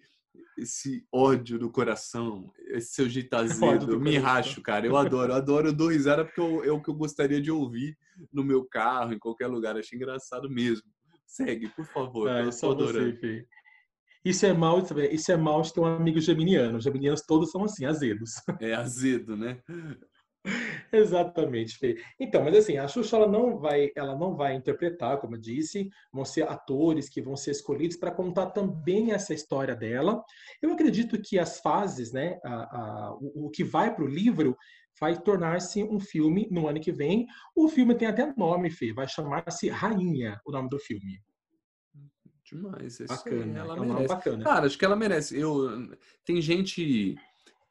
esse 0.56 1.04
ódio 1.12 1.58
no 1.58 1.70
coração, 1.70 2.52
esse 2.68 2.94
seu 2.94 3.08
jeito 3.10 3.34
azedo, 3.34 4.00
me 4.00 4.16
racho, 4.16 4.62
cara. 4.62 4.86
Eu 4.86 4.96
adoro, 4.96 5.32
eu 5.32 5.36
adoro, 5.36 5.68
eu 5.68 5.72
dou 5.72 5.88
risada 5.88 6.24
porque 6.24 6.40
eu, 6.40 6.64
é 6.64 6.70
o 6.70 6.80
que 6.80 6.88
eu 6.88 6.94
gostaria 6.94 7.40
de 7.40 7.50
ouvir 7.50 7.98
no 8.32 8.44
meu 8.44 8.64
carro, 8.64 9.12
em 9.12 9.18
qualquer 9.18 9.48
lugar. 9.48 9.76
Achei 9.76 9.96
engraçado 9.96 10.48
mesmo. 10.48 10.88
Segue, 11.26 11.68
por 11.68 11.84
favor. 11.86 12.28
Ah, 12.30 12.42
eu 12.42 12.52
só 12.52 12.70
adorando. 12.70 13.18
Você, 13.18 13.46
isso 14.24 14.46
é 14.46 14.52
mal, 14.52 14.82
isso 15.10 15.32
é 15.32 15.36
mal 15.36 15.60
de 15.62 15.72
ter 15.72 15.80
um 15.80 15.84
amigo 15.84 16.20
geminiano. 16.20 16.78
Os 16.78 16.84
geminianos 16.84 17.22
todos 17.22 17.50
são 17.50 17.64
assim, 17.64 17.84
azedos. 17.84 18.32
É 18.60 18.74
azedo, 18.74 19.36
né? 19.36 19.60
Exatamente, 20.92 21.78
Fê. 21.78 21.96
Então, 22.20 22.44
mas 22.44 22.54
assim, 22.54 22.76
a 22.76 22.86
Xuxa 22.86 23.16
ela 23.16 23.26
não 23.26 23.58
vai, 23.58 23.90
ela 23.96 24.16
não 24.16 24.36
vai 24.36 24.54
interpretar, 24.54 25.18
como 25.18 25.36
eu 25.36 25.40
disse, 25.40 25.88
vão 26.12 26.24
ser 26.24 26.46
atores 26.48 27.08
que 27.08 27.22
vão 27.22 27.36
ser 27.36 27.52
escolhidos 27.52 27.96
para 27.96 28.10
contar 28.10 28.50
também 28.50 29.12
essa 29.12 29.32
história 29.32 29.74
dela. 29.74 30.22
Eu 30.60 30.72
acredito 30.72 31.20
que 31.20 31.38
as 31.38 31.60
fases, 31.60 32.12
né, 32.12 32.38
a, 32.44 32.54
a, 32.54 33.14
o, 33.14 33.46
o 33.46 33.50
que 33.50 33.64
vai 33.64 33.94
para 33.94 34.04
o 34.04 34.08
livro 34.08 34.56
vai 35.00 35.20
tornar-se 35.20 35.82
um 35.82 35.98
filme 35.98 36.46
no 36.50 36.68
ano 36.68 36.80
que 36.80 36.92
vem. 36.92 37.26
O 37.56 37.68
filme 37.68 37.94
tem 37.94 38.08
até 38.08 38.32
nome, 38.36 38.70
Fê, 38.70 38.92
vai 38.92 39.08
chamar-se 39.08 39.68
Rainha, 39.68 40.40
o 40.46 40.52
nome 40.52 40.68
do 40.68 40.78
filme. 40.78 41.20
Demais, 42.44 42.98
bacana, 43.08 43.58
ela 43.58 43.76
é 43.76 43.80
merece. 43.80 44.08
Bacana. 44.08 44.44
Cara, 44.44 44.66
acho 44.66 44.78
que 44.78 44.84
ela 44.84 44.96
merece. 44.96 45.38
Eu 45.38 45.90
tem 46.24 46.40
gente 46.42 47.16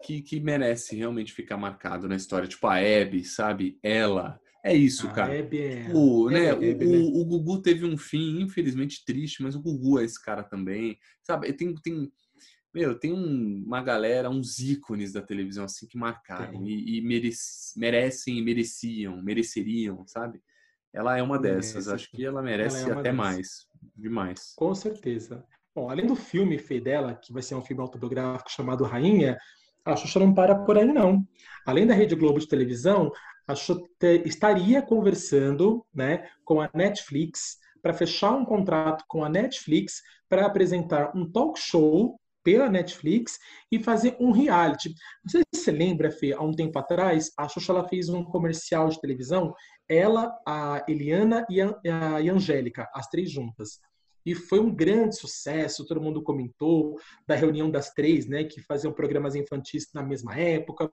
que, 0.03 0.21
que 0.21 0.39
merece 0.39 0.95
realmente 0.95 1.31
ficar 1.31 1.57
marcado 1.57 2.07
na 2.07 2.15
história. 2.15 2.47
Tipo 2.47 2.67
a 2.67 2.77
Abby, 2.77 3.23
sabe? 3.23 3.77
Ela. 3.83 4.39
É 4.65 4.73
isso, 4.73 5.07
a 5.07 5.11
cara. 5.11 5.39
Abby 5.39 5.61
é... 5.61 5.91
o, 5.93 6.29
né, 6.29 6.45
é, 6.45 6.53
o, 6.53 6.59
né? 6.59 6.85
o, 6.85 7.21
o 7.21 7.25
Gugu 7.25 7.61
teve 7.61 7.85
um 7.85 7.97
fim, 7.97 8.41
infelizmente, 8.41 9.03
triste, 9.05 9.43
mas 9.43 9.55
o 9.55 9.61
Gugu 9.61 9.99
é 9.99 10.05
esse 10.05 10.21
cara 10.21 10.41
também. 10.41 10.97
Sabe? 11.21 11.51
Tem, 11.53 11.75
tem, 11.75 12.11
meu, 12.73 12.97
tem 12.97 13.13
um, 13.13 13.63
uma 13.65 13.83
galera, 13.83 14.29
uns 14.29 14.57
ícones 14.59 15.13
da 15.13 15.21
televisão 15.21 15.65
assim 15.65 15.85
que 15.85 15.97
marcaram 15.97 16.65
e, 16.65 16.97
e 16.97 17.01
merece, 17.01 17.77
merecem 17.77 18.39
e 18.39 18.41
mereciam, 18.41 19.21
mereceriam, 19.21 20.07
sabe? 20.07 20.41
Ela 20.93 21.17
é 21.17 21.23
uma 21.23 21.39
dessas. 21.39 21.87
Merece, 21.87 21.93
Acho 21.93 22.11
que 22.11 22.25
ela 22.25 22.41
merece 22.41 22.83
ela 22.83 22.89
é 22.89 22.91
até 22.93 23.03
dessas. 23.03 23.17
mais. 23.17 23.67
Demais. 23.95 24.53
Com 24.55 24.73
certeza. 24.75 25.43
Bom, 25.75 25.89
além 25.89 26.05
do 26.05 26.15
filme 26.15 26.57
Fê 26.59 26.79
dela, 26.79 27.15
que 27.15 27.33
vai 27.33 27.41
ser 27.41 27.55
um 27.55 27.61
filme 27.61 27.81
autobiográfico 27.81 28.51
chamado 28.51 28.83
Rainha, 28.83 29.37
a 29.83 29.95
Xuxa 29.95 30.19
não 30.19 30.33
para 30.33 30.55
por 30.55 30.77
aí, 30.77 30.85
não. 30.85 31.27
Além 31.65 31.87
da 31.87 31.93
Rede 31.93 32.15
Globo 32.15 32.39
de 32.39 32.47
televisão, 32.47 33.11
a 33.47 33.55
Xuxa 33.55 33.81
estaria 34.25 34.81
conversando 34.81 35.85
né, 35.93 36.29
com 36.45 36.61
a 36.61 36.69
Netflix 36.73 37.57
para 37.81 37.93
fechar 37.93 38.31
um 38.31 38.45
contrato 38.45 39.03
com 39.07 39.25
a 39.25 39.29
Netflix 39.29 40.01
para 40.29 40.45
apresentar 40.45 41.11
um 41.15 41.29
talk 41.29 41.59
show 41.59 42.17
pela 42.43 42.69
Netflix 42.69 43.39
e 43.71 43.79
fazer 43.79 44.15
um 44.19 44.31
reality. 44.31 44.93
Não 45.23 45.29
sei 45.29 45.41
se 45.53 45.61
você 45.61 45.71
lembra, 45.71 46.11
Fê, 46.11 46.33
há 46.33 46.41
um 46.41 46.51
tempo 46.51 46.77
atrás, 46.77 47.31
a 47.37 47.47
Xuxa 47.47 47.71
ela 47.71 47.87
fez 47.87 48.09
um 48.09 48.23
comercial 48.23 48.89
de 48.89 48.99
televisão, 48.99 49.53
ela, 49.89 50.37
a 50.45 50.83
Eliana 50.87 51.45
e 51.49 51.61
a, 51.61 51.69
a 51.89 52.17
Angélica, 52.17 52.89
as 52.93 53.07
três 53.07 53.31
juntas. 53.31 53.79
E 54.25 54.33
foi 54.33 54.59
um 54.59 54.73
grande 54.73 55.17
sucesso, 55.17 55.85
todo 55.85 56.01
mundo 56.01 56.23
comentou 56.23 56.97
da 57.27 57.35
reunião 57.35 57.69
das 57.69 57.91
três, 57.91 58.25
né, 58.25 58.45
que 58.45 58.61
faziam 58.61 58.93
programas 58.93 59.35
infantis 59.35 59.89
na 59.93 60.01
mesma 60.01 60.35
época, 60.37 60.89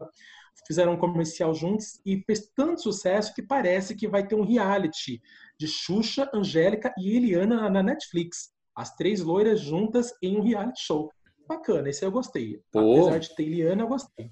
fizeram 0.66 0.94
um 0.94 0.98
comercial 0.98 1.54
juntos 1.54 2.00
e 2.04 2.22
fez 2.26 2.50
tanto 2.56 2.82
sucesso 2.82 3.32
que 3.32 3.42
parece 3.42 3.94
que 3.94 4.08
vai 4.08 4.26
ter 4.26 4.34
um 4.34 4.44
reality 4.44 5.22
de 5.58 5.68
Xuxa, 5.68 6.28
Angélica 6.34 6.92
e 6.98 7.16
Eliana 7.16 7.70
na 7.70 7.82
Netflix. 7.82 8.52
As 8.74 8.94
três 8.94 9.20
loiras 9.20 9.60
juntas 9.60 10.12
em 10.22 10.36
um 10.36 10.42
reality 10.42 10.80
show. 10.80 11.10
Bacana, 11.48 11.88
esse 11.88 12.04
eu 12.04 12.10
gostei. 12.10 12.60
Pô. 12.72 12.92
Apesar 12.92 13.18
de 13.18 13.34
ter 13.34 13.44
Eliana, 13.44 13.82
eu 13.82 13.88
gostei. 13.88 14.30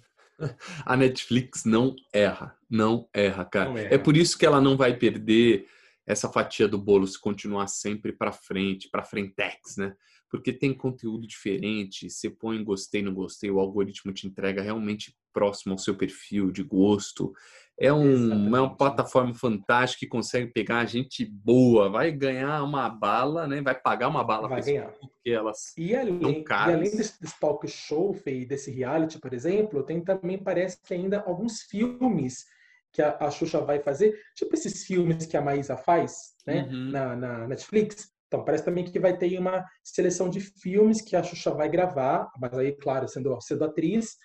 A 0.84 0.96
Netflix 0.96 1.64
não 1.64 1.94
erra, 2.12 2.56
não 2.68 3.08
erra, 3.12 3.44
cara. 3.44 3.70
Não 3.70 3.78
erra. 3.78 3.94
É 3.94 3.98
por 3.98 4.16
isso 4.16 4.38
que 4.38 4.46
ela 4.46 4.60
não 4.60 4.76
vai 4.76 4.96
perder 4.96 5.66
essa 6.06 6.28
fatia 6.28 6.66
do 6.66 6.78
bolo 6.78 7.06
se 7.06 7.20
continuar 7.20 7.66
sempre 7.66 8.12
para 8.12 8.32
frente, 8.32 8.88
para 8.88 9.04
frentex, 9.04 9.76
né? 9.76 9.94
Porque 10.30 10.52
tem 10.52 10.74
conteúdo 10.74 11.26
diferente, 11.26 12.08
você 12.10 12.30
põe 12.30 12.62
gostei, 12.62 13.02
não 13.02 13.14
gostei, 13.14 13.50
o 13.50 13.60
algoritmo 13.60 14.12
te 14.12 14.26
entrega 14.26 14.62
realmente 14.62 15.14
próximo 15.32 15.72
ao 15.72 15.78
seu 15.78 15.94
perfil 15.94 16.50
de 16.50 16.62
gosto. 16.62 17.32
É, 17.80 17.92
um, 17.92 18.56
é 18.56 18.60
uma 18.60 18.76
plataforma 18.76 19.32
fantástica 19.34 20.00
que 20.00 20.08
consegue 20.08 20.52
pegar 20.52 20.84
gente 20.84 21.24
boa, 21.24 21.88
vai 21.88 22.10
ganhar 22.10 22.62
uma 22.64 22.88
bala, 22.88 23.46
né? 23.46 23.62
Vai 23.62 23.74
pagar 23.74 24.08
uma 24.08 24.24
bala 24.24 24.48
vai 24.48 24.60
ganhar. 24.60 24.90
porque 25.00 25.30
elas 25.30 25.72
e 25.76 25.94
além, 25.94 26.42
e 26.42 26.52
além 26.52 26.90
desse, 26.96 27.20
desse 27.20 27.38
talk 27.38 27.66
show, 27.68 28.16
e 28.26 28.44
desse 28.44 28.72
reality, 28.72 29.20
por 29.20 29.32
exemplo, 29.32 29.84
tem 29.84 30.00
também 30.00 30.36
parece 30.36 30.82
que 30.82 30.92
ainda 30.92 31.20
alguns 31.20 31.62
filmes 31.62 32.44
que 32.92 33.00
a, 33.00 33.16
a 33.20 33.30
Xuxa 33.30 33.60
vai 33.60 33.78
fazer, 33.78 34.18
tipo 34.34 34.54
esses 34.54 34.84
filmes 34.84 35.26
que 35.26 35.36
a 35.36 35.42
Maísa 35.42 35.76
faz, 35.76 36.34
né, 36.46 36.62
Uhum. 36.68 36.90
na, 36.90 37.14
na 37.14 37.46
Netflix. 37.46 38.10
Então, 38.26 38.44
parece 38.44 38.64
também 38.64 38.84
que 38.84 38.98
vai 38.98 39.16
ter 39.16 39.38
uma 39.38 39.64
seleção 39.84 40.28
de 40.28 40.40
filmes 40.40 41.00
que 41.00 41.14
a 41.14 41.22
Xuxa 41.22 41.50
vai 41.52 41.68
gravar, 41.68 42.28
mas 42.40 42.52
aí, 42.54 42.72
claro, 42.72 43.08
sendo, 43.08 43.40
sendo 43.40 43.64
atriz, 43.64 44.16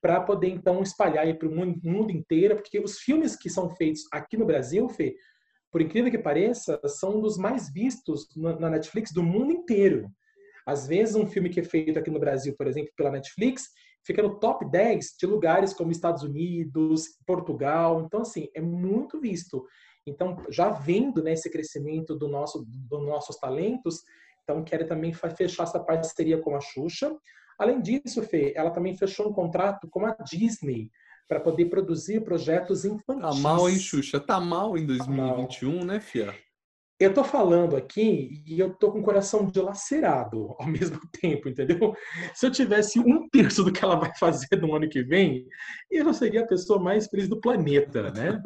para 0.00 0.20
poder, 0.20 0.48
então, 0.48 0.82
espalhar 0.82 1.36
para 1.36 1.48
o 1.48 1.54
mundo, 1.54 1.80
mundo 1.82 2.10
inteiro, 2.10 2.56
porque 2.56 2.78
os 2.80 2.98
filmes 2.98 3.36
que 3.36 3.50
são 3.50 3.68
feitos 3.70 4.02
aqui 4.12 4.36
no 4.36 4.46
Brasil, 4.46 4.88
Fê, 4.88 5.14
por 5.70 5.80
incrível 5.80 6.10
que 6.10 6.18
pareça, 6.18 6.80
são 6.86 7.18
um 7.18 7.20
dos 7.20 7.36
mais 7.36 7.72
vistos 7.72 8.26
na, 8.36 8.70
Netflix 8.70 9.12
do 9.12 9.22
mundo 9.22 9.52
inteiro. 9.52 10.10
Às 10.66 10.86
vezes, 10.86 11.14
um 11.14 11.26
filme 11.26 11.48
que 11.48 11.60
é 11.60 11.64
feito 11.64 11.98
aqui 11.98 12.10
no 12.10 12.18
Brasil, 12.18 12.54
por 12.56 12.66
exemplo, 12.66 12.90
pela 12.96 13.10
Netflix, 13.10 13.68
fica 14.04 14.22
no 14.22 14.38
top 14.38 14.68
10 14.68 15.14
de 15.18 15.26
lugares 15.26 15.72
como 15.72 15.92
Estados 15.92 16.22
Unidos, 16.22 17.04
Portugal. 17.26 18.02
Então, 18.04 18.22
assim, 18.22 18.48
é 18.54 18.60
muito 18.60 19.20
visto. 19.20 19.64
Então, 20.06 20.42
já 20.48 20.70
vendo 20.70 21.22
né, 21.22 21.34
esse 21.34 21.50
crescimento 21.50 22.16
do 22.16 22.26
nosso, 22.26 22.64
dos 22.66 23.02
nossos 23.04 23.36
talentos, 23.36 24.02
então 24.42 24.64
quero 24.64 24.86
também 24.86 25.12
fechar 25.12 25.64
essa 25.64 25.78
parceria 25.78 26.38
com 26.38 26.56
a 26.56 26.60
Xuxa. 26.60 27.16
Além 27.60 27.78
disso, 27.78 28.22
Fê, 28.22 28.54
ela 28.56 28.70
também 28.70 28.96
fechou 28.96 29.28
um 29.28 29.34
contrato 29.34 29.86
com 29.86 30.06
a 30.06 30.16
Disney 30.24 30.90
para 31.28 31.38
poder 31.38 31.66
produzir 31.66 32.24
projetos 32.24 32.86
infantis. 32.86 33.20
Tá 33.20 33.34
mal, 33.34 33.68
hein, 33.68 33.78
Xuxa? 33.78 34.18
Tá 34.18 34.40
mal 34.40 34.78
em 34.78 34.86
2021, 34.86 35.84
né, 35.84 36.00
Fia? 36.00 36.34
Eu 37.00 37.14
tô 37.14 37.24
falando 37.24 37.76
aqui 37.76 38.42
e 38.46 38.60
eu 38.60 38.74
tô 38.74 38.92
com 38.92 39.00
o 39.00 39.02
coração 39.02 39.46
dilacerado 39.50 40.54
ao 40.60 40.66
mesmo 40.66 41.00
tempo, 41.20 41.48
entendeu? 41.48 41.94
Se 42.34 42.46
eu 42.46 42.50
tivesse 42.50 43.00
um 43.00 43.26
terço 43.30 43.64
do 43.64 43.72
que 43.72 43.82
ela 43.82 43.96
vai 43.96 44.14
fazer 44.18 44.54
no 44.60 44.74
ano 44.74 44.86
que 44.86 45.02
vem, 45.02 45.46
eu 45.90 46.04
não 46.04 46.12
seria 46.12 46.42
a 46.42 46.46
pessoa 46.46 46.78
mais 46.78 47.06
feliz 47.06 47.26
do 47.26 47.40
planeta, 47.40 48.10
né? 48.10 48.42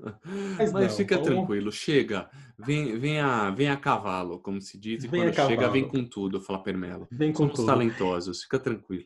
Mas, 0.56 0.72
não, 0.72 0.88
fica 0.88 1.16
vamos- 1.16 1.30
tranquilo, 1.30 1.72
chega. 1.72 2.30
Vem, 2.56 2.96
vem, 2.96 3.18
a, 3.18 3.50
vem 3.50 3.68
a 3.68 3.76
cavalo, 3.76 4.38
como 4.38 4.60
se 4.60 4.78
diz, 4.78 5.02
e 5.02 5.08
Vem 5.08 5.22
quando 5.22 5.34
chega, 5.34 5.68
vem 5.68 5.88
com 5.88 6.04
tudo, 6.04 6.40
fala 6.40 6.62
Permelo. 6.62 7.08
Vem 7.10 7.32
com 7.32 7.38
Somos 7.38 7.56
tudo. 7.56 7.66
talentosos, 7.66 8.42
fica 8.44 8.60
tranquilo. 8.60 9.04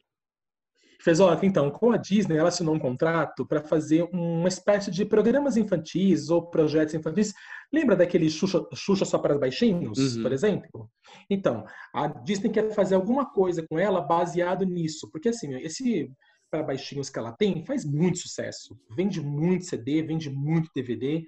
Fez, 1.09 1.21
ó, 1.21 1.35
então, 1.43 1.71
com 1.71 1.91
a 1.91 1.97
Disney, 1.97 2.37
ela 2.37 2.51
assinou 2.51 2.75
um 2.75 2.79
contrato 2.79 3.47
para 3.47 3.63
fazer 3.63 4.07
uma 4.13 4.47
espécie 4.47 4.91
de 4.91 5.07
programas 5.07 5.57
infantis 5.57 6.29
ou 6.29 6.51
projetos 6.51 6.93
infantis. 6.93 7.33
Lembra 7.73 7.97
daquele 7.97 8.29
Xuxa, 8.29 8.63
Xuxa 8.75 9.07
só 9.07 9.17
para 9.19 9.33
os 9.33 9.41
baixinhos, 9.41 10.17
Uhum. 10.17 10.23
por 10.23 10.33
exemplo? 10.33 10.91
Então, 11.31 11.65
a 11.95 12.09
Disney 12.09 12.51
quer 12.51 12.75
fazer 12.75 12.95
alguma 12.95 13.25
coisa 13.25 13.65
com 13.67 13.79
ela 13.79 14.03
baseado 14.03 14.67
nisso, 14.67 15.09
porque 15.11 15.31
assim, 15.31 15.55
esse 15.55 16.13
para 16.51 16.63
baixinhos 16.63 17.09
que 17.09 17.19
ela 17.19 17.33
tem 17.33 17.65
faz 17.65 17.87
muito 17.87 18.19
sucesso, 18.19 18.79
vende 18.95 19.19
muito 19.23 19.65
CD, 19.65 20.03
vende 20.03 20.29
muito 20.29 20.69
DVD. 20.75 21.23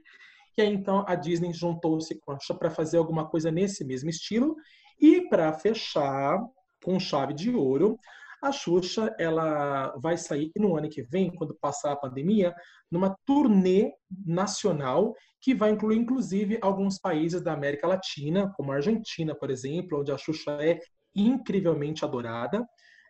E 0.59 0.61
aí 0.61 0.75
então 0.75 1.07
a 1.09 1.15
Disney 1.15 1.55
juntou-se 1.55 2.15
com 2.21 2.33
a 2.33 2.39
Xuxa 2.39 2.55
para 2.55 2.69
fazer 2.71 2.99
alguma 2.99 3.27
coisa 3.27 3.51
nesse 3.51 3.83
mesmo 3.83 4.11
estilo 4.11 4.57
e 5.01 5.23
para 5.31 5.51
fechar 5.55 6.39
com 6.85 7.01
chave 7.01 7.33
de 7.33 7.51
ouro, 7.51 7.99
a 8.43 8.53
Xuxa 8.53 9.15
ela 9.19 9.95
vai 9.99 10.17
sair 10.17 10.51
no 10.57 10.77
ano 10.77 10.89
que 10.89 11.03
vem, 11.03 11.35
quando 11.35 11.55
passar 11.61 11.93
a 11.93 11.97
pandemia, 11.97 12.55
numa 12.91 13.17
turnê 13.27 13.93
nacional 14.27 15.15
que 15.41 15.55
vai 15.55 15.71
incluir 15.71 15.99
inclusive 15.99 16.59
alguns 16.61 16.99
países 16.99 17.43
da 17.43 17.53
América 17.53 17.87
Latina, 17.87 18.53
como 18.57 18.73
a 18.73 18.77
Argentina, 18.77 19.35
por 19.35 19.51
exemplo, 19.51 20.01
onde 20.01 20.13
a 20.13 20.19
Xuxa 20.19 20.53
é 20.61 20.79
incrivelmente 21.15 22.05
adorada. 22.05 22.59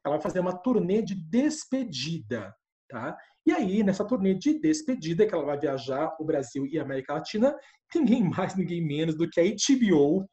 Ela 0.05 0.15
vai 0.17 0.21
fazer 0.21 0.41
uma 0.41 0.57
turnê 0.57 1.03
de 1.03 1.15
despedida, 1.15 2.55
tá? 2.89 3.17
E 3.47 3.53
aí, 3.53 3.83
nessa 3.83 4.05
turnê 4.05 4.35
de 4.35 4.59
despedida, 4.61 5.27
que 5.27 5.35
ela 5.35 5.45
vai 5.45 5.59
viajar 5.59 6.15
o 6.21 6.25
Brasil 6.25 6.67
e 6.67 6.79
a 6.79 6.83
América 6.83 7.15
Latina, 7.15 7.55
ninguém 7.95 8.23
mais, 8.29 8.55
ninguém 8.55 8.85
menos 8.85 9.17
do 9.17 9.29
que 9.29 9.41
a 9.41 9.45
HBO 9.45 10.29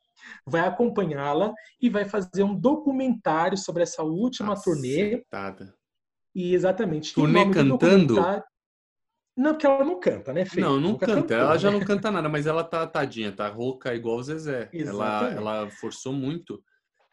vai 0.45 0.61
acompanhá-la 0.61 1.53
e 1.81 1.89
vai 1.89 2.05
fazer 2.05 2.43
um 2.43 2.53
documentário 2.57 3.57
sobre 3.57 3.83
essa 3.83 4.03
última 4.03 4.55
turnê. 4.59 5.23
E 6.35 6.53
exatamente. 6.53 7.13
Turnê 7.13 7.45
cantando? 7.51 8.15
documentário- 8.15 8.43
Não, 9.35 9.51
porque 9.51 9.65
ela 9.67 9.83
não 9.85 9.99
canta, 9.99 10.33
né, 10.33 10.45
Fê? 10.45 10.61
Não, 10.61 10.79
não 10.79 10.91
Nunca 10.91 11.05
canta. 11.05 11.21
cantou, 11.21 11.37
Ela 11.37 11.57
já 11.57 11.71
né? 11.71 11.77
não 11.79 11.85
canta 11.85 12.09
nada, 12.11 12.29
mas 12.29 12.47
ela 12.47 12.63
tá 12.63 12.85
tadinha, 12.87 13.31
tá 13.31 13.47
rouca 13.47 13.93
igual 13.93 14.17
o 14.17 14.23
Zezé. 14.23 14.69
Ela, 14.73 14.81
Exatamente. 14.81 15.37
ela 15.37 15.69
forçou 15.71 16.13
muito. 16.13 16.63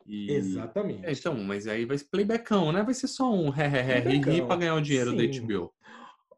E... 0.06 0.30
Exatamente. 0.30 1.06
É, 1.06 1.12
então, 1.12 1.34
mas 1.42 1.66
aí 1.66 1.84
vai 1.84 1.98
ser 1.98 2.08
playbackão, 2.10 2.72
né? 2.72 2.82
Vai 2.82 2.94
ser 2.94 3.08
só 3.08 3.30
um 3.32 3.48
ré, 3.50 3.66
ré, 3.66 3.80
ré, 3.80 3.98
ri, 4.00 4.18
ri 4.18 4.46
pra 4.46 4.56
ganhar 4.56 4.74
o 4.74 4.80
dinheiro 4.80 5.14
da 5.16 5.22
Sim. 5.22 5.40
HBO. 5.46 5.72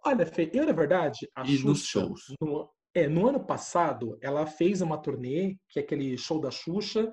Olha, 0.04 0.24
Fê, 0.24 0.48
eu, 0.52 0.64
na 0.64 0.72
verdade, 0.72 1.28
a 1.34 1.44
E 1.44 1.58
nos 1.64 1.84
shows? 1.84 2.32
No, 2.40 2.70
é, 2.96 3.06
no 3.06 3.28
ano 3.28 3.38
passado, 3.38 4.18
ela 4.22 4.46
fez 4.46 4.80
uma 4.80 4.96
turnê, 4.96 5.54
que 5.68 5.78
é 5.78 5.82
aquele 5.82 6.16
show 6.16 6.40
da 6.40 6.50
Xuxa, 6.50 7.12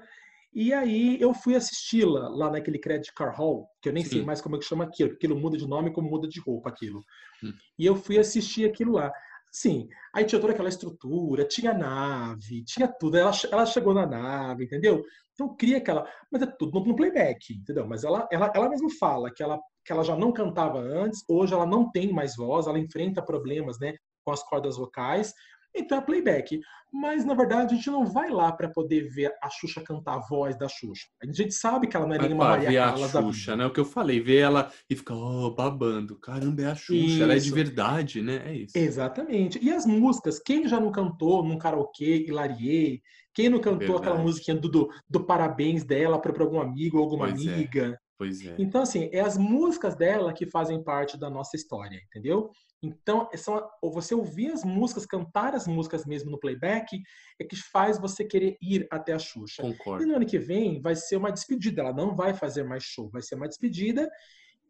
e 0.54 0.72
aí 0.72 1.20
eu 1.20 1.34
fui 1.34 1.56
assisti-la 1.56 2.30
lá 2.30 2.50
naquele 2.50 2.80
Credit 2.80 3.14
Car 3.14 3.36
Hall, 3.36 3.68
que 3.82 3.90
eu 3.90 3.94
nem 3.94 4.06
sei 4.06 4.20
Sim. 4.20 4.26
mais 4.26 4.40
como 4.40 4.56
é 4.56 4.60
que 4.60 4.66
chama 4.66 4.86
aquilo, 4.86 5.10
porque 5.10 5.26
aquilo 5.26 5.38
muda 5.38 5.58
de 5.58 5.68
nome 5.68 5.92
como 5.92 6.10
muda 6.10 6.26
de 6.26 6.40
roupa 6.40 6.70
aquilo. 6.70 7.02
Hum. 7.44 7.52
E 7.78 7.86
eu 7.86 7.98
fui 7.98 8.18
assistir 8.18 8.66
aquilo 8.66 8.94
lá. 8.94 9.12
Sim, 9.52 9.90
aí 10.16 10.24
tinha 10.24 10.40
toda 10.40 10.54
aquela 10.54 10.70
estrutura, 10.70 11.46
tinha 11.46 11.74
nave, 11.74 12.64
tinha 12.64 12.88
tudo. 12.88 13.18
Ela, 13.18 13.32
ela 13.52 13.66
chegou 13.66 13.94
na 13.94 14.06
nave, 14.06 14.64
entendeu? 14.64 15.04
Então 15.34 15.54
cria 15.54 15.80
aquela. 15.80 16.10
Mas 16.32 16.42
é 16.44 16.46
tudo 16.46 16.80
no, 16.80 16.86
no 16.86 16.96
playback, 16.96 17.54
entendeu? 17.54 17.86
Mas 17.86 18.06
ela, 18.06 18.26
ela, 18.32 18.50
ela 18.56 18.70
mesma 18.70 18.90
fala 18.98 19.30
que 19.34 19.44
ela, 19.44 19.60
que 19.84 19.92
ela 19.92 20.04
já 20.04 20.16
não 20.16 20.32
cantava 20.32 20.80
antes, 20.80 21.26
hoje 21.28 21.54
ela 21.54 21.66
não 21.66 21.92
tem 21.92 22.14
mais 22.14 22.38
voz, 22.38 22.68
ela 22.68 22.80
enfrenta 22.80 23.22
problemas, 23.22 23.78
né, 23.80 23.94
com 24.24 24.32
as 24.32 24.42
cordas 24.44 24.78
vocais. 24.78 25.34
Então 25.76 25.98
é 25.98 26.02
playback. 26.02 26.60
Mas 26.92 27.26
na 27.26 27.34
verdade 27.34 27.74
a 27.74 27.76
gente 27.76 27.90
não 27.90 28.06
vai 28.06 28.30
lá 28.30 28.52
para 28.52 28.70
poder 28.70 29.10
ver 29.10 29.34
a 29.42 29.50
Xuxa 29.50 29.82
cantar 29.82 30.16
a 30.16 30.28
voz 30.28 30.56
da 30.58 30.68
Xuxa. 30.70 31.08
A 31.22 31.26
gente 31.26 31.52
sabe 31.52 31.88
que 31.88 31.98
ela 31.98 32.06
não 32.06 32.14
é 32.14 32.20
nenhuma 32.20 32.50
Maria 32.50 32.70
ver 32.70 32.78
a 32.78 32.96
Xuxa, 32.96 33.56
né? 33.56 33.66
O 33.66 33.72
que 33.74 33.80
eu 33.80 33.86
falei, 33.86 34.20
ver 34.22 34.38
ela 34.38 34.72
e 34.90 34.96
ficar, 34.96 35.16
oh, 35.16 35.50
babando. 35.54 36.20
Caramba, 36.20 36.62
é 36.62 36.66
a 36.68 36.76
Xuxa, 36.76 37.24
ela 37.24 37.34
é 37.34 37.38
de 37.38 37.48
Isso. 37.48 37.56
verdade, 37.56 38.22
né? 38.22 38.44
É 38.46 38.54
isso. 38.56 38.78
Exatamente. 38.78 39.60
E 39.64 39.72
as 39.72 39.86
músicas, 39.86 40.40
quem 40.40 40.68
já 40.68 40.80
não 40.80 40.92
cantou 40.92 41.44
num 41.44 41.58
karaokê, 41.58 42.26
Hilariei? 42.28 43.02
Quem 43.34 43.50
não 43.50 43.60
cantou 43.60 43.98
aquela 43.98 44.16
Verdade. 44.16 44.24
musiquinha 44.24 44.58
do, 44.58 44.70
do, 44.70 44.90
do 45.10 45.26
parabéns 45.26 45.84
dela 45.84 46.20
para 46.20 46.44
algum 46.44 46.62
amigo 46.62 46.98
ou 46.98 47.04
alguma 47.04 47.28
Pois 47.30 47.46
é. 47.46 47.54
amiga? 47.54 48.00
Pois 48.16 48.46
é. 48.46 48.56
Então, 48.60 48.84
assim, 48.84 49.10
é 49.12 49.22
as 49.22 49.38
músicas 49.38 49.96
dela 49.96 50.32
que 50.34 50.46
fazem 50.46 50.84
parte 50.84 51.18
da 51.18 51.30
nossa 51.30 51.56
história, 51.58 52.00
entendeu? 52.08 52.52
Então, 52.84 53.30
são, 53.36 53.66
ou 53.82 53.90
você 53.90 54.14
ouvir 54.14 54.52
as 54.52 54.66
músicas, 54.66 55.06
cantar 55.06 55.56
as 55.56 55.66
músicas 55.66 56.06
mesmo 56.06 56.30
no 56.30 56.38
playback, 56.38 57.02
é 57.40 57.46
que 57.46 57.56
faz 57.56 57.98
você 57.98 58.26
querer 58.26 58.58
ir 58.62 58.86
até 58.92 59.14
a 59.14 59.20
Xuxa. 59.20 59.62
E 59.66 59.72
Concordo. 59.72 60.06
no 60.06 60.18
ano 60.18 60.26
que 60.26 60.38
vem 60.38 60.82
vai 60.82 60.94
ser 60.94 61.16
uma 61.16 61.32
despedida, 61.32 61.82
ela 61.82 61.94
não 61.94 62.14
vai 62.14 62.34
fazer 62.34 62.64
mais 62.64 62.84
show, 62.84 63.10
vai 63.10 63.22
ser 63.22 63.36
uma 63.36 63.48
despedida 63.48 64.12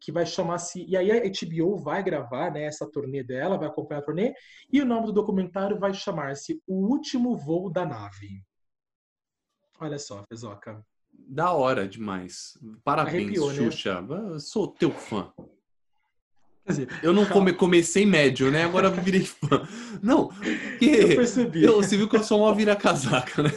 que 0.00 0.12
vai 0.12 0.24
chamar-se. 0.24 0.84
E 0.84 0.96
aí 0.96 1.10
a 1.10 1.20
HBO 1.20 1.76
vai 1.76 2.04
gravar 2.04 2.52
né, 2.52 2.64
essa 2.64 2.88
turnê 2.88 3.24
dela, 3.24 3.58
vai 3.58 3.66
acompanhar 3.66 4.00
a 4.00 4.04
turnê, 4.04 4.32
e 4.72 4.80
o 4.80 4.86
nome 4.86 5.06
do 5.06 5.12
documentário 5.12 5.76
vai 5.76 5.92
chamar-se 5.92 6.62
O 6.68 6.86
Último 6.86 7.36
Voo 7.36 7.68
da 7.68 7.84
Nave. 7.84 8.44
Olha 9.80 9.98
só, 9.98 10.22
Fezoca. 10.28 10.86
Da 11.12 11.52
hora 11.52 11.88
demais. 11.88 12.56
Parabéns, 12.84 13.14
Arrepiou, 13.14 13.48
né? 13.48 13.54
Xuxa. 13.54 14.06
Eu 14.08 14.38
sou 14.38 14.68
teu 14.68 14.92
fã. 14.92 15.32
Quer 16.64 16.72
dizer, 16.72 16.88
Eu 17.02 17.12
não 17.12 17.26
come- 17.26 17.52
comecei 17.52 18.06
médio, 18.06 18.50
né? 18.50 18.64
Agora 18.64 18.88
eu 18.88 18.92
virei 18.92 19.24
fã. 19.24 19.66
Não, 20.02 20.30
eu 20.42 20.58
porque 20.70 21.14
percebi. 21.16 21.62
eu, 21.64 21.76
você 21.76 21.96
viu 21.96 22.08
que 22.08 22.16
eu 22.16 22.22
sou 22.22 22.40
uma 22.40 22.54
vira-casaca, 22.54 23.42
né? 23.42 23.50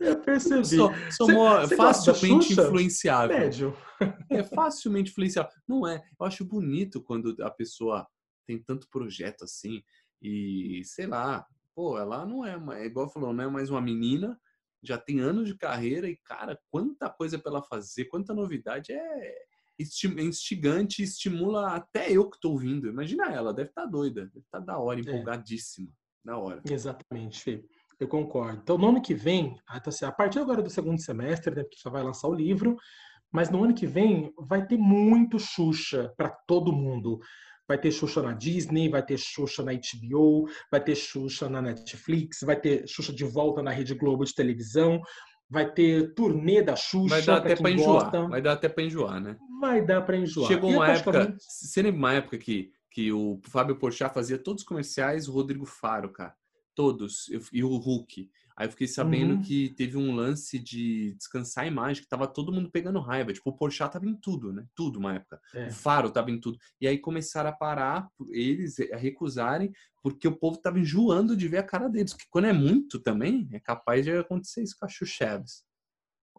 Eu 0.00 0.18
percebi. 0.20 0.64
Sou, 0.66 0.90
sou 1.10 1.26
Cê- 1.26 1.32
mó- 1.34 1.66
cê 1.66 1.76
gosta 1.76 2.12
da 2.12 2.14
facilmente 2.18 2.52
influenciável. 2.54 3.38
Médio. 3.38 3.76
É 4.30 4.42
facilmente 4.42 5.10
influenciável. 5.10 5.52
Não 5.68 5.86
é? 5.86 6.02
Eu 6.18 6.26
acho 6.26 6.44
bonito 6.44 7.02
quando 7.02 7.36
a 7.42 7.50
pessoa 7.50 8.06
tem 8.46 8.58
tanto 8.58 8.88
projeto 8.90 9.44
assim 9.44 9.82
e, 10.20 10.82
sei 10.84 11.06
lá, 11.06 11.46
pô, 11.74 11.98
ela 11.98 12.24
não 12.26 12.44
é, 12.44 12.56
é 12.82 12.86
igual 12.86 13.08
falou, 13.10 13.32
não 13.32 13.44
é 13.44 13.48
mais 13.48 13.70
uma 13.70 13.80
menina, 13.80 14.38
já 14.82 14.98
tem 14.98 15.20
anos 15.20 15.46
de 15.48 15.56
carreira 15.56 16.08
e, 16.08 16.16
cara, 16.16 16.58
quanta 16.70 17.08
coisa 17.08 17.38
pra 17.38 17.52
ela 17.52 17.62
fazer, 17.62 18.06
quanta 18.06 18.34
novidade. 18.34 18.92
É 18.92 19.34
instigante, 19.78 21.02
estimula 21.02 21.74
até 21.74 22.10
eu 22.10 22.28
que 22.28 22.40
tô 22.40 22.50
ouvindo. 22.50 22.88
Imagina 22.88 23.32
ela, 23.32 23.52
deve 23.52 23.70
estar 23.70 23.86
doida, 23.86 24.26
deve 24.26 24.44
estar 24.44 24.60
da 24.60 24.78
hora, 24.78 25.00
empolgadíssima. 25.00 25.88
Da 26.24 26.38
hora. 26.38 26.62
Exatamente, 26.68 27.40
Fê. 27.40 27.64
Eu 27.98 28.08
concordo. 28.08 28.60
Então, 28.62 28.78
no 28.78 28.88
ano 28.88 29.02
que 29.02 29.14
vem, 29.14 29.56
ah, 29.68 29.80
assim, 29.84 30.04
a 30.04 30.12
partir 30.12 30.38
agora 30.38 30.62
do 30.62 30.70
segundo 30.70 31.00
semestre, 31.00 31.54
né, 31.54 31.62
porque 31.62 31.78
já 31.82 31.90
vai 31.90 32.02
lançar 32.02 32.28
o 32.28 32.34
livro, 32.34 32.76
mas 33.30 33.48
no 33.48 33.64
ano 33.64 33.74
que 33.74 33.86
vem 33.86 34.32
vai 34.36 34.66
ter 34.66 34.76
muito 34.76 35.38
Xuxa 35.38 36.12
para 36.16 36.28
todo 36.28 36.72
mundo. 36.72 37.18
Vai 37.66 37.78
ter 37.78 37.90
Xuxa 37.90 38.20
na 38.20 38.32
Disney, 38.32 38.88
vai 38.88 39.04
ter 39.04 39.18
Xuxa 39.18 39.62
na 39.62 39.72
HBO, 39.72 40.48
vai 40.70 40.82
ter 40.82 40.94
Xuxa 40.94 41.48
na 41.48 41.62
Netflix, 41.62 42.40
vai 42.42 42.60
ter 42.60 42.86
Xuxa 42.86 43.12
de 43.12 43.24
volta 43.24 43.62
na 43.62 43.70
Rede 43.70 43.94
Globo 43.94 44.24
de 44.24 44.34
televisão, 44.34 45.00
vai 45.52 45.70
ter 45.70 46.14
turnê 46.14 46.62
da 46.62 46.74
Xuxa. 46.74 47.14
Vai 47.14 47.22
dar 47.22 47.36
até 47.36 47.54
pra 47.54 47.70
enjoar. 47.70 48.04
gosta. 48.04 48.26
Vai 48.26 48.40
dar 48.40 48.52
até 48.52 48.68
pra 48.70 48.82
enjoar, 48.82 49.20
né? 49.20 49.36
Vai 49.60 49.84
dar 49.84 50.00
para 50.00 50.16
enjoar. 50.16 50.48
Chegou 50.48 50.70
uma 50.70 50.88
época. 50.88 51.36
Você 51.38 51.82
lembra 51.82 51.98
uma 51.98 52.12
época 52.14 52.38
que, 52.38 52.72
que 52.90 53.12
o 53.12 53.38
Fábio 53.42 53.76
Porchat 53.76 54.14
fazia 54.14 54.38
todos 54.38 54.62
os 54.62 54.66
comerciais, 54.66 55.28
o 55.28 55.32
Rodrigo 55.32 55.66
Faro, 55.66 56.08
cara. 56.08 56.34
Todos. 56.74 57.30
E 57.52 57.62
o 57.62 57.76
Hulk. 57.76 58.30
Aí 58.56 58.66
eu 58.66 58.70
fiquei 58.70 58.86
sabendo 58.86 59.34
uhum. 59.34 59.42
que 59.42 59.70
teve 59.70 59.96
um 59.96 60.14
lance 60.14 60.58
de 60.58 61.14
descansar 61.14 61.64
a 61.64 61.66
imagem, 61.66 62.02
que 62.02 62.08
tava 62.08 62.26
todo 62.26 62.52
mundo 62.52 62.70
pegando 62.70 63.00
raiva. 63.00 63.32
Tipo, 63.32 63.50
o 63.50 63.56
Porchat 63.56 63.92
tava 63.92 64.06
em 64.06 64.14
tudo, 64.14 64.52
né? 64.52 64.64
Tudo 64.74 64.98
uma 64.98 65.14
época. 65.14 65.40
É. 65.54 65.68
O 65.68 65.72
Faro 65.72 66.10
tava 66.10 66.30
em 66.30 66.40
tudo. 66.40 66.58
E 66.80 66.86
aí 66.86 66.98
começaram 66.98 67.50
a 67.50 67.52
parar, 67.52 68.08
eles 68.30 68.78
a 68.92 68.96
recusarem, 68.96 69.72
porque 70.02 70.28
o 70.28 70.36
povo 70.36 70.58
tava 70.58 70.78
enjoando 70.78 71.36
de 71.36 71.48
ver 71.48 71.58
a 71.58 71.62
cara 71.62 71.88
deles. 71.88 72.12
Que 72.12 72.24
quando 72.30 72.46
é 72.46 72.52
muito 72.52 72.98
também, 72.98 73.48
é 73.52 73.60
capaz 73.60 74.04
de 74.04 74.12
acontecer 74.12 74.62
isso 74.62 74.76
com 74.78 74.84
a 74.84 74.88
Chucheves. 74.88 75.64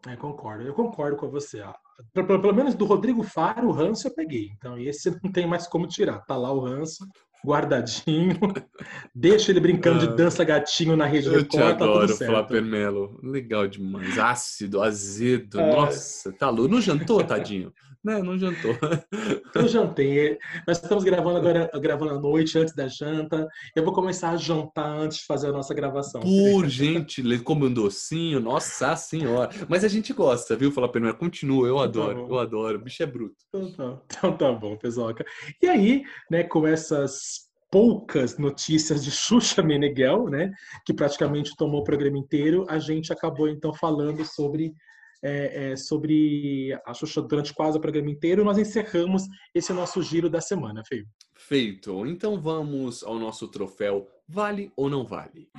É, 0.05 0.15
concordo. 0.15 0.63
Eu 0.63 0.73
concordo 0.73 1.15
com 1.15 1.29
você. 1.29 1.63
Pelo, 2.11 2.27
pelo, 2.27 2.53
menos 2.53 2.75
do 2.75 2.85
Rodrigo 2.85 3.23
Faro, 3.23 3.69
o 3.69 3.71
ranço 3.71 4.07
eu 4.07 4.13
peguei. 4.13 4.51
Então, 4.57 4.77
esse 4.77 5.09
não 5.23 5.31
tem 5.31 5.47
mais 5.47 5.67
como 5.67 5.87
tirar. 5.87 6.19
Tá 6.25 6.35
lá 6.35 6.51
o 6.51 6.59
ranço 6.59 7.07
guardadinho. 7.45 8.37
Deixa 9.13 9.51
ele 9.51 9.59
brincando 9.59 9.99
de 9.99 10.07
ah. 10.07 10.15
dança 10.15 10.43
gatinho 10.43 10.95
na 10.95 11.05
rede 11.05 11.27
Eu 11.27 11.43
te 11.43 11.57
tá 11.57 11.69
adoro, 11.69 12.07
Flapper 12.15 12.63
Melo. 12.63 13.19
Legal 13.21 13.67
demais. 13.67 14.17
Ácido, 14.17 14.81
azedo. 14.81 15.59
É. 15.59 15.75
Nossa, 15.75 16.31
tá 16.31 16.49
louco. 16.49 16.73
Não 16.73 16.81
jantou, 16.81 17.23
tadinho? 17.23 17.73
Né? 18.13 18.21
Não 18.21 18.37
jantou. 18.37 18.75
Eu 19.55 19.67
jantei. 19.67 20.37
Nós 20.67 20.81
estamos 20.81 21.05
gravando 21.05 21.37
agora, 21.37 21.71
gravando 21.79 22.11
à 22.11 22.19
noite, 22.19 22.57
antes 22.57 22.75
da 22.75 22.87
janta. 22.87 23.47
Eu 23.73 23.83
vou 23.83 23.93
começar 23.93 24.31
a 24.31 24.35
jantar 24.35 24.89
antes 24.89 25.19
de 25.19 25.25
fazer 25.25 25.47
a 25.47 25.51
nossa 25.53 25.73
gravação. 25.73 26.19
Por 26.19 26.67
gentileza, 26.67 27.41
come 27.43 27.67
um 27.67 27.73
docinho, 27.73 28.41
nossa 28.41 28.93
senhora. 28.97 29.49
Mas 29.69 29.85
a 29.85 29.87
gente 29.87 30.11
gosta, 30.11 30.55
viu, 30.55 30.69
Flapper 30.69 31.01
Melo? 31.01 31.15
Continua, 31.15 31.65
eu 31.67 31.77
então 31.77 31.77
tá 31.77 31.83
adoro, 31.85 32.27
tá 32.27 32.33
eu 32.33 32.39
adoro. 32.39 32.77
O 32.77 32.81
bicho 32.81 33.01
é 33.01 33.05
bruto. 33.05 33.35
Então 33.47 33.71
tá, 33.71 34.01
então 34.05 34.37
tá 34.37 34.51
bom, 34.51 34.75
pessoal. 34.75 35.13
E 35.61 35.67
aí, 35.67 36.03
né, 36.29 36.43
com 36.43 36.67
essas 36.67 37.47
poucas 37.71 38.37
notícias 38.37 39.03
de 39.03 39.11
Xuxa 39.11 39.63
Meneghel, 39.63 40.29
né, 40.29 40.51
que 40.85 40.93
praticamente 40.93 41.55
tomou 41.55 41.81
o 41.81 41.83
programa 41.85 42.17
inteiro, 42.17 42.65
a 42.69 42.77
gente 42.79 43.13
acabou 43.13 43.47
então 43.47 43.73
falando 43.73 44.25
sobre 44.25 44.75
é, 45.23 45.71
é, 45.71 45.75
sobre 45.75 46.77
a 46.85 46.93
Xuxa 46.93 47.21
durante 47.21 47.53
quase 47.53 47.77
o 47.77 47.81
programa 47.81 48.11
inteiro. 48.11 48.43
Nós 48.43 48.57
encerramos 48.57 49.23
esse 49.55 49.71
nosso 49.71 50.01
giro 50.03 50.29
da 50.29 50.41
semana, 50.41 50.83
Feio. 50.85 51.05
Feito. 51.33 52.05
Então 52.05 52.39
vamos 52.39 53.03
ao 53.03 53.17
nosso 53.17 53.47
troféu 53.47 54.07
Vale 54.27 54.71
ou 54.75 54.89
não 54.89 55.05
vale? 55.05 55.49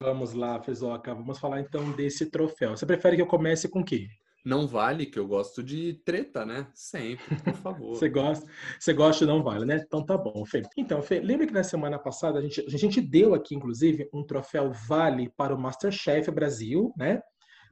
Vamos 0.00 0.32
lá, 0.32 0.60
Fezoca. 0.62 1.14
Vamos 1.14 1.38
falar 1.38 1.60
então 1.60 1.90
desse 1.92 2.30
troféu. 2.30 2.76
Você 2.76 2.86
prefere 2.86 3.16
que 3.16 3.22
eu 3.22 3.26
comece 3.26 3.68
com 3.68 3.80
o 3.80 3.84
quê? 3.84 4.06
Não 4.46 4.64
vale, 4.64 5.06
que 5.06 5.18
eu 5.18 5.26
gosto 5.26 5.60
de 5.60 5.94
treta, 6.04 6.46
né? 6.46 6.68
Sempre, 6.72 7.34
por 7.42 7.54
favor. 7.58 7.96
você 7.96 8.08
gosta, 8.08 8.46
você 8.78 8.92
gosta 8.92 9.26
de 9.26 9.32
não 9.32 9.42
vale, 9.42 9.64
né? 9.64 9.82
Então 9.84 10.06
tá 10.06 10.16
bom, 10.16 10.46
Fê. 10.46 10.62
Então, 10.76 11.02
Fê, 11.02 11.18
lembra 11.18 11.48
que 11.48 11.52
na 11.52 11.64
semana 11.64 11.98
passada 11.98 12.38
a 12.38 12.42
gente, 12.42 12.60
a 12.64 12.78
gente 12.78 13.00
deu 13.00 13.34
aqui, 13.34 13.56
inclusive, 13.56 14.08
um 14.14 14.24
troféu 14.24 14.70
Vale 14.70 15.32
para 15.36 15.52
o 15.52 15.60
Masterchef 15.60 16.30
Brasil, 16.30 16.92
né? 16.96 17.20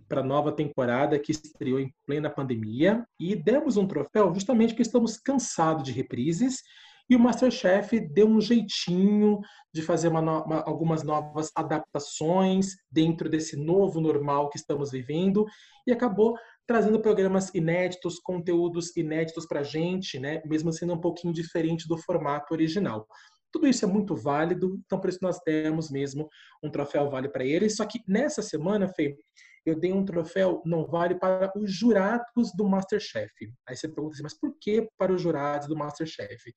Para 0.09 0.21
a 0.21 0.25
nova 0.25 0.51
temporada 0.51 1.17
que 1.17 1.31
estreou 1.31 1.79
em 1.79 1.95
plena 2.05 2.29
pandemia. 2.29 3.07
E 3.21 3.37
demos 3.37 3.77
um 3.77 3.87
troféu 3.87 4.35
justamente 4.35 4.71
porque 4.71 4.83
estamos 4.83 5.17
cansados 5.17 5.85
de 5.85 5.93
reprises 5.93 6.61
e 7.09 7.15
o 7.15 7.21
Masterchef 7.21 8.01
deu 8.01 8.27
um 8.27 8.41
jeitinho 8.41 9.41
de 9.73 9.83
fazer 9.83 10.09
uma 10.09 10.21
uma, 10.21 10.63
algumas 10.63 11.03
novas 11.03 11.51
adaptações 11.55 12.77
dentro 12.91 13.29
desse 13.29 13.57
novo 13.57 14.01
normal 14.01 14.49
que 14.49 14.57
estamos 14.57 14.91
vivendo 14.91 15.45
e 15.87 15.93
acabou 15.93 16.37
trazendo 16.67 17.01
programas 17.01 17.55
inéditos, 17.55 18.19
conteúdos 18.19 18.97
inéditos 18.97 19.47
para 19.47 19.61
a 19.61 19.65
gente, 19.65 20.19
né? 20.19 20.41
mesmo 20.47 20.73
sendo 20.73 20.95
um 20.95 21.01
pouquinho 21.01 21.33
diferente 21.33 21.87
do 21.87 21.99
formato 21.99 22.55
original. 22.55 23.07
Tudo 23.53 23.69
isso 23.69 23.85
é 23.85 23.89
muito 23.89 24.17
válido, 24.17 24.81
então 24.85 24.99
por 24.99 25.11
isso 25.11 25.21
nós 25.23 25.39
demos 25.47 25.91
mesmo 25.91 26.29
um 26.63 26.71
troféu 26.71 27.09
vale 27.09 27.29
para 27.29 27.45
eles. 27.45 27.77
Só 27.77 27.85
que 27.85 28.01
nessa 28.09 28.43
semana, 28.43 28.89
Fê, 28.89 29.17
eu 29.65 29.79
dei 29.79 29.93
um 29.93 30.05
troféu 30.05 30.61
não 30.65 30.85
vale 30.85 31.15
para 31.15 31.53
os 31.57 31.73
jurados 31.73 32.53
do 32.57 32.69
Masterchef. 32.69 33.33
Aí 33.67 33.77
você 33.77 33.89
pergunta 33.89 34.15
assim, 34.15 34.23
mas 34.23 34.39
por 34.39 34.57
que 34.61 34.89
para 34.99 35.13
os 35.13 35.23
jurados 35.23 35.69
do 35.69 35.77
Masterchef? 35.77 36.53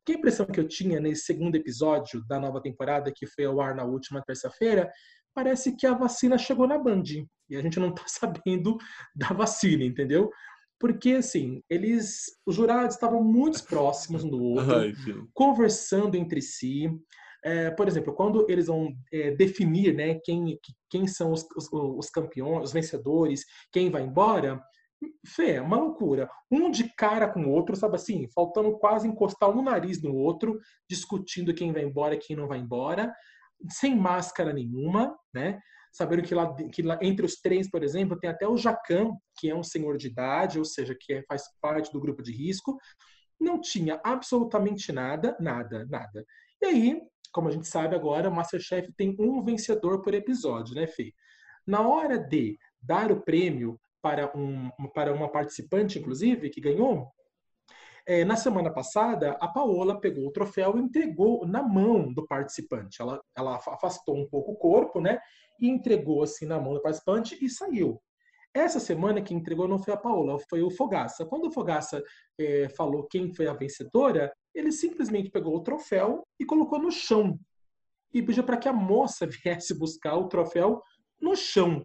Porque 0.00 0.12
a 0.12 0.18
impressão 0.18 0.46
que 0.46 0.58
eu 0.58 0.66
tinha 0.66 0.98
nesse 0.98 1.22
segundo 1.22 1.56
episódio 1.56 2.24
da 2.26 2.40
nova 2.40 2.60
temporada, 2.60 3.12
que 3.14 3.26
foi 3.26 3.44
ao 3.44 3.60
ar 3.60 3.74
na 3.74 3.84
última 3.84 4.22
terça-feira, 4.22 4.90
parece 5.34 5.76
que 5.76 5.86
a 5.86 5.94
vacina 5.94 6.38
chegou 6.38 6.66
na 6.66 6.78
Band 6.78 7.04
e 7.48 7.56
a 7.56 7.62
gente 7.62 7.78
não 7.78 7.90
está 7.90 8.04
sabendo 8.08 8.76
da 9.14 9.28
vacina, 9.28 9.84
entendeu? 9.84 10.30
Porque, 10.78 11.12
assim, 11.12 11.62
eles, 11.68 12.24
os 12.46 12.56
jurados 12.56 12.94
estavam 12.94 13.22
muito 13.22 13.62
próximos 13.68 14.24
um 14.24 14.30
do 14.30 14.42
outro, 14.42 14.76
Ai, 14.76 14.92
conversando 15.34 16.16
entre 16.16 16.40
si. 16.40 16.90
É, 17.44 17.70
por 17.70 17.86
exemplo, 17.88 18.14
quando 18.14 18.46
eles 18.50 18.66
vão 18.66 18.94
é, 19.12 19.30
definir 19.30 19.94
né, 19.94 20.18
quem, 20.24 20.58
quem 20.90 21.06
são 21.06 21.32
os, 21.32 21.46
os, 21.56 21.68
os, 21.72 22.10
campeões, 22.10 22.64
os 22.64 22.72
vencedores, 22.72 23.44
quem 23.72 23.90
vai 23.90 24.02
embora, 24.02 24.62
Fê, 25.26 25.52
é 25.52 25.62
uma 25.62 25.78
loucura. 25.78 26.28
Um 26.50 26.70
de 26.70 26.92
cara 26.94 27.28
com 27.28 27.44
o 27.44 27.50
outro, 27.50 27.74
sabe 27.76 27.96
assim, 27.96 28.28
faltando 28.34 28.78
quase 28.78 29.08
encostar 29.08 29.50
um 29.50 29.62
nariz 29.62 30.02
no 30.02 30.14
outro, 30.14 30.58
discutindo 30.88 31.54
quem 31.54 31.72
vai 31.72 31.82
embora 31.82 32.14
e 32.14 32.18
quem 32.18 32.36
não 32.36 32.46
vai 32.46 32.58
embora 32.58 33.12
sem 33.68 33.96
máscara 33.96 34.52
nenhuma, 34.52 35.16
né? 35.34 35.60
Sabendo 35.92 36.22
que 36.22 36.34
lá, 36.34 36.54
que 36.54 36.82
lá 36.82 36.98
entre 37.02 37.26
os 37.26 37.36
três, 37.36 37.68
por 37.68 37.82
exemplo, 37.82 38.18
tem 38.18 38.30
até 38.30 38.46
o 38.46 38.56
Jacan, 38.56 39.10
que 39.36 39.50
é 39.50 39.54
um 39.54 39.62
senhor 39.62 39.96
de 39.96 40.06
idade, 40.06 40.58
ou 40.58 40.64
seja, 40.64 40.96
que 40.98 41.14
é, 41.14 41.22
faz 41.24 41.42
parte 41.60 41.92
do 41.92 42.00
grupo 42.00 42.22
de 42.22 42.32
risco. 42.32 42.78
Não 43.38 43.60
tinha 43.60 44.00
absolutamente 44.04 44.92
nada, 44.92 45.36
nada, 45.40 45.84
nada. 45.90 46.24
E 46.62 46.66
aí, 46.66 47.00
como 47.32 47.48
a 47.48 47.50
gente 47.50 47.66
sabe 47.66 47.96
agora, 47.96 48.28
o 48.28 48.34
Masterchef 48.34 48.92
tem 48.96 49.16
um 49.18 49.42
vencedor 49.42 50.00
por 50.00 50.14
episódio, 50.14 50.74
né, 50.74 50.86
Fê? 50.86 51.12
Na 51.66 51.86
hora 51.86 52.18
de 52.18 52.56
dar 52.80 53.10
o 53.10 53.20
prêmio 53.20 53.78
para, 54.02 54.30
um, 54.36 54.70
para 54.94 55.12
uma 55.12 55.28
participante, 55.28 55.98
inclusive, 55.98 56.50
que 56.50 56.60
ganhou, 56.60 57.12
é, 58.06 58.24
na 58.24 58.36
semana 58.36 58.72
passada, 58.72 59.36
a 59.40 59.48
Paola 59.48 60.00
pegou 60.00 60.26
o 60.26 60.32
troféu 60.32 60.76
e 60.76 60.80
entregou 60.80 61.46
na 61.46 61.62
mão 61.62 62.12
do 62.12 62.26
participante. 62.26 63.00
Ela, 63.00 63.22
ela 63.36 63.56
afastou 63.56 64.16
um 64.16 64.28
pouco 64.28 64.52
o 64.52 64.56
corpo, 64.56 65.00
né? 65.00 65.20
E 65.60 65.68
entregou 65.68 66.22
assim 66.22 66.46
na 66.46 66.58
mão 66.58 66.74
do 66.74 66.82
participante 66.82 67.38
e 67.40 67.48
saiu. 67.48 68.02
Essa 68.52 68.80
semana 68.80 69.22
quem 69.22 69.36
entregou 69.36 69.68
não 69.68 69.78
foi 69.78 69.94
a 69.94 69.96
Paola, 69.96 70.38
foi 70.48 70.62
o 70.62 70.70
Fogaça. 70.70 71.24
Quando 71.24 71.46
o 71.46 71.52
Fogaça 71.52 72.02
é, 72.36 72.68
falou 72.70 73.06
quem 73.06 73.32
foi 73.32 73.46
a 73.46 73.52
vencedora, 73.52 74.32
ele 74.52 74.72
simplesmente 74.72 75.30
pegou 75.30 75.54
o 75.54 75.62
troféu 75.62 76.26
e 76.38 76.44
colocou 76.44 76.80
no 76.80 76.90
chão. 76.90 77.38
E 78.12 78.20
pediu 78.20 78.42
para 78.42 78.56
que 78.56 78.68
a 78.68 78.72
moça 78.72 79.24
viesse 79.44 79.72
buscar 79.78 80.16
o 80.16 80.26
troféu 80.26 80.82
no 81.20 81.36
chão 81.36 81.80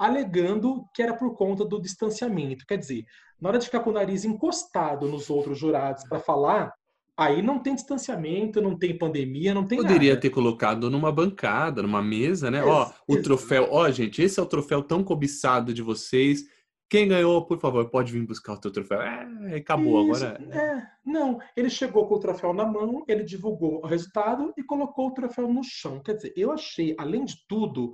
alegando 0.00 0.86
que 0.94 1.02
era 1.02 1.12
por 1.12 1.36
conta 1.36 1.62
do 1.62 1.78
distanciamento. 1.78 2.64
Quer 2.66 2.78
dizer, 2.78 3.04
na 3.38 3.50
hora 3.50 3.58
de 3.58 3.66
ficar 3.66 3.80
com 3.80 3.90
o 3.90 3.92
nariz 3.92 4.24
encostado 4.24 5.06
nos 5.06 5.28
outros 5.28 5.58
jurados 5.58 6.04
para 6.08 6.18
falar, 6.18 6.72
aí 7.14 7.42
não 7.42 7.58
tem 7.58 7.74
distanciamento, 7.74 8.62
não 8.62 8.78
tem 8.78 8.96
pandemia, 8.96 9.52
não 9.52 9.66
tem 9.66 9.76
Poderia 9.76 10.12
nada. 10.12 10.20
ter 10.22 10.30
colocado 10.30 10.88
numa 10.88 11.12
bancada, 11.12 11.82
numa 11.82 12.00
mesa, 12.00 12.50
né? 12.50 12.64
ó, 12.64 12.90
o 13.06 13.20
troféu, 13.20 13.68
ó, 13.70 13.90
gente, 13.90 14.22
esse 14.22 14.40
é 14.40 14.42
o 14.42 14.46
troféu 14.46 14.82
tão 14.82 15.04
cobiçado 15.04 15.74
de 15.74 15.82
vocês. 15.82 16.44
Quem 16.88 17.06
ganhou, 17.06 17.44
por 17.44 17.60
favor, 17.60 17.88
pode 17.90 18.10
vir 18.10 18.26
buscar 18.26 18.54
o 18.54 18.58
teu 18.58 18.70
troféu. 18.72 19.02
É, 19.02 19.56
acabou 19.56 20.10
Isso, 20.10 20.24
agora. 20.24 20.42
É, 20.50 20.82
não, 21.04 21.38
ele 21.54 21.68
chegou 21.68 22.06
com 22.08 22.14
o 22.14 22.18
troféu 22.18 22.54
na 22.54 22.64
mão, 22.64 23.04
ele 23.06 23.22
divulgou 23.22 23.82
o 23.82 23.86
resultado 23.86 24.52
e 24.56 24.62
colocou 24.62 25.08
o 25.08 25.14
troféu 25.14 25.46
no 25.46 25.62
chão. 25.62 26.00
Quer 26.02 26.14
dizer, 26.14 26.32
eu 26.34 26.50
achei, 26.50 26.96
além 26.98 27.26
de 27.26 27.36
tudo, 27.46 27.92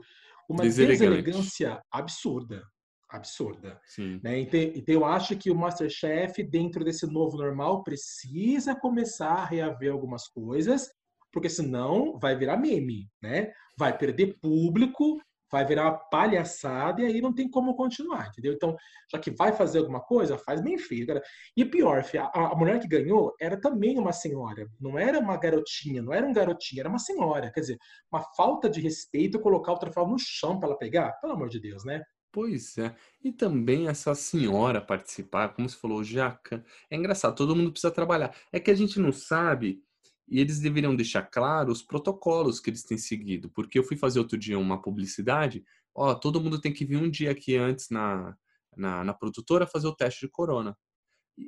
uma 0.49 0.63
deselegância 0.63 1.81
absurda. 1.91 2.63
Absurda. 3.09 3.81
Né? 4.23 4.41
Então, 4.41 4.61
então, 4.61 4.95
eu 4.95 5.05
acho 5.05 5.37
que 5.37 5.51
o 5.51 5.55
Masterchef, 5.55 6.43
dentro 6.43 6.85
desse 6.85 7.07
novo 7.07 7.37
normal, 7.37 7.85
precisa 7.85 8.75
começar 8.75 9.33
a 9.33 9.45
reaver 9.45 9.93
algumas 9.93 10.27
coisas, 10.29 10.89
porque 11.33 11.49
senão 11.49 12.19
vai 12.19 12.37
virar 12.37 12.57
meme, 12.57 13.09
né? 13.23 13.53
Vai 13.79 13.97
perder 13.97 14.39
público, 14.41 15.21
vai 15.51 15.65
virar 15.65 15.85
uma 15.85 15.99
palhaçada 15.99 17.03
e 17.03 17.07
aí 17.07 17.21
não 17.21 17.33
tem 17.33 17.49
como 17.49 17.75
continuar, 17.75 18.29
entendeu? 18.29 18.53
Então, 18.53 18.77
já 19.11 19.19
que 19.19 19.31
vai 19.31 19.53
fazer 19.53 19.79
alguma 19.79 20.01
coisa, 20.01 20.39
faz 20.39 20.61
bem 20.61 20.79
feito. 20.79 21.07
Cara. 21.07 21.23
E 21.57 21.65
pior, 21.65 22.05
a, 22.35 22.55
mulher 22.57 22.81
que 22.81 22.89
ganhou 22.89 23.35
era 23.41 23.61
também 23.61 23.99
uma 23.99 24.13
senhora, 24.13 24.69
não 24.81 24.99
era 24.99 25.19
uma 25.19 25.37
garotinha, 25.37 26.03
não 26.03 26.13
era 26.13 26.27
um 26.27 26.33
garotinho, 26.33 26.81
era 26.81 26.89
uma 26.89 26.99
senhora. 26.99 27.51
Quer 27.53 27.61
dizer, 27.61 27.79
uma 28.11 28.23
falta 28.37 28.69
de 28.69 28.81
respeito 28.81 29.41
colocar 29.41 29.73
o 29.73 29.79
troféu 29.79 30.07
no 30.07 30.19
chão 30.19 30.59
para 30.59 30.71
ela 30.71 30.79
pegar, 30.79 31.13
pelo 31.21 31.33
amor 31.35 31.49
de 31.49 31.61
Deus, 31.61 31.85
né? 31.85 32.03
Pois 32.33 32.77
é. 32.77 32.95
E 33.25 33.33
também 33.33 33.89
essa 33.89 34.15
senhora 34.15 34.79
participar, 34.79 35.55
como 35.55 35.67
você 35.67 35.77
falou, 35.77 36.05
Jaca. 36.05 36.63
É 36.91 36.97
engraçado, 36.97 37.35
todo 37.35 37.57
mundo 37.57 37.73
precisa 37.73 37.91
trabalhar. 37.91 38.37
É 38.53 38.61
que 38.61 38.71
a 38.71 38.75
gente 38.75 39.01
não 39.01 39.11
sabe 39.11 39.83
e 40.29 40.41
eles 40.41 40.59
deveriam 40.61 40.95
deixar 40.95 41.23
claro 41.23 41.71
os 41.71 41.83
protocolos 41.83 42.59
que 42.59 42.71
eles 42.71 42.83
têm 42.83 42.99
seguido, 42.99 43.49
porque 43.51 43.79
eu 43.79 43.85
fui 43.85 43.97
fazer 43.97 44.19
outro 44.19 44.37
dia 44.37 44.59
uma 44.59 44.81
publicidade, 44.81 45.65
ó, 45.95 46.15
todo 46.15 46.41
mundo 46.41 46.61
tem 46.61 46.73
que 46.73 46.85
vir 46.85 46.97
um 46.97 47.11
dia 47.11 47.31
aqui 47.31 47.57
antes 47.57 47.89
na, 47.91 48.37
na, 48.77 49.05
na 49.05 49.15
produtora 49.15 49.67
fazer 49.67 49.87
o 49.87 49.95
teste 49.95 50.27
de 50.27 50.33
corona. 50.33 50.77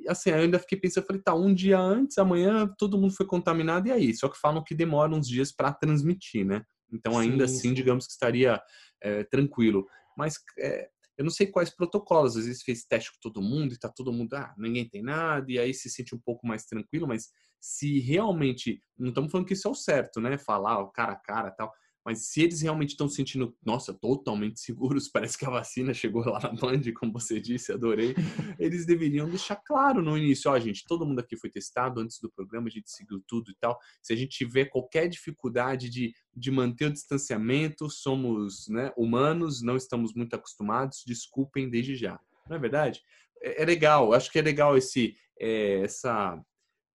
assim, 0.07 0.29
eu 0.29 0.37
ainda 0.37 0.59
fiquei 0.59 0.77
pensando, 0.77 1.05
falei, 1.05 1.21
tá, 1.21 1.35
um 1.35 1.53
dia 1.53 1.79
antes, 1.79 2.17
amanhã 2.17 2.67
todo 2.77 2.97
mundo 2.97 3.13
foi 3.13 3.25
contaminado 3.25 3.87
e 3.87 3.91
aí? 3.91 4.13
Só 4.15 4.29
que 4.29 4.39
falam 4.39 4.63
que 4.63 4.73
demora 4.73 5.13
uns 5.13 5.27
dias 5.27 5.51
para 5.51 5.73
transmitir, 5.73 6.45
né? 6.45 6.63
Então, 6.91 7.17
ainda 7.17 7.47
sim, 7.47 7.55
assim, 7.55 7.69
sim. 7.69 7.73
digamos 7.73 8.07
que 8.07 8.13
estaria 8.13 8.59
é, 9.01 9.23
tranquilo. 9.25 9.87
Mas 10.17 10.35
é, 10.57 10.89
eu 11.17 11.23
não 11.23 11.31
sei 11.31 11.47
quais 11.47 11.69
protocolos, 11.69 12.37
às 12.37 12.45
vezes 12.45 12.63
fez 12.63 12.85
teste 12.85 13.11
com 13.11 13.17
todo 13.21 13.41
mundo 13.41 13.73
e 13.73 13.77
tá 13.77 13.89
todo 13.89 14.13
mundo, 14.13 14.33
ah, 14.35 14.55
ninguém 14.57 14.87
tem 14.87 15.03
nada, 15.03 15.51
e 15.51 15.59
aí 15.59 15.73
se 15.73 15.89
sente 15.89 16.15
um 16.15 16.19
pouco 16.19 16.47
mais 16.47 16.65
tranquilo, 16.65 17.07
mas 17.07 17.29
se 17.59 17.99
realmente, 17.99 18.81
não 18.97 19.09
estamos 19.09 19.31
falando 19.31 19.47
que 19.47 19.53
isso 19.53 19.67
é 19.67 19.71
o 19.71 19.75
certo, 19.75 20.19
né? 20.21 20.37
Falar 20.37 20.85
cara 20.91 21.13
a 21.13 21.15
cara 21.15 21.51
tal, 21.51 21.73
mas 22.09 22.25
se 22.25 22.41
eles 22.41 22.61
realmente 22.61 22.91
estão 22.91 23.07
sentindo, 23.07 23.55
nossa, 23.63 23.93
totalmente 23.93 24.59
seguros, 24.61 25.07
parece 25.09 25.37
que 25.37 25.45
a 25.45 25.49
vacina 25.49 25.93
chegou 25.93 26.25
lá 26.25 26.39
na 26.39 26.53
Band, 26.53 26.81
como 26.97 27.13
você 27.13 27.39
disse, 27.39 27.71
adorei. 27.71 28.15
Eles 28.59 28.85
deveriam 28.85 29.29
deixar 29.29 29.57
claro 29.57 30.01
no 30.01 30.17
início, 30.17 30.49
ó, 30.49 30.59
gente, 30.59 30.85
todo 30.87 31.05
mundo 31.05 31.19
aqui 31.19 31.37
foi 31.37 31.49
testado 31.49 31.99
antes 32.01 32.19
do 32.19 32.31
programa, 32.31 32.67
a 32.67 32.71
gente 32.71 32.89
seguiu 32.89 33.21
tudo 33.27 33.51
e 33.51 33.55
tal. 33.59 33.77
Se 34.01 34.13
a 34.13 34.15
gente 34.15 34.31
tiver 34.31 34.65
qualquer 34.65 35.07
dificuldade 35.07 35.89
de, 35.89 36.13
de 36.35 36.51
manter 36.51 36.85
o 36.85 36.93
distanciamento, 36.93 37.89
somos 37.89 38.67
né, 38.67 38.91
humanos, 38.97 39.61
não 39.61 39.75
estamos 39.75 40.13
muito 40.13 40.33
acostumados, 40.33 41.03
desculpem 41.05 41.69
desde 41.69 41.95
já. 41.95 42.19
Não 42.49 42.55
é 42.55 42.59
verdade? 42.59 43.01
É, 43.41 43.61
é 43.61 43.65
legal, 43.65 44.13
acho 44.13 44.31
que 44.31 44.39
é 44.39 44.41
legal 44.41 44.77
esse, 44.77 45.15
é, 45.39 45.81
essa, 45.81 46.41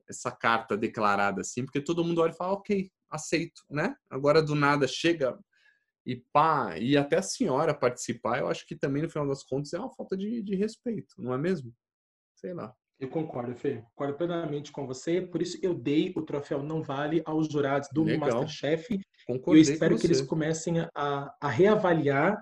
essa 0.09 0.31
carta 0.31 0.77
declarada 0.77 1.41
assim, 1.41 1.65
porque 1.65 1.81
todo 1.81 2.05
mundo 2.05 2.21
olha 2.21 2.33
e 2.33 2.37
fala, 2.37 2.53
ok, 2.53 2.91
aceito, 3.11 3.63
né? 3.71 3.95
Agora 4.11 4.43
do 4.43 4.55
nada 4.55 4.87
chega 4.87 5.39
e 6.07 6.17
pá, 6.33 6.77
e 6.79 6.97
até 6.97 7.17
a 7.17 7.23
senhora 7.23 7.73
participar, 7.73 8.39
eu 8.39 8.49
acho 8.49 8.67
que 8.67 8.77
também 8.77 9.03
no 9.03 9.09
final 9.09 9.27
das 9.27 9.43
contas 9.43 9.73
é 9.73 9.79
uma 9.79 9.91
falta 9.91 10.17
de, 10.17 10.43
de 10.43 10.55
respeito, 10.55 11.15
não 11.19 11.33
é 11.33 11.39
mesmo? 11.39 11.73
Sei 12.35 12.53
lá. 12.53 12.75
Eu 13.01 13.09
concordo, 13.09 13.55
Fê. 13.55 13.83
Concordo 13.95 14.17
plenamente 14.17 14.71
com 14.71 14.87
você. 14.87 15.21
Por 15.21 15.43
isso 15.43 15.59
eu 15.61 15.75
dei 15.75 16.13
o 16.17 16.23
troféu 16.23 16.63
Não 16.63 16.83
Vale 16.83 17.23
aos 17.25 17.49
jurados 17.49 17.89
do 17.93 18.05
Legal. 18.05 18.43
Masterchef. 18.43 19.01
Concordei 19.27 19.63
eu 19.63 19.73
espero 19.73 19.99
que 19.99 20.07
eles 20.07 20.21
comecem 20.21 20.77
a, 20.95 21.35
a 21.41 21.49
reavaliar 21.49 22.41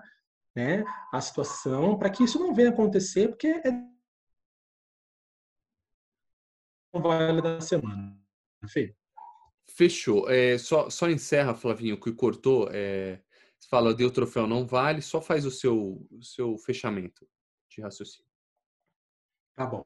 né, 0.55 0.83
a 1.11 1.19
situação 1.19 1.97
para 1.97 2.09
que 2.09 2.23
isso 2.23 2.39
não 2.39 2.53
venha 2.53 2.69
acontecer, 2.69 3.29
porque 3.29 3.47
é 3.47 3.92
vale 7.01 7.41
da 7.41 7.59
semana. 7.59 8.17
Fê. 8.67 8.95
Fechou. 9.65 10.29
É, 10.29 10.57
só, 10.57 10.89
só 10.89 11.09
encerra, 11.09 11.55
Flavinho, 11.55 11.99
que 11.99 12.11
cortou. 12.13 12.69
É, 12.71 13.21
fala, 13.69 13.93
deu 13.93 14.11
troféu, 14.11 14.45
não 14.45 14.65
vale, 14.65 15.01
só 15.01 15.21
faz 15.21 15.45
o 15.45 15.51
seu, 15.51 16.05
o 16.11 16.23
seu 16.23 16.57
fechamento 16.57 17.27
de 17.69 17.81
raciocínio. 17.81 18.29
Tá 19.55 19.65
bom. 19.65 19.83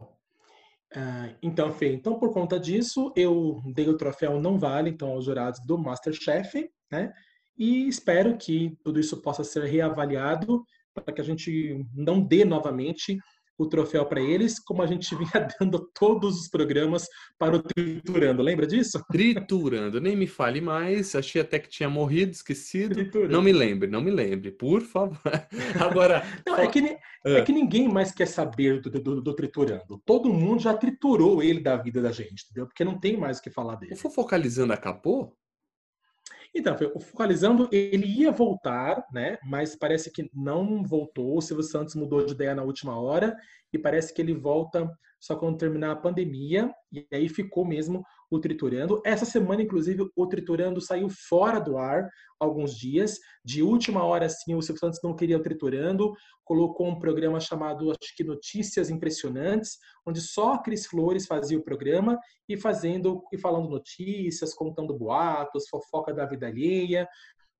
Uh, 0.95 1.35
então, 1.41 1.71
Fê, 1.73 1.93
então 1.93 2.17
por 2.17 2.33
conta 2.33 2.59
disso, 2.59 3.13
eu 3.15 3.61
dei 3.73 3.87
o 3.89 3.97
troféu 3.97 4.39
não 4.39 4.57
vale, 4.57 4.89
então, 4.89 5.09
aos 5.09 5.25
jurados 5.25 5.59
do 5.65 5.77
Masterchef, 5.77 6.69
né? 6.91 7.13
E 7.57 7.87
espero 7.87 8.37
que 8.37 8.77
tudo 8.83 8.99
isso 8.99 9.21
possa 9.21 9.43
ser 9.43 9.63
reavaliado 9.65 10.63
para 10.93 11.13
que 11.13 11.21
a 11.21 11.23
gente 11.23 11.85
não 11.93 12.21
dê 12.21 12.45
novamente 12.45 13.17
o 13.57 13.67
troféu 13.67 14.05
para 14.05 14.21
eles, 14.21 14.59
como 14.59 14.81
a 14.81 14.87
gente 14.87 15.15
vinha 15.15 15.47
dando 15.59 15.79
todos 15.93 16.39
os 16.39 16.47
programas 16.47 17.07
para 17.37 17.55
o 17.55 17.61
Triturando. 17.61 18.43
Lembra 18.43 18.67
disso? 18.67 19.03
Triturando, 19.11 19.99
nem 19.99 20.15
me 20.15 20.27
fale 20.27 20.61
mais. 20.61 21.15
Achei 21.15 21.41
até 21.41 21.57
que 21.59 21.69
tinha 21.69 21.89
morrido, 21.89 22.31
esquecido. 22.31 22.93
Triturando. 22.95 23.31
Não 23.31 23.41
me 23.41 23.51
lembre, 23.51 23.89
não 23.89 24.01
me 24.01 24.11
lembre, 24.11 24.51
por 24.51 24.81
favor. 24.81 25.19
Agora. 25.79 26.23
Não, 26.45 26.57
é, 26.57 26.67
que, 26.67 26.79
é. 26.79 26.99
é 27.25 27.41
que 27.41 27.51
ninguém 27.51 27.87
mais 27.87 28.11
quer 28.11 28.27
saber 28.27 28.81
do, 28.81 28.89
do, 28.89 29.21
do, 29.21 29.33
Triturando. 29.35 30.01
Todo 30.05 30.33
mundo 30.33 30.61
já 30.61 30.73
triturou 30.73 31.41
ele 31.41 31.59
da 31.59 31.77
vida 31.77 32.01
da 32.01 32.11
gente, 32.11 32.45
entendeu? 32.45 32.67
Porque 32.67 32.83
não 32.83 32.99
tem 32.99 33.17
mais 33.17 33.39
o 33.39 33.41
que 33.41 33.49
falar 33.49 33.75
dele. 33.75 33.93
O 33.93 33.97
Fofocalizando 33.97 34.73
acabou? 34.73 35.35
Então, 36.57 36.75
Focalizando, 36.99 37.69
ele 37.71 38.07
ia 38.07 38.31
voltar, 38.31 39.05
né? 39.13 39.37
Mas 39.43 39.75
parece 39.75 40.11
que 40.11 40.27
não 40.33 40.83
voltou. 40.83 41.37
O 41.37 41.41
Silvio 41.41 41.63
Santos 41.63 41.93
mudou 41.93 42.25
de 42.25 42.33
ideia 42.33 42.55
na 42.55 42.63
última 42.63 42.99
hora 42.99 43.37
e 43.71 43.77
parece 43.77 44.11
que 44.11 44.21
ele 44.21 44.33
volta 44.33 44.91
só 45.19 45.35
quando 45.35 45.57
terminar 45.59 45.91
a 45.91 45.95
pandemia. 45.95 46.73
E 46.91 47.05
aí 47.13 47.29
ficou 47.29 47.63
mesmo 47.63 48.03
o 48.29 48.39
Triturando. 48.39 49.01
Essa 49.05 49.25
semana, 49.25 49.61
inclusive, 49.61 50.09
o 50.15 50.27
Triturando 50.27 50.81
saiu 50.81 51.07
fora 51.09 51.59
do 51.59 51.77
ar 51.77 52.09
alguns 52.39 52.75
dias. 52.75 53.19
De 53.43 53.63
última 53.63 54.03
hora, 54.03 54.25
assim, 54.25 54.53
o 54.55 54.61
Silvio 54.61 54.79
Santos 54.79 54.99
não 55.03 55.15
queria 55.15 55.37
o 55.37 55.41
Triturando, 55.41 56.13
colocou 56.43 56.87
um 56.87 56.99
programa 56.99 57.39
chamado, 57.39 57.91
acho 57.91 58.15
que 58.15 58.23
Notícias 58.23 58.89
Impressionantes, 58.89 59.77
onde 60.05 60.21
só 60.21 60.53
a 60.53 60.59
Cris 60.59 60.85
Flores 60.85 61.25
fazia 61.25 61.57
o 61.57 61.63
programa 61.63 62.17
e 62.47 62.57
fazendo 62.57 63.23
e 63.33 63.37
falando 63.37 63.69
notícias, 63.69 64.53
contando 64.53 64.97
boatos, 64.97 65.67
fofoca 65.69 66.13
da 66.13 66.25
vida 66.25 66.47
alheia. 66.47 67.07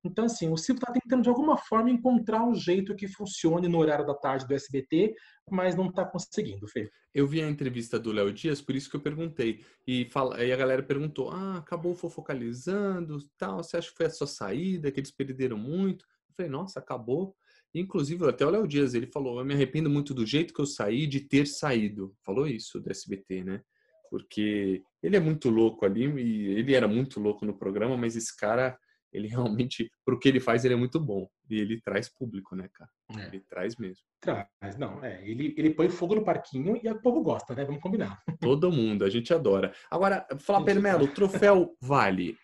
Então, 0.04 0.26
assim, 0.26 0.48
o 0.50 0.56
Silvio 0.56 0.80
está 0.80 0.92
tentando 0.92 1.22
de 1.22 1.28
alguma 1.28 1.56
forma 1.56 1.90
encontrar 1.90 2.44
um 2.44 2.54
jeito 2.54 2.94
que 2.94 3.08
funcione 3.08 3.66
no 3.66 3.78
horário 3.78 4.06
da 4.06 4.14
tarde 4.14 4.46
do 4.46 4.54
SBT, 4.54 5.14
mas 5.50 5.74
não 5.74 5.88
está 5.88 6.04
conseguindo, 6.04 6.68
Fê. 6.68 6.88
Eu 7.12 7.26
vi 7.26 7.42
a 7.42 7.48
entrevista 7.48 7.98
do 7.98 8.12
Léo 8.12 8.32
Dias, 8.32 8.60
por 8.60 8.76
isso 8.76 8.88
que 8.88 8.96
eu 8.96 9.00
perguntei. 9.00 9.64
E, 9.86 10.08
fala, 10.10 10.42
e 10.44 10.52
a 10.52 10.56
galera 10.56 10.82
perguntou: 10.82 11.30
ah, 11.30 11.58
acabou 11.58 11.94
fofocalizando, 11.94 13.18
tal, 13.36 13.62
você 13.62 13.76
acha 13.76 13.90
que 13.90 13.96
foi 13.96 14.06
a 14.06 14.10
sua 14.10 14.26
saída, 14.26 14.90
que 14.92 15.00
eles 15.00 15.10
perderam 15.10 15.58
muito? 15.58 16.04
Eu 16.28 16.34
falei, 16.36 16.50
nossa, 16.50 16.78
acabou. 16.78 17.34
Inclusive, 17.74 18.26
até 18.26 18.46
o 18.46 18.50
Léo 18.50 18.68
Dias, 18.68 18.94
ele 18.94 19.06
falou: 19.06 19.40
eu 19.40 19.44
me 19.44 19.54
arrependo 19.54 19.90
muito 19.90 20.14
do 20.14 20.24
jeito 20.24 20.54
que 20.54 20.60
eu 20.60 20.66
saí, 20.66 21.08
de 21.08 21.20
ter 21.20 21.46
saído. 21.46 22.14
Falou 22.24 22.46
isso 22.46 22.80
do 22.80 22.90
SBT, 22.90 23.42
né? 23.42 23.62
Porque 24.10 24.82
ele 25.02 25.16
é 25.16 25.20
muito 25.20 25.50
louco 25.50 25.84
ali, 25.84 26.04
e 26.04 26.46
ele 26.58 26.74
era 26.74 26.86
muito 26.86 27.20
louco 27.20 27.44
no 27.44 27.58
programa, 27.58 27.96
mas 27.96 28.16
esse 28.16 28.34
cara 28.34 28.78
ele 29.12 29.28
realmente, 29.28 29.90
pro 30.04 30.18
que 30.18 30.28
ele 30.28 30.40
faz, 30.40 30.64
ele 30.64 30.74
é 30.74 30.76
muito 30.76 31.00
bom. 31.00 31.28
E 31.48 31.58
ele 31.58 31.80
traz 31.80 32.08
público, 32.08 32.54
né, 32.54 32.68
cara? 32.72 32.90
É. 33.16 33.26
Ele 33.28 33.40
traz 33.48 33.76
mesmo. 33.76 34.04
Traz, 34.20 34.76
não, 34.78 35.02
é. 35.02 35.26
Ele, 35.28 35.54
ele 35.56 35.70
põe 35.70 35.88
fogo 35.88 36.14
no 36.14 36.24
parquinho 36.24 36.78
e 36.82 36.88
o 36.88 37.00
povo 37.00 37.22
gosta, 37.22 37.54
né? 37.54 37.64
Vamos 37.64 37.82
combinar. 37.82 38.22
Todo 38.40 38.72
mundo, 38.72 39.04
a 39.04 39.10
gente 39.10 39.32
adora. 39.32 39.72
Agora, 39.90 40.26
fala, 40.38 40.64
Permelo, 40.64 41.08
troféu 41.08 41.76
vale. 41.80 42.36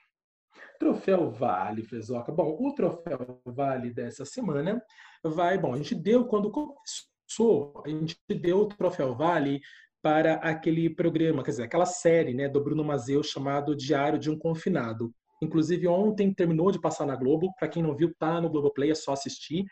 Troféu 0.79 1.31
Vale, 1.31 1.83
Fezoca. 1.83 2.33
Bom, 2.33 2.57
o 2.61 2.75
troféu 2.75 3.41
Vale 3.47 3.91
dessa 3.91 4.25
semana 4.25 4.83
vai, 5.23 5.57
bom, 5.57 5.73
a 5.73 5.77
gente 5.77 5.95
deu 5.95 6.27
quando 6.27 6.51
começou, 6.51 7.83
a 7.85 7.89
gente 7.89 8.17
deu 8.29 8.59
o 8.59 8.67
troféu 8.67 9.15
Vale 9.15 9.61
para 10.03 10.35
aquele 10.35 10.91
programa, 10.91 11.43
quer 11.43 11.53
dizer, 11.53 11.63
aquela 11.63 11.87
série, 11.87 12.35
né, 12.35 12.47
do 12.49 12.63
Bruno 12.63 12.85
Mazeu 12.85 13.23
chamado 13.23 13.75
Diário 13.75 14.19
de 14.19 14.31
um 14.31 14.39
Confinado. 14.39 15.15
Inclusive, 15.43 15.87
ontem 15.89 16.33
terminou 16.33 16.71
de 16.71 16.81
passar 16.81 17.07
na 17.07 17.17
Globo. 17.17 17.53
Para 17.59 17.69
quem 17.69 17.83
não 17.83 17.95
viu, 17.95 18.15
tá 18.19 18.41
no 18.41 18.49
Globoplay, 18.51 18.91
é 18.91 18.95
só 18.95 19.13
assistir. 19.13 19.65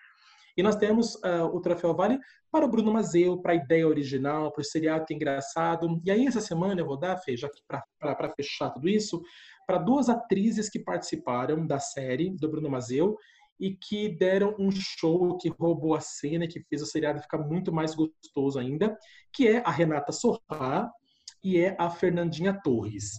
E 0.57 0.63
nós 0.63 0.77
temos 0.77 1.15
uh, 1.17 1.47
o 1.53 1.61
Troféu 1.61 1.95
Vale 1.95 2.19
para 2.51 2.67
o 2.67 2.69
Bruno 2.69 2.93
Mazeu, 2.93 3.41
para 3.41 3.53
a 3.53 3.57
ideia 3.57 3.89
original, 3.89 4.53
para 4.53 4.61
o 4.61 4.65
seriado 4.65 5.07
que 5.07 5.15
é 5.15 5.17
engraçado. 5.17 6.01
E 6.05 6.11
aí, 6.11 6.27
essa 6.27 6.41
semana, 6.41 6.81
eu 6.81 6.87
vou 6.87 6.99
dar, 6.99 7.17
Fê, 7.17 7.37
já 7.37 7.49
para 7.99 8.33
fechar 8.35 8.71
tudo 8.71 8.89
isso, 8.89 9.23
para 9.67 9.79
duas 9.79 10.09
atrizes 10.09 10.69
que 10.69 10.79
participaram 10.79 11.67
da 11.67 11.79
série 11.79 12.31
do 12.37 12.51
Bruno 12.51 12.69
Mazeu 12.69 13.17
e 13.59 13.75
que 13.75 14.09
deram 14.09 14.55
um 14.59 14.71
show 14.71 15.39
que 15.39 15.49
roubou 15.49 15.95
a 15.95 16.01
cena, 16.01 16.49
que 16.49 16.61
fez 16.65 16.83
o 16.83 16.87
seriado 16.87 17.23
ficar 17.23 17.39
muito 17.39 17.73
mais 17.73 17.95
gostoso 17.95 18.59
ainda, 18.59 18.97
que 19.33 19.47
é 19.47 19.63
a 19.65 19.71
Renata 19.71 20.13
Sorrá 20.13 20.91
e 21.43 21.59
é 21.59 21.77
a 21.79 21.89
Fernandinha 21.89 22.61
Torres. 22.63 23.13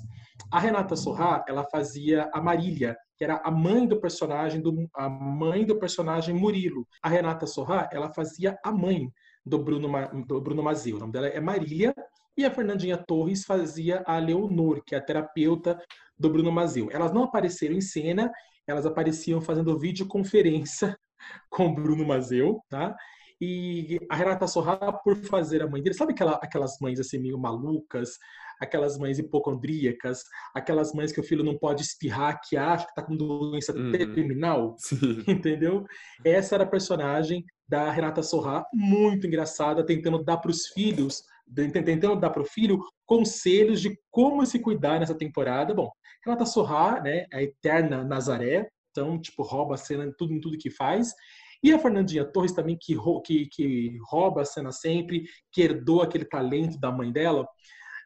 A 0.51 0.59
Renata 0.59 0.95
Sorrá, 0.95 1.43
ela 1.47 1.63
fazia 1.65 2.29
a 2.33 2.41
Marília, 2.41 2.97
que 3.17 3.23
era 3.23 3.41
a 3.43 3.51
mãe 3.51 3.87
do 3.87 3.99
personagem 3.99 4.61
do 4.61 4.89
a 4.95 5.09
mãe 5.09 5.65
do 5.65 5.77
personagem 5.77 6.35
Murilo. 6.35 6.87
A 7.01 7.09
Renata 7.09 7.45
Sorrá, 7.45 7.89
ela 7.91 8.13
fazia 8.13 8.57
a 8.63 8.71
mãe 8.71 9.09
do 9.45 9.59
Bruno 9.59 9.89
do 10.25 10.41
Bruno 10.41 10.63
Mazeu. 10.63 10.97
O 10.97 10.99
nome 10.99 11.11
dela 11.11 11.27
é 11.27 11.39
Marília 11.39 11.93
e 12.37 12.45
a 12.45 12.51
Fernandinha 12.51 12.97
Torres 12.97 13.45
fazia 13.45 14.03
a 14.05 14.17
Leonor, 14.17 14.83
que 14.85 14.95
é 14.95 14.97
a 14.97 15.01
terapeuta 15.01 15.79
do 16.17 16.29
Bruno 16.29 16.51
Mazeu. 16.51 16.89
Elas 16.91 17.11
não 17.11 17.23
apareceram 17.23 17.75
em 17.75 17.81
cena, 17.81 18.31
elas 18.65 18.85
apareciam 18.85 19.41
fazendo 19.41 19.77
videoconferência 19.77 20.97
com 21.49 21.67
o 21.67 21.75
Bruno 21.75 22.05
Mazeu, 22.05 22.61
tá? 22.69 22.95
E 23.39 23.99
a 24.09 24.15
Renata 24.15 24.47
Sorrá, 24.47 24.77
por 24.77 25.15
fazer 25.17 25.61
a 25.61 25.67
mãe 25.67 25.81
dele, 25.81 25.95
sabe 25.95 26.13
aquela, 26.13 26.33
aquelas 26.41 26.77
mães 26.79 26.99
assim 26.99 27.17
meio 27.19 27.37
malucas, 27.37 28.17
aquelas 28.59 28.97
mães 28.97 29.19
hipocondríacas, 29.19 30.23
aquelas 30.53 30.93
mães 30.93 31.11
que 31.11 31.19
o 31.19 31.23
filho 31.23 31.43
não 31.43 31.57
pode 31.57 31.81
espirrar, 31.81 32.39
que 32.47 32.57
acha 32.57 32.85
que 32.85 32.91
está 32.91 33.03
com 33.03 33.15
doença 33.15 33.73
uhum. 33.73 33.91
terminal, 33.91 34.75
Sim. 34.77 35.23
entendeu? 35.27 35.85
Essa 36.25 36.55
era 36.55 36.63
a 36.63 36.67
personagem 36.67 37.43
da 37.67 37.91
Renata 37.91 38.21
Sorrá, 38.21 38.65
muito 38.73 39.27
engraçada, 39.27 39.85
tentando 39.85 40.23
dar 40.23 40.37
para 40.37 40.51
os 40.51 40.67
filhos, 40.67 41.23
tentando 41.55 42.19
dar 42.19 42.29
para 42.29 42.41
o 42.41 42.45
filho 42.45 42.79
conselhos 43.05 43.81
de 43.81 43.97
como 44.11 44.45
se 44.45 44.59
cuidar 44.59 44.99
nessa 44.99 45.15
temporada. 45.15 45.73
Bom, 45.73 45.89
Renata 46.25 46.45
Sorrá, 46.45 47.01
né, 47.01 47.25
é 47.31 47.37
a 47.37 47.43
eterna 47.43 48.03
Nazaré, 48.03 48.67
então, 48.91 49.19
tipo, 49.19 49.41
rouba 49.41 49.73
a 49.73 49.77
cena 49.77 50.05
em 50.05 50.13
tudo, 50.15 50.33
em 50.33 50.39
tudo 50.39 50.57
que 50.57 50.69
faz. 50.69 51.13
E 51.63 51.73
a 51.73 51.79
Fernandinha 51.79 52.25
Torres 52.25 52.51
também, 52.51 52.77
que, 52.79 52.95
que, 53.25 53.47
que 53.47 53.97
rouba 54.09 54.41
a 54.41 54.45
cena 54.45 54.71
sempre, 54.71 55.23
que 55.51 55.61
herdou 55.61 56.01
aquele 56.01 56.25
talento 56.25 56.77
da 56.77 56.91
mãe 56.91 57.11
dela, 57.11 57.47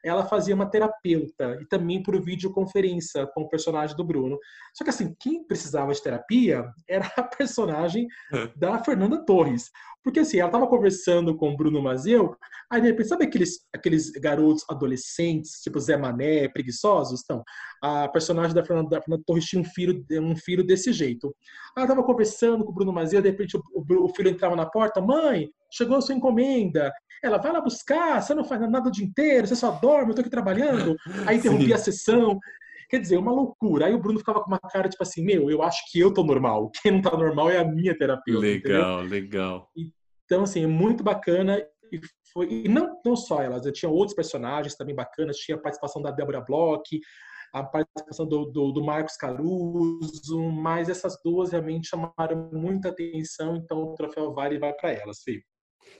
ela 0.04 0.26
fazia 0.26 0.56
uma 0.56 0.70
terapeuta 0.70 1.58
e 1.62 1.66
também 1.66 2.02
por 2.02 2.20
videoconferência 2.22 3.28
com 3.34 3.42
o 3.42 3.50
personagem 3.50 3.96
do 3.96 4.04
Bruno. 4.04 4.38
Só 4.74 4.84
que 4.84 4.90
assim, 4.90 5.16
quem 5.20 5.44
precisava 5.44 5.94
de 5.94 6.02
terapia 6.02 6.66
era 6.88 7.12
a 7.18 7.24
personagem 7.24 8.08
da 8.56 8.84
Fernanda 8.84 9.24
Torres. 9.26 9.70
Porque 10.04 10.22
assim, 10.22 10.40
ela 10.40 10.48
estava 10.48 10.68
conversando 10.68 11.36
com 11.36 11.50
o 11.50 11.58
Bruno 11.58 11.82
Mazeu, 11.82 12.34
aí 12.72 12.80
de 12.80 12.88
repente, 12.88 13.10
sabe 13.10 13.26
aqueles, 13.26 13.60
aqueles 13.76 14.10
garotos 14.12 14.64
adolescentes, 14.70 15.60
tipo 15.62 15.80
Zé 15.82 15.98
Mané, 15.98 16.48
preguiçosos? 16.48 17.22
Então, 17.24 17.44
a 17.82 18.08
personagem 18.08 18.54
da 18.54 18.64
Fernanda, 18.64 18.90
da 18.90 19.02
Fernanda 19.02 19.24
Torres 19.26 19.46
tinha 19.46 19.62
um 19.62 19.66
filho, 19.66 20.04
um 20.22 20.36
filho 20.36 20.66
desse 20.66 20.92
jeito. 20.92 21.36
Ela 21.76 21.86
estava 21.86 22.04
conversando 22.04 22.64
com 22.64 22.72
o 22.72 22.74
Bruno 22.74 22.94
Mazeu, 22.94 23.22
de 23.22 23.30
repente 23.30 23.58
o, 23.58 23.64
o, 23.74 24.10
filho 24.10 24.30
entrava 24.30 24.56
na 24.56 24.66
porta, 24.66 25.02
mãe, 25.02 25.50
chegou 25.72 25.98
a 25.98 26.02
sua 26.02 26.16
encomenda. 26.16 26.92
Ela 27.24 27.38
vai 27.38 27.52
lá 27.52 27.62
buscar, 27.62 28.22
você 28.22 28.34
não 28.34 28.44
faz 28.44 28.62
nada 28.70 28.90
o 28.90 28.92
dia 28.92 29.06
inteiro, 29.06 29.48
você 29.48 29.56
só 29.56 29.72
dorme, 29.72 30.12
eu 30.12 30.16
tô 30.16 30.22
aqui 30.22 30.30
trabalhando. 30.30 30.96
Aí 31.28 31.38
interrompia 31.38 31.76
a 31.76 31.80
sessão. 31.80 32.40
Quer 32.90 33.02
dizer, 33.02 33.18
uma 33.18 33.32
loucura. 33.32 33.88
Aí 33.88 33.94
o 33.94 34.00
Bruno 34.00 34.20
ficava 34.20 34.42
com 34.42 34.48
uma 34.48 34.60
cara 34.60 34.88
tipo 34.88 35.04
assim: 35.04 35.22
Meu, 35.22 35.50
eu 35.50 35.62
acho 35.62 35.84
que 35.92 36.00
eu 36.00 36.14
tô 36.14 36.24
normal. 36.24 36.72
Quem 36.82 36.94
não 36.94 37.02
tá 37.02 37.16
normal 37.18 37.50
é 37.50 37.58
a 37.58 37.66
minha 37.66 37.98
terapeuta. 37.98 38.40
Legal, 38.40 39.00
entendeu? 39.00 39.10
legal. 39.10 39.70
Então, 40.26 40.44
assim, 40.44 40.64
é 40.64 40.68
muito 40.68 41.04
bacana. 41.04 41.62
E, 41.92 42.00
foi, 42.34 42.48
e 42.50 42.68
não, 42.68 43.00
não 43.06 43.16
só 43.16 43.42
elas, 43.42 43.66
eu 43.66 43.72
tinha 43.72 43.90
outros 43.90 44.16
personagens 44.16 44.76
também 44.76 44.96
bacanas. 44.96 45.38
Tinha 45.38 45.58
a 45.58 45.62
participação 45.62 46.02
da 46.02 46.12
Débora 46.12 46.42
Bloch, 46.42 47.00
a 47.54 47.64
participação 47.64 48.28
do, 48.28 48.46
do, 48.46 48.72
do, 48.72 48.84
Marcos 48.84 49.16
Caruso, 49.16 50.52
mas 50.52 50.90
essas 50.90 51.18
duas 51.24 51.52
realmente 51.52 51.88
chamaram 51.88 52.50
muita 52.52 52.90
atenção, 52.90 53.56
então 53.56 53.84
o 53.84 53.96
troféu 53.96 54.34
Vale 54.34 54.60
vai 54.60 54.74
para 54.74 54.92
elas, 54.92 55.22
Fê. 55.24 55.42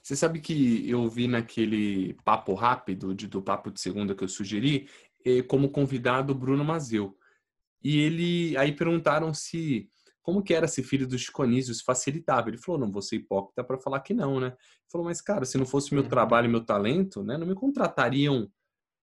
Você 0.04 0.16
sabe 0.16 0.40
que 0.40 0.90
eu 0.90 1.08
vi 1.08 1.28
naquele 1.28 2.14
papo 2.26 2.54
rápido 2.54 3.16
de, 3.16 3.28
do 3.28 3.42
papo 3.42 3.72
de 3.72 3.80
segunda 3.80 4.14
que 4.14 4.24
eu 4.24 4.28
sugeri, 4.28 4.88
como 5.48 5.70
convidado 5.70 6.36
Bruno 6.36 6.64
Mazeu. 6.64 7.18
E 7.84 8.00
ele 8.00 8.58
aí 8.58 8.74
perguntaram 8.74 9.34
se 9.34 9.90
como 10.22 10.44
que 10.44 10.54
era 10.54 10.68
ser 10.68 10.84
filho 10.84 11.08
do 11.08 11.18
Chico 11.18 11.42
Anísio, 11.42 11.74
se 11.74 11.84
facilitava. 11.84 12.50
Ele 12.50 12.58
falou, 12.58 12.82
não 12.82 12.92
vou 12.92 13.02
ser 13.02 13.16
hipócrita 13.16 13.64
para 13.64 13.80
falar 13.80 14.02
que 14.02 14.14
não, 14.14 14.42
né? 14.42 14.48
Ele 14.48 14.92
falou, 14.92 15.08
mas 15.08 15.22
cara, 15.22 15.46
se 15.46 15.58
não 15.58 15.66
fosse 15.66 15.94
meu 15.94 16.04
uhum. 16.04 16.10
trabalho 16.10 16.48
e 16.48 16.50
meu 16.50 16.66
talento, 16.66 17.24
né, 17.24 17.38
não 17.38 17.48
me 17.48 17.56
contratariam. 17.56 18.52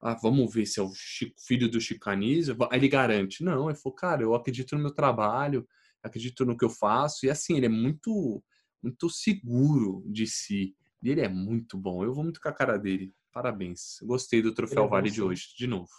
Ah, 0.05 0.15
vamos 0.15 0.53
ver 0.53 0.65
se 0.65 0.81
é 0.81 0.83
o 0.83 0.91
Chico, 0.93 1.33
filho 1.39 1.69
do 1.69 1.79
Chico 1.79 2.09
Anísio. 2.09 2.57
Aí 2.69 2.77
ele 2.77 2.89
garante. 2.89 3.41
Não, 3.41 3.69
ele 3.69 3.79
falou, 3.79 3.95
cara, 3.95 4.21
eu 4.21 4.35
acredito 4.35 4.75
no 4.75 4.81
meu 4.81 4.93
trabalho, 4.93 5.65
acredito 6.03 6.45
no 6.45 6.57
que 6.57 6.65
eu 6.65 6.69
faço. 6.69 7.25
E 7.25 7.29
assim, 7.29 7.55
ele 7.55 7.67
é 7.67 7.69
muito, 7.69 8.43
muito 8.81 9.09
seguro 9.09 10.03
de 10.05 10.27
si. 10.27 10.75
E 11.01 11.09
ele 11.09 11.21
é 11.21 11.29
muito 11.29 11.77
bom. 11.77 12.03
Eu 12.03 12.13
vou 12.13 12.23
muito 12.25 12.41
com 12.41 12.49
a 12.49 12.53
cara 12.53 12.77
dele. 12.77 13.13
Parabéns. 13.31 13.99
Gostei 14.03 14.41
do 14.41 14.53
troféu 14.53 14.83
é 14.83 14.87
Vale 14.89 15.09
de 15.09 15.21
hoje, 15.21 15.55
de 15.57 15.67
novo. 15.67 15.89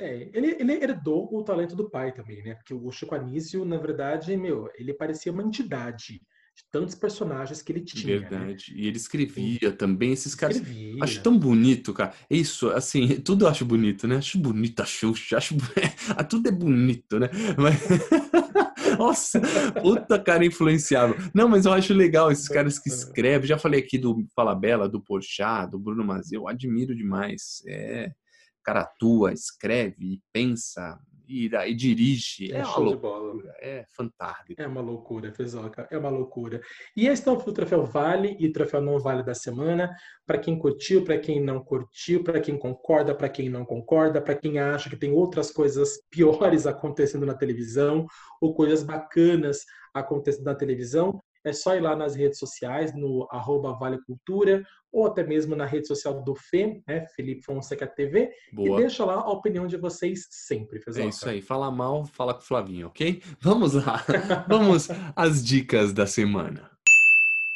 É, 0.00 0.28
ele, 0.36 0.56
ele 0.58 0.72
herdou 0.72 1.32
o 1.32 1.44
talento 1.44 1.76
do 1.76 1.88
pai 1.88 2.12
também, 2.12 2.42
né? 2.42 2.56
Porque 2.56 2.74
o 2.74 2.90
Chico 2.90 3.14
Anísio, 3.14 3.64
na 3.64 3.78
verdade, 3.78 4.36
meu, 4.36 4.68
ele 4.74 4.92
parecia 4.92 5.30
uma 5.30 5.44
entidade 5.44 6.20
de 6.56 6.62
tantos 6.70 6.94
personagens 6.94 7.60
que 7.60 7.72
ele 7.72 7.80
tinha. 7.80 8.14
Né? 8.14 8.28
Verdade. 8.28 8.72
Né? 8.72 8.80
E 8.80 8.86
ele 8.86 8.96
escrevia 8.96 9.72
também, 9.72 10.12
esses 10.12 10.34
caras. 10.34 10.56
Escrevia. 10.56 11.02
Acho 11.02 11.22
tão 11.22 11.36
bonito, 11.36 11.92
cara. 11.92 12.14
Isso, 12.30 12.70
assim, 12.70 13.08
tudo 13.22 13.44
eu 13.44 13.48
acho 13.48 13.64
bonito, 13.64 14.06
né? 14.06 14.16
Acho 14.16 14.38
bonito 14.38 14.80
a 14.80 14.86
Xuxa, 14.86 15.36
acho. 15.36 15.56
tudo 16.30 16.48
é 16.48 16.52
bonito, 16.52 17.18
né? 17.18 17.28
Mas. 17.58 17.80
Nossa, 18.98 19.40
puta 19.82 20.20
cara 20.20 20.44
influenciável. 20.44 21.16
Não, 21.34 21.48
mas 21.48 21.66
eu 21.66 21.72
acho 21.72 21.92
legal 21.92 22.30
esses 22.30 22.48
caras 22.48 22.78
que 22.78 22.88
escrevem. 22.88 23.48
Já 23.48 23.58
falei 23.58 23.80
aqui 23.80 23.98
do 23.98 24.24
Fala 24.36 24.54
Bela, 24.54 24.88
do 24.88 25.00
Porchat, 25.00 25.68
do 25.68 25.80
Bruno 25.80 26.04
Mazeu. 26.04 26.42
Eu 26.42 26.48
admiro 26.48 26.94
demais. 26.94 27.60
É, 27.66 28.12
o 28.60 28.62
cara 28.62 28.82
atua, 28.82 29.32
escreve, 29.32 30.22
pensa, 30.32 30.96
e, 31.28 31.46
e 31.46 31.74
dirige. 31.74 32.52
É, 32.52 32.58
é 32.58 32.64
uma 32.64 32.78
loucura. 32.78 33.54
É 33.60 33.84
fantástico. 33.92 34.60
É 34.60 34.66
uma 34.66 34.80
loucura, 34.80 35.32
Fezoca. 35.32 35.88
É 35.90 35.98
uma 35.98 36.10
loucura. 36.10 36.60
E 36.96 37.06
esse 37.06 37.22
então 37.22 37.38
foi 37.38 37.52
o 37.52 37.54
troféu 37.54 37.84
Vale 37.84 38.36
e 38.38 38.46
o 38.46 38.52
troféu 38.52 38.80
Não 38.80 38.98
Vale 38.98 39.22
da 39.22 39.34
semana. 39.34 39.94
Para 40.26 40.38
quem 40.38 40.58
curtiu, 40.58 41.04
para 41.04 41.18
quem 41.18 41.40
não 41.40 41.62
curtiu, 41.62 42.22
para 42.22 42.40
quem 42.40 42.58
concorda, 42.58 43.14
para 43.14 43.28
quem 43.28 43.48
não 43.48 43.64
concorda, 43.64 44.20
para 44.20 44.34
quem 44.34 44.58
acha 44.58 44.90
que 44.90 44.96
tem 44.96 45.12
outras 45.12 45.50
coisas 45.50 46.00
piores 46.10 46.66
acontecendo 46.66 47.26
na 47.26 47.34
televisão 47.34 48.06
ou 48.40 48.54
coisas 48.54 48.82
bacanas 48.82 49.64
acontecendo 49.94 50.46
na 50.46 50.54
televisão, 50.54 51.22
é 51.44 51.52
só 51.52 51.76
ir 51.76 51.80
lá 51.80 51.94
nas 51.94 52.14
redes 52.14 52.38
sociais, 52.38 52.94
no 52.94 53.28
arroba 53.30 53.72
Vale 53.78 54.02
Cultura, 54.04 54.64
ou 54.92 55.06
até 55.06 55.24
mesmo 55.24 55.56
na 55.56 55.66
rede 55.66 55.86
social 55.86 56.22
do 56.22 56.34
FEM, 56.34 56.82
né, 56.86 57.06
Felipe 57.14 57.42
Fonseca 57.44 57.86
TV, 57.86 58.30
Boa. 58.52 58.78
e 58.78 58.82
deixa 58.82 59.04
lá 59.04 59.14
a 59.14 59.30
opinião 59.30 59.66
de 59.66 59.76
vocês 59.76 60.26
sempre, 60.30 60.80
É 60.96 61.06
isso 61.06 61.28
aí, 61.28 61.42
fala 61.42 61.70
mal, 61.70 62.06
fala 62.06 62.32
com 62.32 62.40
o 62.40 62.44
Flavinho, 62.44 62.86
ok? 62.86 63.20
Vamos 63.40 63.74
lá, 63.74 64.04
vamos 64.48 64.88
às 65.16 65.44
dicas 65.44 65.92
da 65.92 66.06
semana. 66.06 66.70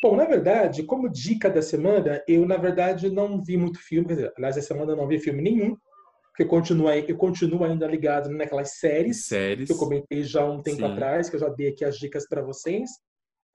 Bom, 0.03 0.15
na 0.15 0.25
verdade, 0.25 0.85
como 0.85 1.09
dica 1.09 1.51
da 1.51 1.63
semana, 1.63 2.23
eu, 2.29 2.47
na 2.47 2.57
verdade, 2.57 3.11
não 3.11 3.41
vi 3.41 3.57
muito 3.57 3.81
filme, 3.81 4.07
quer 4.07 4.15
dizer, 4.15 4.33
aliás, 4.37 4.57
essa 4.57 4.69
semana 4.69 4.93
eu 4.93 4.97
não 4.97 5.09
vi 5.09 5.19
filme 5.19 5.43
nenhum, 5.43 5.77
porque 6.31 6.45
eu 6.45 6.49
continuo, 6.49 6.89
eu 6.91 7.17
continuo 7.17 7.65
ainda 7.65 7.85
ligado 7.87 8.31
naquelas 8.31 8.79
séries, 8.79 9.25
séries. 9.25 9.67
que 9.67 9.73
eu 9.73 9.77
comentei 9.77 10.23
já 10.23 10.45
um 10.45 10.63
tempo 10.63 10.79
Sim. 10.79 10.85
atrás, 10.85 11.29
que 11.29 11.35
eu 11.35 11.41
já 11.41 11.49
dei 11.49 11.69
aqui 11.69 11.85
as 11.85 11.97
dicas 11.97 12.29
para 12.29 12.43
vocês. 12.43 12.89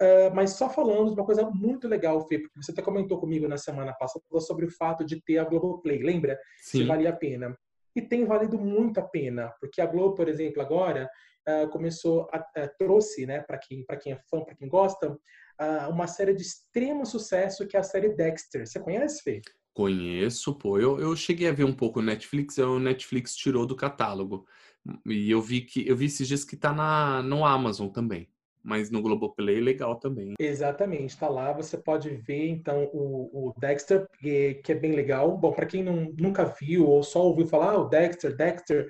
Uh, 0.04 0.36
mas 0.36 0.52
só 0.58 0.70
falando 0.70 1.14
de 1.14 1.14
uma 1.14 1.26
coisa 1.26 1.50
muito 1.50 1.88
legal, 1.88 2.28
Fê, 2.28 2.38
porque 2.38 2.62
você 2.62 2.72
até 2.72 2.82
comentou 2.82 3.18
comigo 3.18 3.48
na 3.48 3.58
semana 3.58 3.94
passada 3.94 4.22
sobre 4.42 4.66
o 4.66 4.72
fato 4.72 5.06
de 5.06 5.22
ter 5.22 5.38
a 5.38 5.46
Globoplay, 5.46 6.04
lembra? 6.04 6.38
Sim. 6.62 6.80
Se 6.80 6.84
valia 6.84 7.10
a 7.12 7.16
pena. 7.16 7.58
E 7.96 8.02
tem 8.02 8.26
valido 8.26 8.58
muito 8.60 9.00
a 9.00 9.04
pena, 9.04 9.54
porque 9.62 9.80
a 9.80 9.86
Globo, 9.86 10.16
por 10.16 10.28
exemplo, 10.28 10.62
agora 10.62 11.10
uh, 11.48 11.70
começou, 11.70 12.28
a, 12.34 12.40
uh, 12.40 12.70
trouxe, 12.78 13.26
né, 13.26 13.40
para 13.42 13.58
quem, 13.58 13.86
quem 14.02 14.12
é 14.12 14.20
fã, 14.30 14.44
para 14.44 14.56
quem 14.56 14.68
gosta, 14.68 15.18
uma 15.90 16.08
série 16.08 16.34
de 16.34 16.42
extremo 16.42 17.06
sucesso 17.06 17.66
que 17.68 17.78
é 17.78 17.80
a 17.80 17.84
série 17.84 18.10
Dexter. 18.10 18.66
Você 18.68 18.80
conhece, 18.80 19.22
Fê? 19.22 19.40
Conheço, 19.72 20.58
pô. 20.58 20.80
Eu, 20.80 21.00
eu 21.00 21.16
cheguei 21.16 21.48
a 21.48 21.54
ver 21.54 21.64
um 21.64 21.74
pouco 21.74 22.00
o 22.00 22.04
Netflix, 22.04 22.58
o 22.58 22.80
Netflix 22.80 23.36
tirou 23.36 23.66
do 23.66 23.76
catálogo. 23.76 24.46
E 25.06 25.30
eu 25.30 25.40
vi 25.40 25.62
que 25.62 25.88
eu 25.88 25.96
vi 25.96 26.08
esses 26.08 26.28
dias 26.28 26.44
que 26.44 26.58
tá 26.58 26.74
na, 26.74 27.22
no 27.22 27.46
Amazon 27.46 27.88
também 27.88 28.33
mas 28.64 28.90
no 28.90 29.02
Globoplay 29.02 29.60
legal 29.60 30.00
também. 30.00 30.34
Exatamente, 30.40 31.10
está 31.10 31.28
lá, 31.28 31.52
você 31.52 31.78
pode 31.78 32.10
ver 32.10 32.48
então 32.48 32.90
o, 32.94 33.50
o 33.50 33.54
Dexter, 33.60 34.08
que, 34.20 34.56
que, 34.56 34.72
é 34.72 34.76
bem 34.76 34.94
legal. 34.94 35.38
Bom, 35.38 35.52
para 35.52 35.66
quem 35.66 35.84
não, 35.84 36.14
nunca 36.18 36.46
viu 36.46 36.88
ou 36.88 37.04
só 37.04 37.24
ouviu 37.24 37.46
falar, 37.46 37.72
ah, 37.72 37.80
o 37.80 37.90
Dexter, 37.90 38.36
Dexter, 38.36 38.88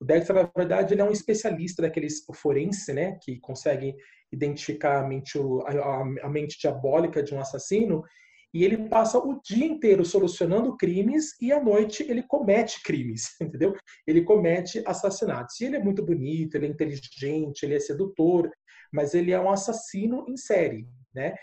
o 0.00 0.04
Dexter, 0.04 0.36
na 0.36 0.50
verdade, 0.56 0.94
ele 0.94 1.00
é 1.00 1.04
um 1.04 1.10
especialista 1.10 1.82
daqueles 1.82 2.24
forense, 2.34 2.92
né, 2.92 3.18
que 3.22 3.40
consegue 3.40 3.94
identificar 4.32 5.00
a 5.00 5.08
mente, 5.08 5.38
a, 5.66 6.26
a 6.26 6.28
mente 6.28 6.58
diabólica 6.60 7.22
de 7.22 7.34
um 7.34 7.40
assassino, 7.40 8.02
e 8.54 8.64
ele 8.64 8.88
passa 8.88 9.18
o 9.18 9.40
dia 9.42 9.66
inteiro 9.66 10.04
solucionando 10.04 10.76
crimes 10.76 11.34
e 11.42 11.52
à 11.52 11.62
noite 11.62 12.02
ele 12.08 12.22
comete 12.22 12.82
crimes, 12.82 13.34
entendeu? 13.40 13.74
Ele 14.06 14.22
comete 14.22 14.82
assassinatos. 14.86 15.60
E 15.60 15.66
ele 15.66 15.76
é 15.76 15.82
muito 15.82 16.02
bonito, 16.02 16.54
ele 16.54 16.66
é 16.66 16.70
inteligente, 16.70 17.64
ele 17.64 17.74
é 17.74 17.80
sedutor, 17.80 18.50
mas 18.96 19.12
ele 19.12 19.30
é 19.30 19.38
um 19.38 19.50
assassino 19.50 20.24
em 20.26 20.36
série, 20.38 20.88
né? 21.14 21.34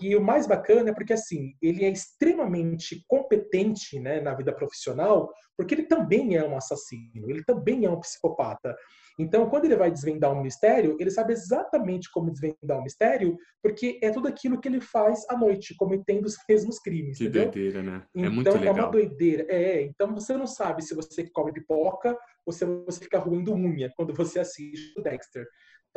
E 0.00 0.14
o 0.14 0.22
mais 0.22 0.46
bacana 0.46 0.90
é 0.90 0.94
porque 0.94 1.14
assim, 1.14 1.54
ele 1.60 1.84
é 1.84 1.88
extremamente 1.88 3.04
competente, 3.08 3.98
né, 3.98 4.20
na 4.20 4.32
vida 4.32 4.52
profissional, 4.52 5.32
porque 5.56 5.74
ele 5.74 5.86
também 5.86 6.36
é 6.36 6.46
um 6.46 6.56
assassino, 6.56 7.28
ele 7.28 7.42
também 7.42 7.84
é 7.84 7.90
um 7.90 7.98
psicopata. 7.98 8.76
Então, 9.18 9.50
quando 9.50 9.64
ele 9.64 9.74
vai 9.74 9.90
desvendar 9.90 10.32
um 10.32 10.40
mistério, 10.40 10.96
ele 11.00 11.10
sabe 11.10 11.32
exatamente 11.32 12.08
como 12.12 12.30
desvendar 12.30 12.78
um 12.78 12.84
mistério, 12.84 13.36
porque 13.60 13.98
é 14.00 14.10
tudo 14.10 14.28
aquilo 14.28 14.60
que 14.60 14.68
ele 14.68 14.80
faz 14.80 15.24
à 15.28 15.36
noite, 15.36 15.74
cometendo 15.76 16.26
os 16.26 16.36
mesmos 16.48 16.78
crimes. 16.78 17.18
Que 17.18 17.24
entendeu? 17.24 17.50
doideira, 17.50 17.82
né? 17.82 18.04
É 18.16 18.20
então, 18.20 18.32
muito 18.32 18.50
legal. 18.52 18.66
é 18.76 18.80
uma 18.80 18.90
doideira. 18.92 19.46
É, 19.48 19.82
então 19.82 20.14
você 20.14 20.36
não 20.36 20.46
sabe 20.46 20.82
se 20.82 20.94
você 20.94 21.28
come 21.28 21.52
pipoca 21.52 22.16
ou 22.46 22.52
se 22.52 22.64
você 22.64 23.00
fica 23.00 23.18
ruindo 23.18 23.52
unha 23.52 23.92
quando 23.96 24.14
você 24.14 24.38
assiste 24.38 24.96
o 24.96 25.02
Dexter. 25.02 25.44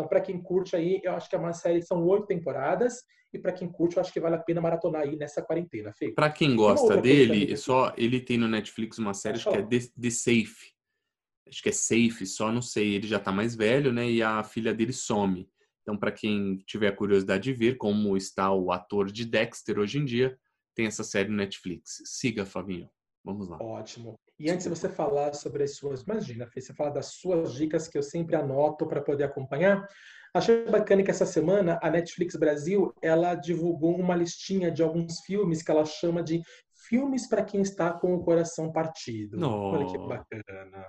Então, 0.02 0.08
para 0.08 0.22
quem 0.22 0.42
curte 0.42 0.76
aí, 0.76 1.00
eu 1.04 1.14
acho 1.14 1.30
que 1.30 1.36
é 1.36 1.38
uma 1.38 1.54
série, 1.54 1.80
são 1.84 2.04
oito 2.08 2.26
temporadas, 2.26 3.04
e 3.32 3.38
para 3.38 3.54
quem 3.54 3.72
curte, 3.72 3.98
eu 3.98 4.02
acho 4.02 4.12
que 4.12 4.20
vale 4.20 4.36
a 4.36 4.40
pena 4.40 4.60
maratonar 4.60 5.04
aí 5.04 5.16
nessa 5.16 5.44
quarentena, 5.44 5.94
Fê. 5.94 6.12
Para 6.12 6.32
quem 6.32 6.56
gosta 6.56 6.98
dele, 6.98 7.56
só 7.56 7.94
ele 7.96 8.20
tem 8.20 8.36
no 8.36 8.48
Netflix 8.48 8.98
uma 8.98 9.14
série 9.14 9.40
que 9.40 9.50
é 9.50 9.62
The, 9.62 9.80
The 10.02 10.10
Safe. 10.10 10.74
Acho 11.48 11.62
que 11.62 11.70
é 11.70 11.72
Safe, 11.72 12.26
só 12.26 12.52
não 12.52 12.64
sei, 12.64 12.96
ele 12.96 13.08
já 13.08 13.20
tá 13.20 13.32
mais 13.32 13.56
velho, 13.56 13.94
né? 13.94 14.10
E 14.10 14.24
a 14.24 14.44
filha 14.44 14.74
dele 14.74 14.92
some. 14.92 15.48
Então, 15.84 15.96
para 15.96 16.12
quem 16.12 16.58
tiver 16.66 16.92
curiosidade 16.96 17.44
de 17.44 17.54
ver 17.54 17.78
como 17.78 18.18
está 18.18 18.52
o 18.52 18.72
ator 18.72 19.12
de 19.12 19.24
Dexter 19.24 19.78
hoje 19.78 20.00
em 20.00 20.06
dia, 20.06 20.36
tem 20.74 20.88
essa 20.88 21.04
série 21.04 21.30
no 21.30 21.36
Netflix. 21.36 22.02
Siga, 22.06 22.44
Fabinho. 22.44 22.90
Vamos 23.24 23.48
lá. 23.48 23.58
Ótimo. 23.62 24.20
E 24.42 24.50
antes 24.50 24.64
de 24.64 24.70
você 24.70 24.90
falar 24.90 25.34
sobre 25.36 25.64
as 25.64 25.76
suas, 25.76 26.02
imagina, 26.02 26.48
Fê, 26.48 26.60
você 26.60 26.74
falar 26.74 26.90
das 26.90 27.14
suas 27.14 27.54
dicas 27.54 27.88
que 27.88 27.96
eu 27.96 28.02
sempre 28.02 28.36
anoto 28.36 28.88
para 28.88 29.00
poder 29.00 29.26
acompanhar. 29.26 29.88
Achei 30.34 30.66
bacana 30.66 31.04
que 31.04 31.12
essa 31.12 31.28
semana 31.28 31.78
a 31.80 31.92
Netflix 31.92 32.36
Brasil 32.36 32.92
ela 33.04 33.36
divulgou 33.36 33.96
uma 33.96 34.16
listinha 34.16 34.72
de 34.72 34.82
alguns 34.82 35.20
filmes 35.20 35.62
que 35.62 35.70
ela 35.70 35.86
chama 35.86 36.24
de 36.24 36.42
filmes 36.88 37.28
para 37.28 37.44
quem 37.44 37.62
está 37.62 37.94
com 37.94 38.16
o 38.16 38.24
coração 38.24 38.72
partido. 38.72 39.38
Oh. 39.46 39.74
Olha 39.74 39.86
que 39.86 39.98
bacana. 40.00 40.88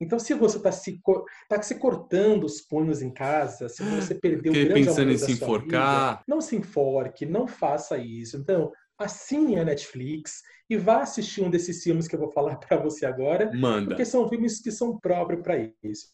Então, 0.00 0.18
se 0.18 0.32
você 0.32 0.56
está 0.56 0.70
se, 0.70 1.00
tá 1.48 1.60
se 1.60 1.74
cortando 1.74 2.44
os 2.44 2.60
punhos 2.60 3.02
em 3.02 3.12
casa, 3.12 3.68
se 3.68 3.82
você 3.82 4.14
perdeu 4.14 4.52
Fiquei 4.52 4.64
o 4.64 4.68
grande 4.68 4.86
pensando 4.86 5.10
em 5.10 5.18
se 5.18 5.32
enforcar. 5.32 6.10
vida, 6.12 6.24
não 6.26 6.40
se 6.40 6.56
enforque, 6.56 7.26
não 7.26 7.46
faça 7.46 7.98
isso. 7.98 8.36
Então, 8.36 8.72
assine 9.00 9.58
a 9.58 9.64
Netflix 9.64 10.42
e 10.68 10.76
vá 10.76 11.02
assistir 11.02 11.42
um 11.42 11.50
desses 11.50 11.82
filmes 11.82 12.06
que 12.06 12.14
eu 12.14 12.20
vou 12.20 12.30
falar 12.30 12.56
para 12.60 12.76
você 12.76 13.06
agora, 13.06 13.50
Manda. 13.54 13.88
porque 13.88 14.04
são 14.04 14.28
filmes 14.28 14.60
que 14.60 14.70
são 14.70 14.98
próprios 14.98 15.42
para 15.42 15.58
isso. 15.82 16.08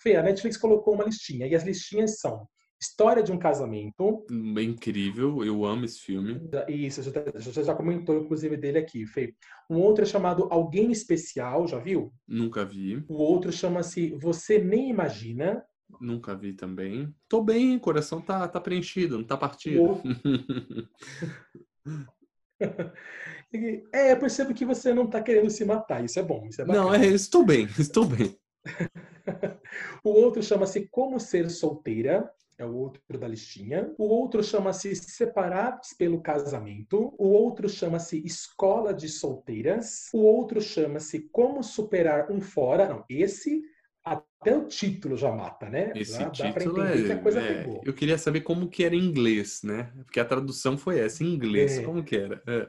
Fê, 0.00 0.16
a 0.16 0.22
Netflix 0.22 0.56
colocou 0.56 0.94
uma 0.94 1.04
listinha 1.04 1.46
e 1.46 1.54
as 1.54 1.64
listinhas 1.64 2.18
são 2.20 2.46
História 2.80 3.24
de 3.24 3.32
um 3.32 3.38
Casamento. 3.38 4.24
É 4.56 4.62
incrível, 4.62 5.44
eu 5.44 5.64
amo 5.64 5.84
esse 5.84 5.98
filme. 5.98 6.40
Isso, 6.68 7.02
você 7.02 7.64
já 7.64 7.74
comentou 7.74 8.16
inclusive 8.16 8.56
dele 8.56 8.78
aqui, 8.78 9.04
Fê. 9.04 9.34
Um 9.68 9.78
outro 9.78 10.04
é 10.04 10.06
chamado 10.06 10.46
Alguém 10.50 10.92
Especial, 10.92 11.66
já 11.66 11.80
viu? 11.80 12.12
Nunca 12.26 12.64
vi. 12.64 13.04
O 13.08 13.14
outro 13.14 13.50
chama-se 13.50 14.14
Você 14.20 14.60
Nem 14.60 14.90
Imagina. 14.90 15.64
Nunca 16.00 16.36
vi 16.36 16.52
também. 16.52 17.12
Tô 17.28 17.42
bem, 17.42 17.76
o 17.76 17.80
coração 17.80 18.20
tá, 18.20 18.46
tá 18.46 18.60
preenchido, 18.60 19.18
não 19.18 19.24
tá 19.24 19.36
partido. 19.36 19.82
O... 19.82 20.02
é, 23.92 24.12
eu 24.12 24.18
percebo 24.18 24.54
que 24.54 24.64
você 24.64 24.92
não 24.92 25.06
tá 25.08 25.22
querendo 25.22 25.50
se 25.50 25.64
matar, 25.64 26.04
isso 26.04 26.18
é 26.18 26.22
bom, 26.22 26.46
isso 26.46 26.60
é 26.60 26.64
bacana. 26.64 26.84
Não, 26.84 26.94
é, 26.94 27.06
estou 27.06 27.44
bem, 27.44 27.68
estou 27.78 28.04
bem. 28.04 28.36
o 30.04 30.10
outro 30.10 30.42
chama-se 30.42 30.88
Como 30.88 31.18
Ser 31.20 31.48
Solteira 31.50 32.30
é 32.58 32.66
o 32.66 32.74
outro 32.74 33.00
da 33.16 33.28
listinha. 33.28 33.94
O 33.96 34.04
outro 34.08 34.42
chama-se 34.42 34.94
Separados 34.96 35.92
pelo 35.92 36.20
Casamento. 36.20 37.14
O 37.16 37.28
outro 37.28 37.68
chama-se 37.68 38.18
Escola 38.26 38.92
de 38.92 39.08
Solteiras. 39.08 40.08
O 40.12 40.18
outro 40.18 40.60
chama-se 40.60 41.20
Como 41.30 41.62
Superar 41.62 42.32
um 42.32 42.40
Fora. 42.40 42.88
Não, 42.88 43.04
esse 43.08 43.62
até 44.40 44.56
o 44.56 44.66
título 44.66 45.16
já 45.16 45.32
mata, 45.32 45.68
né? 45.68 45.92
Esse 45.96 46.18
já 46.18 46.30
título 46.30 46.82
é, 46.82 46.94
é, 46.96 47.80
Eu 47.84 47.92
queria 47.92 48.16
saber 48.16 48.42
como 48.42 48.68
que 48.68 48.84
era 48.84 48.94
em 48.94 49.04
inglês, 49.04 49.62
né? 49.64 49.92
Porque 50.04 50.20
a 50.20 50.24
tradução 50.24 50.78
foi 50.78 51.00
essa, 51.00 51.24
em 51.24 51.34
inglês. 51.34 51.78
É. 51.78 51.82
Como 51.82 52.04
que 52.04 52.16
era? 52.16 52.42
É. 52.46 52.66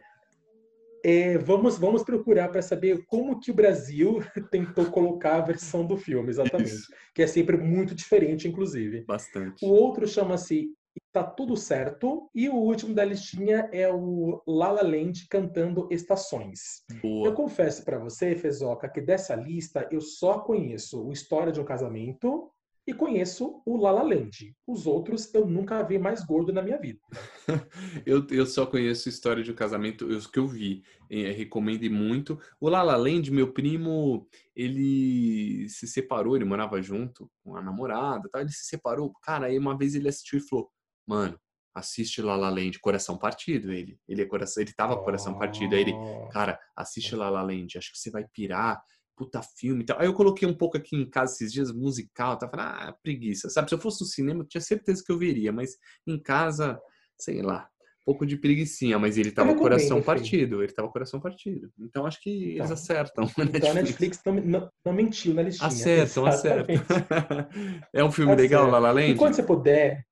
É, 1.02 1.38
vamos, 1.38 1.78
vamos 1.78 2.04
procurar 2.04 2.50
para 2.50 2.62
saber 2.62 3.06
como 3.06 3.40
que 3.40 3.52
o 3.52 3.54
Brasil 3.54 4.20
tentou 4.52 4.86
colocar 4.88 5.36
a 5.38 5.42
versão 5.42 5.86
do 5.86 5.96
filme, 5.96 6.30
exatamente. 6.30 6.74
Isso. 6.74 6.94
Que 7.14 7.22
é 7.22 7.28
sempre 7.28 7.56
muito 7.56 7.96
diferente, 7.96 8.48
inclusive. 8.48 9.06
Bastante. 9.06 9.64
O 9.64 9.70
outro 9.70 10.08
chama-se 10.08 10.68
Tá 11.12 11.24
Tudo 11.24 11.58
Certo. 11.58 12.30
E 12.34 12.50
o 12.50 12.56
último 12.56 12.94
da 12.94 13.04
listinha 13.04 13.70
é 13.72 13.92
o 13.92 14.42
Lala 14.48 14.84
Land 14.84 15.28
cantando 15.30 15.88
Estações. 15.90 16.84
Boa. 17.02 17.28
Eu 17.28 17.34
confesso 17.34 17.84
para 17.84 17.98
você, 17.98 18.36
Fezoca, 18.36 18.88
que 18.88 19.02
dessa 19.02 19.36
lista 19.36 19.88
eu 19.92 20.02
só 20.02 20.40
conheço 20.40 21.04
o 21.04 21.12
História 21.12 21.52
de 21.52 21.60
um 21.60 21.66
Casamento, 21.66 22.52
e 22.90 22.94
conheço 22.94 23.62
o 23.68 23.78
Lala 23.78 24.02
Land. 24.02 24.56
Os 24.66 24.88
outros 24.88 25.32
eu 25.36 25.46
nunca 25.46 25.84
vi 25.84 26.00
mais 26.00 26.26
gordo 26.26 26.52
na 26.52 26.60
minha 26.60 26.80
vida. 26.80 27.00
eu, 28.04 28.26
eu 28.32 28.48
só 28.48 28.66
conheço 28.66 29.08
história 29.08 29.44
de 29.44 29.52
um 29.52 29.56
casamento, 29.56 30.08
os 30.08 30.26
que 30.26 30.40
eu 30.40 30.48
vi. 30.48 30.82
É, 31.08 31.30
recomendo 31.32 31.88
muito. 31.92 32.40
O 32.60 32.68
Lala 32.68 32.96
Land, 32.96 33.32
meu 33.32 33.54
primo, 33.54 34.28
ele 34.56 35.70
se 35.70 35.88
separou, 35.88 36.36
ele 36.36 36.46
morava 36.46 36.82
junto 36.82 37.30
com 37.44 37.56
a 37.56 37.62
namorada, 37.62 38.28
tá? 38.28 38.42
ele 38.42 38.52
se 38.52 38.66
separou. 38.66 39.14
Cara, 39.22 39.46
aí 39.46 39.58
uma 39.60 39.78
vez 39.78 39.94
ele 39.94 40.10
assistiu 40.10 40.40
e 40.40 40.48
falou: 40.48 40.72
Mano, 41.10 41.40
assiste 41.74 42.22
Lala 42.22 42.50
Land, 42.52 42.80
coração 42.80 43.18
partido 43.18 43.74
ele. 43.74 43.98
Ele, 44.08 44.22
é 44.22 44.26
coração, 44.26 44.62
ele 44.62 44.74
tava 44.74 44.96
com 44.96 45.04
coração 45.04 45.36
partido. 45.40 45.74
Aí 45.74 45.82
ele, 45.82 45.94
cara, 46.32 46.60
assiste 46.78 47.16
Lala 47.16 47.42
Land, 47.42 47.80
acho 47.80 47.92
que 47.92 47.98
você 47.98 48.12
vai 48.12 48.26
pirar 48.32 48.80
puta 49.18 49.42
filme 49.58 49.82
e 49.82 49.86
tal. 49.86 50.00
Aí 50.00 50.06
eu 50.06 50.14
coloquei 50.14 50.48
um 50.48 50.54
pouco 50.54 50.78
aqui 50.78 50.96
em 50.96 51.10
casa 51.10 51.34
esses 51.34 51.52
dias, 51.52 51.74
musical, 51.74 52.38
tava 52.38 52.52
falando, 52.52 52.70
ah, 52.70 52.96
preguiça. 53.04 53.50
Sabe, 53.50 53.68
se 53.68 53.76
eu 53.76 53.80
fosse 53.80 54.02
no 54.02 54.08
cinema, 54.08 54.42
eu 54.44 54.48
tinha 54.48 54.62
certeza 54.62 55.04
que 55.06 55.12
eu 55.12 55.18
veria, 55.18 55.52
mas 55.52 55.72
em 56.08 56.18
casa, 56.18 56.80
sei 57.18 57.42
lá, 57.42 57.68
um 58.02 58.06
pouco 58.06 58.26
de 58.26 58.38
preguicinha, 58.38 58.98
mas 58.98 59.18
ele 59.18 59.32
tava 59.32 59.54
com 59.54 59.60
coração 59.60 60.02
partido, 60.02 60.64
ele 60.64 60.72
tava 60.72 60.88
com 60.88 60.94
coração 60.94 61.20
partido. 61.20 61.70
Então 61.78 62.06
acho 62.06 62.22
que 62.22 62.54
então, 62.54 62.66
eles 62.66 62.72
acertam. 62.72 63.26
Então 63.54 63.72
a 63.72 63.74
Netflix 63.74 64.22
não, 64.26 64.34
não, 64.36 64.70
não, 64.86 64.94
mentiu 64.94 65.34
na 65.34 65.42
listinha. 65.42 65.68
Acertam, 65.68 66.26
acertam. 66.26 66.76
é 67.94 68.04
um 68.04 68.12
filme 68.12 68.34
legal, 68.36 68.70
La 68.70 68.80
La 68.80 68.92
Land? 68.92 69.12
E 69.12 69.16
quando 69.16 69.34
você 69.34 69.44
puder, 69.44 70.06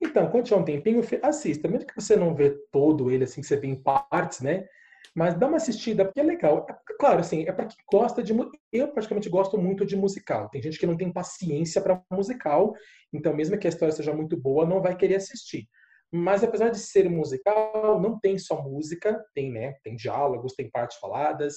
então, 0.00 0.30
quando 0.30 0.44
tiver 0.44 0.56
um 0.56 0.64
tempinho, 0.64 1.02
assista. 1.22 1.68
Mesmo 1.68 1.86
que 1.86 1.94
você 1.94 2.16
não 2.16 2.34
vê 2.34 2.50
todo 2.70 3.10
ele, 3.10 3.24
assim, 3.24 3.40
que 3.40 3.46
você 3.46 3.56
vê 3.56 3.68
em 3.68 3.82
partes, 3.82 4.40
né? 4.40 4.66
Mas 5.14 5.34
dá 5.34 5.46
uma 5.46 5.56
assistida, 5.56 6.04
porque 6.04 6.20
é 6.20 6.22
legal. 6.22 6.66
É, 6.68 6.76
claro, 6.98 7.20
assim, 7.20 7.44
é 7.46 7.52
para 7.52 7.66
quem 7.66 7.78
gosta 7.90 8.22
de. 8.22 8.34
Eu, 8.72 8.88
praticamente, 8.88 9.30
gosto 9.30 9.56
muito 9.56 9.86
de 9.86 9.96
musical. 9.96 10.50
Tem 10.50 10.60
gente 10.60 10.78
que 10.78 10.86
não 10.86 10.96
tem 10.96 11.10
paciência 11.12 11.80
para 11.80 12.02
musical, 12.12 12.74
então, 13.12 13.34
mesmo 13.34 13.58
que 13.58 13.66
a 13.66 13.70
história 13.70 13.94
seja 13.94 14.12
muito 14.12 14.36
boa, 14.36 14.66
não 14.66 14.82
vai 14.82 14.94
querer 14.94 15.16
assistir. 15.16 15.66
Mas, 16.12 16.44
apesar 16.44 16.68
de 16.68 16.78
ser 16.78 17.08
musical, 17.08 18.00
não 18.00 18.18
tem 18.20 18.38
só 18.38 18.62
música, 18.62 19.24
tem, 19.34 19.50
né? 19.50 19.74
Tem 19.82 19.96
diálogos, 19.96 20.54
tem 20.54 20.70
partes 20.70 20.98
faladas. 20.98 21.54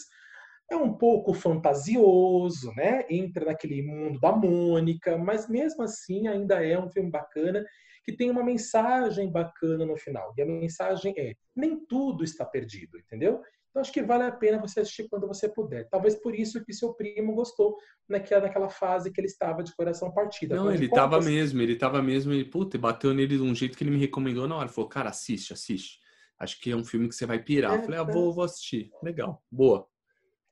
É 0.72 0.76
um 0.76 0.94
pouco 0.94 1.34
fantasioso, 1.34 2.72
né? 2.76 3.04
Entra 3.10 3.46
naquele 3.46 3.82
mundo 3.82 4.20
da 4.20 4.32
Mônica, 4.32 5.18
mas 5.18 5.50
mesmo 5.50 5.84
assim 5.84 6.28
ainda 6.28 6.64
é 6.64 6.80
um 6.80 6.90
filme 6.90 7.10
bacana 7.10 7.66
que 8.04 8.12
tem 8.12 8.30
uma 8.30 8.44
mensagem 8.44 9.32
bacana 9.32 9.86
no 9.86 9.98
final. 9.98 10.34
E 10.38 10.42
a 10.42 10.46
mensagem 10.46 11.14
é: 11.18 11.36
nem 11.56 11.86
tudo 11.86 12.24
está 12.24 12.46
perdido, 12.46 12.98
entendeu? 12.98 13.42
Então 13.70 13.82
acho 13.82 13.94
que 13.94 14.02
vale 14.02 14.24
a 14.24 14.32
pena 14.32 14.60
você 14.60 14.80
assistir 14.80 15.08
quando 15.10 15.28
você 15.28 15.48
puder. 15.48 15.88
Talvez 15.90 16.16
por 16.16 16.34
isso 16.34 16.64
que 16.66 16.74
seu 16.74 16.94
primo 16.94 17.36
gostou 17.36 17.78
naquela, 18.08 18.42
naquela 18.42 18.70
fase 18.70 19.12
que 19.12 19.22
ele 19.22 19.28
estava 19.28 19.64
de 19.64 19.76
coração 19.76 20.12
partido. 20.12 20.56
Não, 20.56 20.72
ele 20.72 20.86
estava 20.86 21.22
mesmo, 21.22 21.62
ele 21.62 21.74
estava 21.74 22.02
mesmo, 22.02 22.34
e 22.34 22.44
puta, 22.44 22.78
bateu 22.78 23.14
nele 23.14 23.38
de 23.38 23.44
um 23.44 23.54
jeito 23.54 23.78
que 23.78 23.84
ele 23.84 23.92
me 23.92 24.00
recomendou 24.00 24.48
na 24.48 24.56
hora. 24.56 24.70
Falou, 24.70 24.90
cara, 24.90 25.10
assiste, 25.10 25.54
assiste. 25.54 26.00
Acho 26.40 26.60
que 26.60 26.72
é 26.72 26.76
um 26.76 26.84
filme 26.84 27.08
que 27.08 27.16
você 27.16 27.26
vai 27.26 27.38
pirar. 27.38 27.74
É, 27.74 27.78
eu 27.78 27.84
falei, 27.84 28.00
ah, 28.00 28.04
vou, 28.04 28.34
vou 28.34 28.44
assistir. 28.44 28.90
Legal, 29.04 29.44
boa. 29.52 29.88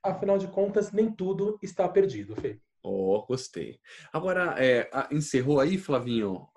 Afinal 0.03 0.37
de 0.37 0.47
contas, 0.47 0.91
nem 0.91 1.11
tudo 1.11 1.57
está 1.63 1.87
perdido, 1.89 2.35
Fê. 2.35 2.59
Oh, 2.83 3.25
gostei. 3.25 3.79
Agora, 4.13 4.55
é, 4.57 4.89
encerrou 5.11 5.59
aí, 5.59 5.77
Flavinho, 5.77 6.47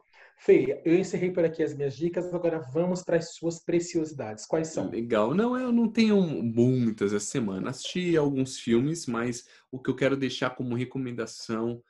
Fê, 0.42 0.80
eu 0.86 0.98
encerrei 0.98 1.30
por 1.30 1.44
aqui 1.44 1.62
as 1.62 1.74
minhas 1.74 1.94
dicas, 1.94 2.32
agora 2.32 2.60
vamos 2.72 3.02
para 3.04 3.18
as 3.18 3.34
suas 3.34 3.62
preciosidades. 3.62 4.46
Quais 4.46 4.68
são? 4.68 4.88
Legal. 4.88 5.34
Não, 5.34 5.54
eu 5.54 5.70
não 5.70 5.86
tenho 5.86 6.18
muitas 6.18 7.12
essa 7.12 7.26
semana. 7.26 7.68
Assisti 7.68 8.16
alguns 8.16 8.58
filmes, 8.58 9.06
mas 9.06 9.46
o 9.70 9.78
que 9.78 9.90
eu 9.90 9.94
quero 9.94 10.16
deixar 10.16 10.48
como 10.56 10.74
recomendação 10.74 11.82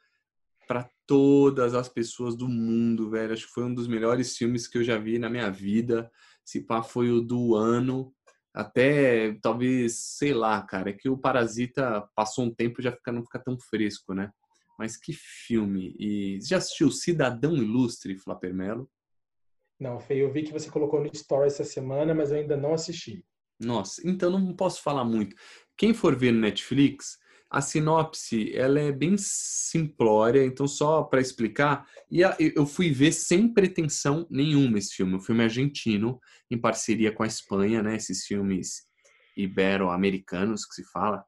para 0.67 0.91
todas 1.07 1.75
as 1.75 1.89
pessoas 1.89 2.35
do 2.35 2.49
mundo, 2.49 3.09
velho. 3.09 3.33
Acho 3.33 3.47
que 3.47 3.53
foi 3.53 3.63
um 3.63 3.73
dos 3.73 3.87
melhores 3.87 4.37
filmes 4.37 4.67
que 4.67 4.79
eu 4.79 4.83
já 4.83 4.99
vi 4.99 5.17
na 5.17 5.31
minha 5.31 5.49
vida. 5.49 6.11
Se 6.45 6.61
pá, 6.61 6.83
foi 6.83 7.09
o 7.13 7.21
do 7.21 7.55
ano. 7.55 8.13
Até 8.53 9.33
talvez, 9.41 9.97
sei 9.97 10.35
lá, 10.35 10.61
cara, 10.61 10.91
é 10.91 10.93
que 10.93 11.09
o 11.09 11.17
Parasita 11.17 12.05
passou 12.17 12.47
um 12.47 12.53
tempo 12.53 12.81
e 12.81 12.85
já 12.85 12.91
fica, 12.91 13.13
não 13.13 13.23
fica 13.23 13.39
tão 13.39 13.57
fresco, 13.57 14.13
né? 14.13 14.33
Mas 14.81 14.97
que 14.97 15.13
filme! 15.13 15.95
E 15.99 16.39
já 16.41 16.57
assistiu 16.57 16.91
Cidadão 16.91 17.55
Ilustre, 17.55 18.17
Flapper 18.17 18.55
Melo? 18.55 18.91
Não, 19.79 20.01
Fê, 20.01 20.15
eu 20.15 20.33
vi 20.33 20.43
que 20.43 20.55
você 20.55 20.71
colocou 20.71 21.03
no 21.03 21.11
Story 21.13 21.49
essa 21.49 21.65
semana, 21.65 22.15
mas 22.15 22.31
eu 22.31 22.39
ainda 22.39 22.57
não 22.57 22.73
assisti. 22.73 23.23
Nossa, 23.61 24.01
então 24.09 24.31
não 24.31 24.57
posso 24.57 24.83
falar 24.83 25.05
muito. 25.05 25.37
Quem 25.77 25.93
for 25.93 26.17
ver 26.17 26.33
no 26.33 26.41
Netflix, 26.41 27.19
a 27.51 27.61
sinopse 27.61 28.57
ela 28.57 28.81
é 28.81 28.91
bem 28.91 29.17
simplória, 29.19 30.43
então 30.47 30.67
só 30.67 31.03
para 31.03 31.21
explicar, 31.21 31.87
e 32.11 32.23
eu 32.57 32.65
fui 32.65 32.91
ver 32.91 33.13
sem 33.13 33.53
pretensão 33.53 34.27
nenhuma 34.31 34.79
esse 34.79 34.95
filme. 34.95 35.15
O 35.15 35.21
filme 35.21 35.43
é 35.43 35.45
argentino, 35.45 36.19
em 36.51 36.59
parceria 36.59 37.13
com 37.13 37.23
a 37.23 37.27
Espanha, 37.27 37.83
né? 37.83 37.97
Esses 37.97 38.25
filmes 38.25 38.89
ibero-americanos 39.37 40.65
que 40.65 40.75
se 40.75 40.85
fala. 40.91 41.23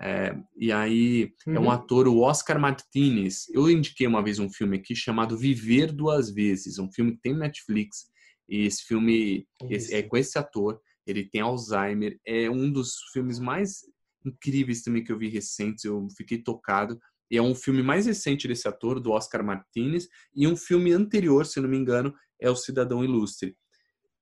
É, 0.00 0.36
e 0.56 0.72
aí 0.72 1.32
uhum. 1.46 1.54
é 1.54 1.60
um 1.60 1.64
uhum. 1.64 1.70
ator, 1.70 2.08
o 2.08 2.20
Oscar 2.20 2.58
Martinez. 2.58 3.46
Eu 3.52 3.70
indiquei 3.70 4.06
uma 4.06 4.22
vez 4.22 4.38
um 4.38 4.50
filme 4.50 4.76
aqui 4.76 4.94
chamado 4.94 5.38
Viver 5.38 5.92
Duas 5.92 6.30
Vezes, 6.30 6.78
um 6.78 6.90
filme 6.90 7.12
que 7.12 7.20
tem 7.20 7.34
Netflix. 7.34 8.06
E 8.48 8.66
esse 8.66 8.82
filme 8.84 9.46
esse, 9.70 9.94
é 9.94 10.02
com 10.02 10.16
esse 10.16 10.38
ator. 10.38 10.80
Ele 11.06 11.28
tem 11.28 11.40
Alzheimer. 11.40 12.18
É 12.26 12.50
um 12.50 12.70
dos 12.70 12.94
filmes 13.12 13.38
mais 13.38 13.80
incríveis 14.24 14.82
também 14.82 15.04
que 15.04 15.12
eu 15.12 15.18
vi 15.18 15.28
recentes. 15.28 15.84
Eu 15.84 16.06
fiquei 16.16 16.38
tocado. 16.38 16.98
E 17.30 17.36
é 17.36 17.42
um 17.42 17.54
filme 17.54 17.82
mais 17.82 18.06
recente 18.06 18.46
desse 18.46 18.68
ator, 18.68 19.00
do 19.00 19.12
Oscar 19.12 19.44
Martinez. 19.44 20.08
E 20.34 20.46
um 20.46 20.56
filme 20.56 20.92
anterior, 20.92 21.46
se 21.46 21.60
não 21.60 21.68
me 21.68 21.76
engano, 21.76 22.12
é 22.40 22.50
O 22.50 22.56
Cidadão 22.56 23.04
Ilustre. 23.04 23.56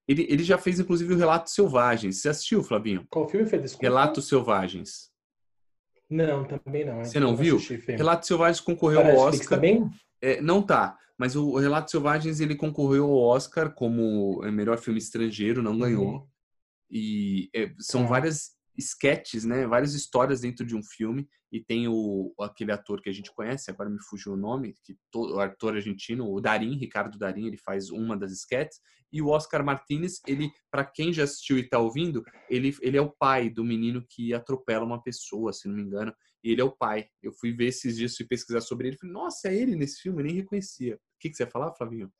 Ele, 0.06 0.26
ele 0.28 0.42
já 0.42 0.58
fez, 0.58 0.80
inclusive, 0.80 1.14
o 1.14 1.16
Relatos 1.16 1.54
Selvagens. 1.54 2.20
Você 2.20 2.28
assistiu, 2.28 2.62
Flavinho? 2.62 3.06
Qual 3.10 3.28
filme 3.28 3.48
foi? 3.48 3.58
Desculpa. 3.58 3.86
Relatos 3.86 4.28
Selvagens. 4.28 5.11
Não, 6.12 6.44
também 6.44 6.84
não. 6.84 7.02
Você 7.02 7.18
não 7.18 7.34
viu? 7.34 7.58
Relatos 7.88 8.28
Selvagens 8.28 8.60
concorreu 8.60 9.00
ao 9.00 9.16
Oscar. 9.16 9.58
Também? 9.58 9.90
É, 10.20 10.40
não 10.42 10.62
tá, 10.62 10.98
mas 11.18 11.34
o 11.34 11.56
Relatos 11.56 11.90
Selvagens 11.90 12.38
ele 12.38 12.54
concorreu 12.54 13.04
ao 13.04 13.18
Oscar 13.18 13.72
como 13.72 14.42
melhor 14.52 14.78
filme 14.78 14.98
estrangeiro, 14.98 15.62
não 15.62 15.78
ganhou. 15.78 16.12
Uhum. 16.12 16.26
E 16.90 17.48
é, 17.56 17.72
são 17.78 18.04
ah. 18.04 18.06
várias 18.06 18.50
sketches, 18.76 19.44
né? 19.44 19.66
Várias 19.66 19.94
histórias 19.94 20.42
dentro 20.42 20.66
de 20.66 20.76
um 20.76 20.82
filme 20.82 21.26
e 21.50 21.60
tem 21.60 21.88
o 21.88 22.34
aquele 22.40 22.72
ator 22.72 23.00
que 23.00 23.10
a 23.10 23.12
gente 23.12 23.32
conhece, 23.32 23.70
agora 23.70 23.90
me 23.90 24.02
fugiu 24.02 24.32
o 24.32 24.36
nome, 24.36 24.74
que 24.84 24.96
o 25.14 25.38
ator 25.38 25.74
argentino, 25.74 26.30
o 26.30 26.40
Darim, 26.40 26.76
Ricardo 26.76 27.18
Darim, 27.18 27.46
ele 27.46 27.58
faz 27.58 27.90
uma 27.90 28.16
das 28.16 28.32
sketches 28.32 28.80
e 29.12 29.20
o 29.20 29.28
Oscar 29.28 29.64
Martinez, 29.64 30.20
ele 30.26 30.50
para 30.70 30.84
quem 30.84 31.12
já 31.12 31.24
assistiu 31.24 31.58
e 31.58 31.62
está 31.62 31.78
ouvindo, 31.78 32.22
ele 32.48 32.74
ele 32.80 32.96
é 32.96 33.00
o 33.00 33.10
pai 33.10 33.50
do 33.50 33.64
menino 33.64 34.04
que 34.08 34.32
atropela 34.32 34.84
uma 34.84 35.02
pessoa, 35.02 35.52
se 35.52 35.68
não 35.68 35.74
me 35.74 35.82
engano, 35.82 36.12
e 36.42 36.50
ele 36.50 36.60
é 36.60 36.64
o 36.64 36.76
pai. 36.76 37.06
Eu 37.22 37.32
fui 37.32 37.52
ver 37.52 37.66
esses 37.66 37.96
dias, 37.96 38.16
fui 38.16 38.26
pesquisar 38.26 38.60
sobre 38.60 38.88
ele, 38.88 38.96
falei, 38.96 39.12
nossa, 39.12 39.48
é 39.48 39.54
ele 39.54 39.76
nesse 39.76 40.00
filme, 40.00 40.22
eu 40.22 40.26
nem 40.26 40.36
reconhecia. 40.36 40.96
O 40.96 40.98
que, 41.20 41.30
que 41.30 41.36
você 41.36 41.44
ia 41.44 41.50
falar, 41.50 41.72
Flavinho? 41.74 42.10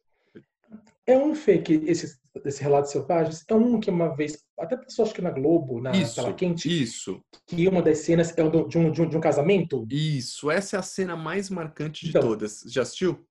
É 1.07 1.18
um 1.18 1.34
fake, 1.34 1.82
esse, 1.86 2.16
esse 2.45 2.62
relato 2.62 2.88
selvagens, 2.88 3.45
é 3.49 3.55
um 3.55 3.80
que 3.80 3.90
uma 3.90 4.14
vez, 4.14 4.38
até 4.59 4.76
passou 4.76 5.05
acho 5.05 5.12
que 5.12 5.20
na 5.20 5.30
Globo, 5.30 5.80
na 5.80 5.90
isso, 5.93 6.14
tela 6.14 6.32
quente. 6.32 6.82
Isso. 6.82 7.20
Que 7.47 7.66
uma 7.66 7.82
das 7.82 7.99
cenas 7.99 8.36
é 8.38 8.49
de 8.49 8.57
um, 8.57 8.90
de 8.90 9.03
um, 9.03 9.09
de 9.09 9.16
um 9.16 9.20
casamento. 9.20 9.84
Isso, 9.90 10.51
essa 10.51 10.76
é 10.76 10.78
a 10.78 10.82
cena 10.82 11.16
mais 11.16 11.51
marcante 11.51 12.05
de 12.05 12.11
então, 12.11 12.22
todas. 12.22 12.62
Já 12.68 12.82
assistiu? 12.82 13.26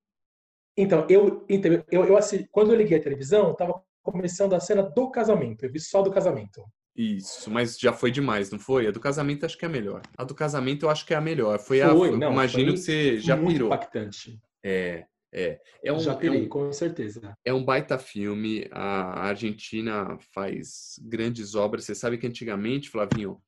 Então, 0.77 1.05
eu, 1.09 1.45
eu, 1.91 2.05
eu 2.05 2.17
assisti, 2.17 2.47
quando 2.51 2.71
eu 2.71 2.77
liguei 2.77 2.97
a 2.97 3.01
televisão, 3.01 3.53
tava 3.53 3.81
começando 4.01 4.53
a 4.53 4.59
cena 4.59 4.83
do 4.83 5.11
casamento. 5.11 5.65
Eu 5.65 5.71
vi 5.71 5.79
só 5.79 6.01
do 6.01 6.11
casamento. 6.11 6.63
Isso, 6.95 7.49
mas 7.49 7.79
já 7.79 7.93
foi 7.93 8.11
demais, 8.11 8.51
não 8.51 8.59
foi? 8.59 8.87
A 8.87 8.91
do 8.91 8.99
casamento 8.99 9.45
acho 9.45 9.57
que 9.57 9.65
é 9.65 9.67
a 9.67 9.71
melhor. 9.71 10.01
A 10.17 10.23
do 10.23 10.35
casamento 10.35 10.85
eu 10.85 10.89
acho 10.89 11.05
que 11.05 11.13
é 11.13 11.17
a 11.17 11.21
melhor. 11.21 11.59
Foi, 11.59 11.79
foi 11.79 12.09
a. 12.09 12.17
Não, 12.17 12.31
imagino 12.31 12.65
foi 12.65 12.73
que 12.73 12.79
você 12.79 13.19
já 13.19 13.35
muito 13.35 13.53
pirou. 13.53 13.67
impactante. 13.67 14.39
É. 14.63 15.05
É, 15.33 15.61
é 15.81 15.93
um, 15.93 15.99
Já 15.99 16.13
pirei, 16.13 16.41
é 16.41 16.43
um, 16.43 16.49
com 16.49 16.73
certeza. 16.73 17.37
É 17.45 17.53
um 17.53 17.63
baita 17.63 17.97
filme. 17.97 18.67
A 18.69 19.27
Argentina 19.27 20.17
faz 20.33 20.99
grandes 21.03 21.55
obras. 21.55 21.85
Você 21.85 21.95
sabe 21.95 22.17
que 22.17 22.27
antigamente, 22.27 22.89
Flavinho, 22.89 23.41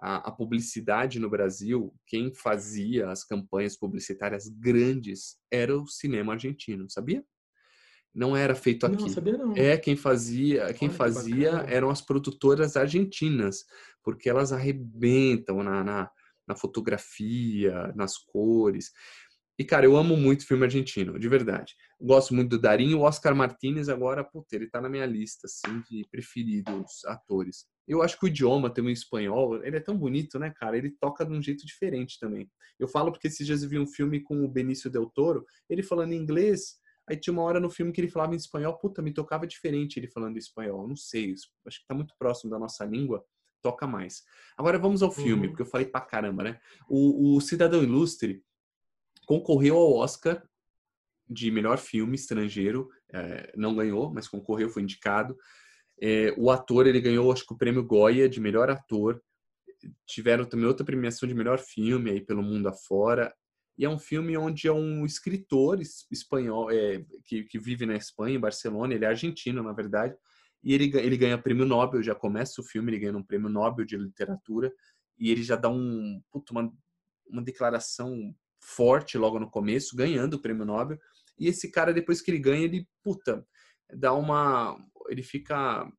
a, 0.00 0.28
a, 0.28 0.32
publicidade 0.32 1.18
no 1.18 1.28
Brasil, 1.28 1.92
quem 2.06 2.32
fazia 2.32 3.10
as 3.10 3.24
campanhas 3.24 3.76
publicitárias 3.76 4.48
grandes 4.48 5.36
era 5.50 5.76
o 5.76 5.86
cinema 5.86 6.34
argentino, 6.34 6.88
sabia? 6.88 7.24
Não 8.14 8.36
era 8.36 8.54
feito 8.54 8.86
aqui. 8.86 9.02
Não, 9.02 9.08
sabia 9.08 9.36
não. 9.36 9.54
É 9.56 9.76
quem 9.76 9.96
fazia, 9.96 10.72
quem 10.72 10.88
Olha, 10.88 10.96
fazia 10.96 11.50
eram 11.68 11.90
as 11.90 12.00
produtoras 12.00 12.76
argentinas, 12.76 13.64
porque 14.02 14.28
elas 14.28 14.52
arrebentam 14.52 15.62
na, 15.62 15.84
na, 15.84 16.10
na 16.46 16.56
fotografia, 16.56 17.92
nas 17.94 18.16
cores. 18.16 18.92
E, 19.58 19.64
cara, 19.64 19.84
eu 19.84 19.96
amo 19.96 20.16
muito 20.16 20.46
filme 20.46 20.64
argentino, 20.64 21.18
de 21.18 21.28
verdade. 21.28 21.74
Gosto 22.00 22.32
muito 22.32 22.50
do 22.50 22.60
Darinho. 22.60 22.98
O 22.98 23.02
Oscar 23.02 23.34
Martinez 23.34 23.88
agora, 23.88 24.22
puta, 24.22 24.54
ele 24.54 24.68
tá 24.68 24.80
na 24.80 24.88
minha 24.88 25.04
lista, 25.04 25.48
assim, 25.48 25.82
de 25.90 26.06
preferidos 26.08 27.04
atores. 27.06 27.66
Eu 27.86 28.00
acho 28.00 28.16
que 28.16 28.26
o 28.26 28.28
idioma, 28.28 28.70
tem 28.72 28.84
um 28.84 28.90
espanhol, 28.90 29.56
ele 29.64 29.76
é 29.76 29.80
tão 29.80 29.98
bonito, 29.98 30.38
né, 30.38 30.52
cara? 30.54 30.78
Ele 30.78 30.90
toca 31.00 31.26
de 31.26 31.32
um 31.32 31.42
jeito 31.42 31.66
diferente 31.66 32.18
também. 32.20 32.48
Eu 32.78 32.86
falo 32.86 33.10
porque 33.10 33.26
esses 33.26 33.44
dias 33.44 33.64
eu 33.64 33.68
vi 33.68 33.80
um 33.80 33.86
filme 33.86 34.20
com 34.20 34.44
o 34.44 34.48
Benício 34.48 34.88
Del 34.88 35.06
Toro, 35.06 35.44
ele 35.68 35.82
falando 35.82 36.12
inglês, 36.12 36.76
aí 37.08 37.16
tinha 37.16 37.32
uma 37.32 37.42
hora 37.42 37.58
no 37.58 37.68
filme 37.68 37.90
que 37.90 38.00
ele 38.00 38.10
falava 38.10 38.34
em 38.34 38.36
espanhol, 38.36 38.78
puta, 38.78 39.02
me 39.02 39.12
tocava 39.12 39.44
diferente 39.44 39.98
ele 39.98 40.06
falando 40.06 40.36
em 40.36 40.38
espanhol. 40.38 40.86
Não 40.86 40.94
sei, 40.94 41.34
acho 41.66 41.80
que 41.80 41.86
tá 41.88 41.94
muito 41.94 42.14
próximo 42.16 42.48
da 42.48 42.60
nossa 42.60 42.84
língua, 42.84 43.24
toca 43.60 43.88
mais. 43.88 44.22
Agora 44.56 44.78
vamos 44.78 45.02
ao 45.02 45.10
filme, 45.10 45.46
uhum. 45.46 45.48
porque 45.48 45.62
eu 45.62 45.66
falei 45.66 45.86
pra 45.86 46.00
caramba, 46.00 46.44
né? 46.44 46.60
O, 46.88 47.36
o 47.36 47.40
Cidadão 47.40 47.82
Ilustre, 47.82 48.44
concorreu 49.28 49.76
ao 49.76 49.92
Oscar 49.92 50.42
de 51.28 51.50
melhor 51.50 51.76
filme 51.76 52.14
estrangeiro, 52.14 52.88
é, 53.12 53.52
não 53.54 53.76
ganhou, 53.76 54.10
mas 54.10 54.26
concorreu, 54.26 54.70
foi 54.70 54.82
indicado. 54.82 55.36
É, 56.00 56.34
o 56.38 56.50
ator 56.50 56.86
ele 56.86 56.98
ganhou, 56.98 57.30
acho 57.30 57.44
que 57.44 57.52
o 57.52 57.58
prêmio 57.58 57.84
Goya 57.84 58.26
de 58.26 58.40
melhor 58.40 58.70
ator. 58.70 59.22
Tiveram 60.06 60.46
também 60.46 60.64
outra 60.64 60.84
premiação 60.84 61.28
de 61.28 61.34
melhor 61.34 61.58
filme 61.58 62.10
aí 62.10 62.22
pelo 62.22 62.42
mundo 62.42 62.68
afora. 62.68 63.30
E 63.76 63.84
é 63.84 63.90
um 63.90 63.98
filme 63.98 64.34
onde 64.38 64.66
é 64.66 64.72
um 64.72 65.04
escritor 65.04 65.78
espanhol 66.10 66.70
é, 66.70 67.04
que, 67.26 67.44
que 67.44 67.58
vive 67.58 67.84
na 67.84 67.96
Espanha, 67.96 68.36
em 68.36 68.40
Barcelona. 68.40 68.94
Ele 68.94 69.04
é 69.04 69.08
argentino, 69.08 69.62
na 69.62 69.74
verdade. 69.74 70.16
E 70.64 70.72
ele, 70.72 70.90
ele 70.96 71.18
ganha 71.18 71.36
prêmio 71.36 71.66
Nobel. 71.66 72.02
Já 72.02 72.14
começa 72.14 72.62
o 72.62 72.64
filme, 72.64 72.90
ele 72.90 72.98
ganha 73.00 73.16
um 73.18 73.22
prêmio 73.22 73.50
Nobel 73.50 73.84
de 73.84 73.98
literatura. 73.98 74.72
E 75.18 75.30
ele 75.30 75.42
já 75.42 75.54
dá 75.54 75.68
um, 75.68 76.18
puto, 76.32 76.52
uma, 76.52 76.72
uma 77.28 77.42
declaração 77.42 78.34
forte 78.60 79.16
logo 79.16 79.38
no 79.38 79.50
começo, 79.50 79.96
ganhando 79.96 80.34
o 80.34 80.40
prêmio 80.40 80.64
Nobel. 80.64 80.98
E 81.38 81.46
esse 81.46 81.70
cara, 81.70 81.92
depois 81.92 82.20
que 82.20 82.30
ele 82.30 82.38
ganha, 82.38 82.64
ele, 82.64 82.86
puta, 83.02 83.46
dá 83.94 84.12
uma. 84.12 84.76
Ele 85.08 85.22
fica 85.22 85.90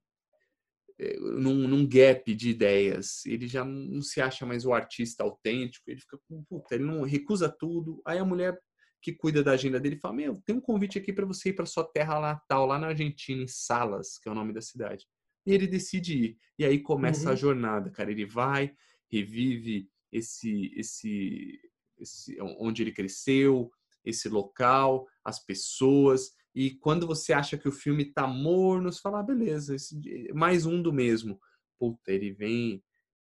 eh, 1.00 1.18
num, 1.20 1.68
num, 1.68 1.88
gap 1.88 2.34
de 2.36 2.50
ideias. 2.50 3.26
Ele 3.26 3.48
já 3.48 3.64
não 3.64 4.02
se 4.02 4.22
acha 4.22 4.46
mais 4.46 4.66
o 4.66 4.74
artista 4.74 5.24
autêntico. 5.24 5.90
Ele 5.90 6.02
fica, 6.02 6.20
puta, 6.48 6.76
ele 6.76 6.84
não 6.84 7.04
recusa 7.04 7.50
tudo. 7.50 8.02
Aí 8.06 8.20
a 8.20 8.26
mulher 8.26 8.60
que 9.02 9.14
cuida 9.14 9.44
da 9.44 9.54
agenda 9.54 9.80
dele 9.80 9.98
fala: 9.98 10.16
Meu, 10.16 10.42
tem 10.46 10.56
um 10.56 10.62
convite 10.62 10.98
aqui 10.98 11.14
para 11.14 11.26
você 11.26 11.50
ir 11.50 11.54
para 11.54 11.66
sua 11.66 11.86
terra 11.86 12.20
natal, 12.20 12.66
lá 12.66 12.78
na 12.78 12.88
Argentina, 12.88 13.42
em 13.42 13.48
Salas, 13.48 14.18
que 14.20 14.28
é 14.28 14.32
o 14.32 14.36
nome 14.36 14.54
da 14.54 14.62
cidade. 14.62 15.06
E 15.46 15.54
ele 15.54 15.68
decide 15.68 16.18
ir. 16.18 16.38
E 16.58 16.66
aí 16.66 16.80
começa 16.80 17.28
uhum. 17.28 17.32
a 17.32 17.36
jornada, 17.36 17.90
cara. 17.90 18.12
Ele 18.12 18.26
vai, 18.26 18.74
revive 19.10 19.90
esse, 20.12 20.72
esse 20.76 21.60
esse, 22.00 22.38
onde 22.42 22.84
ele 22.84 22.92
cresceu, 22.92 23.72
esse 24.06 24.30
local, 24.30 25.08
as 25.24 25.44
pessoas. 25.44 26.32
E 26.56 26.72
quando 26.72 27.06
você 27.06 27.34
acha 27.34 27.58
que 27.58 27.68
o 27.68 27.72
filme 27.72 28.06
tá 28.06 28.28
morno, 28.28 28.92
você 28.92 29.00
fala, 29.00 29.20
ah, 29.20 29.24
beleza, 29.24 29.76
esse, 29.76 30.00
mais 30.34 30.66
um 30.66 30.82
do 30.82 30.92
mesmo. 30.92 31.40
Puta, 31.78 32.12
ele 32.12 32.32
vem 32.32 32.84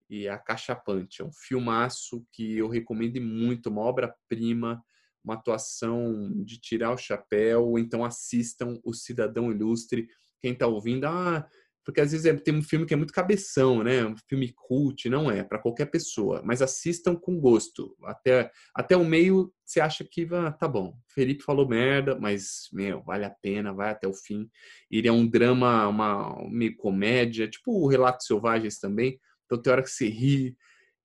e 0.09 0.28
é 0.28 0.30
acachapante. 0.30 1.22
É 1.22 1.26
um 1.26 1.32
filmaço 1.32 2.26
que 2.32 2.57
eu 2.57 2.67
recomendo 2.67 3.22
muito, 3.22 3.69
uma 3.69 3.82
obra-prima, 3.82 4.84
uma 5.24 5.36
atuação 5.36 6.32
de 6.43 6.59
tirar 6.59 6.91
o 6.91 6.97
chapéu, 6.97 7.78
então 7.78 8.03
assistam 8.03 8.80
O 8.84 8.93
Cidadão 8.93 9.51
Ilustre. 9.51 10.07
Quem 10.41 10.55
tá 10.55 10.67
ouvindo, 10.67 11.05
ah, 11.05 11.47
porque 11.91 12.01
às 12.01 12.11
vezes 12.13 12.25
é, 12.25 12.33
tem 12.33 12.55
um 12.55 12.63
filme 12.63 12.85
que 12.85 12.93
é 12.93 12.97
muito 12.97 13.11
cabeção, 13.11 13.83
né? 13.83 14.05
Um 14.05 14.15
filme 14.27 14.53
cult, 14.55 15.09
não 15.09 15.29
é, 15.29 15.43
para 15.43 15.59
qualquer 15.59 15.87
pessoa. 15.87 16.41
Mas 16.43 16.61
assistam 16.61 17.15
com 17.15 17.37
gosto. 17.37 17.95
Até, 18.05 18.49
até 18.73 18.95
o 18.95 19.03
meio 19.03 19.53
você 19.65 19.81
acha 19.81 20.05
que 20.09 20.27
ah, 20.31 20.51
tá 20.51 20.67
bom. 20.67 20.97
Felipe 21.09 21.43
falou 21.43 21.67
merda, 21.67 22.17
mas, 22.17 22.69
meu, 22.71 23.03
vale 23.03 23.25
a 23.25 23.29
pena, 23.29 23.73
vai 23.73 23.91
até 23.91 24.07
o 24.07 24.13
fim. 24.13 24.49
Ele 24.89 25.07
é 25.07 25.11
um 25.11 25.27
drama, 25.27 25.87
uma 25.87 26.49
meio 26.49 26.75
comédia, 26.77 27.49
tipo 27.49 27.71
o 27.71 27.87
Relatos 27.87 28.25
Selvagens 28.25 28.79
também. 28.79 29.19
Então 29.45 29.61
tem 29.61 29.71
hora 29.71 29.83
que 29.83 29.89
você 29.89 30.07
ri 30.07 30.55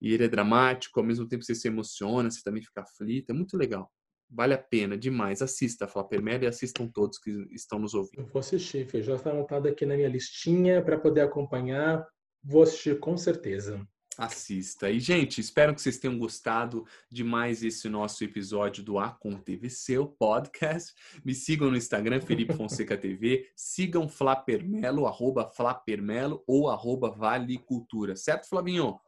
e 0.01 0.13
ele 0.13 0.25
é 0.25 0.29
dramático, 0.29 1.01
ao 1.01 1.07
mesmo 1.07 1.27
tempo 1.27 1.45
você 1.45 1.55
se 1.55 1.67
emociona, 1.67 2.31
você 2.31 2.43
também 2.45 2.63
fica 2.63 2.83
aflito. 2.83 3.31
É 3.31 3.33
muito 3.33 3.57
legal. 3.57 3.91
Vale 4.29 4.55
a 4.55 4.59
pena 4.59 4.97
demais. 4.97 5.41
Assista 5.41 5.85
a 5.85 5.89
Flapermel 5.89 6.43
e 6.43 6.47
assistam 6.47 6.89
todos 6.89 7.19
que 7.19 7.31
estão 7.53 7.79
nos 7.79 7.95
ouvindo. 7.95 8.21
Eu 8.21 8.27
vou 8.27 8.41
assistir, 8.41 8.87
Fê. 8.87 9.03
Já 9.03 9.15
está 9.15 9.31
anotado 9.31 9.69
aqui 9.69 9.87
na 9.87 9.97
minha 9.97 10.09
listinha 10.09 10.83
para 10.83 10.99
poder 10.99 11.21
acompanhar. 11.21 12.07
Vou 12.43 12.63
assistir 12.63 12.99
com 12.99 13.17
certeza. 13.17 13.87
Assista. 14.19 14.91
E, 14.91 14.99
gente, 14.99 15.41
espero 15.41 15.75
que 15.75 15.83
vocês 15.83 15.99
tenham 15.99 16.19
gostado 16.19 16.87
de 17.11 17.23
mais 17.23 17.63
esse 17.63 17.87
nosso 17.89 18.25
episódio 18.25 18.83
do 18.83 18.99
AconTVC, 18.99 19.99
o 19.99 20.07
podcast. 20.07 20.95
Me 21.23 21.35
sigam 21.35 21.71
no 21.71 21.77
Instagram, 21.77 22.21
Felipe 22.23 22.55
Fonseca 22.55 22.97
TV. 22.99 23.47
Sigam 23.55 24.09
Flapermelo, 24.09 25.07
arroba 25.07 25.51
Flapermelo 25.51 26.43
ou 26.47 26.71
arroba 26.71 27.11
Vale 27.11 27.59
Cultura. 27.59 28.17
Certo, 28.17 28.49
Flavinho? 28.49 28.99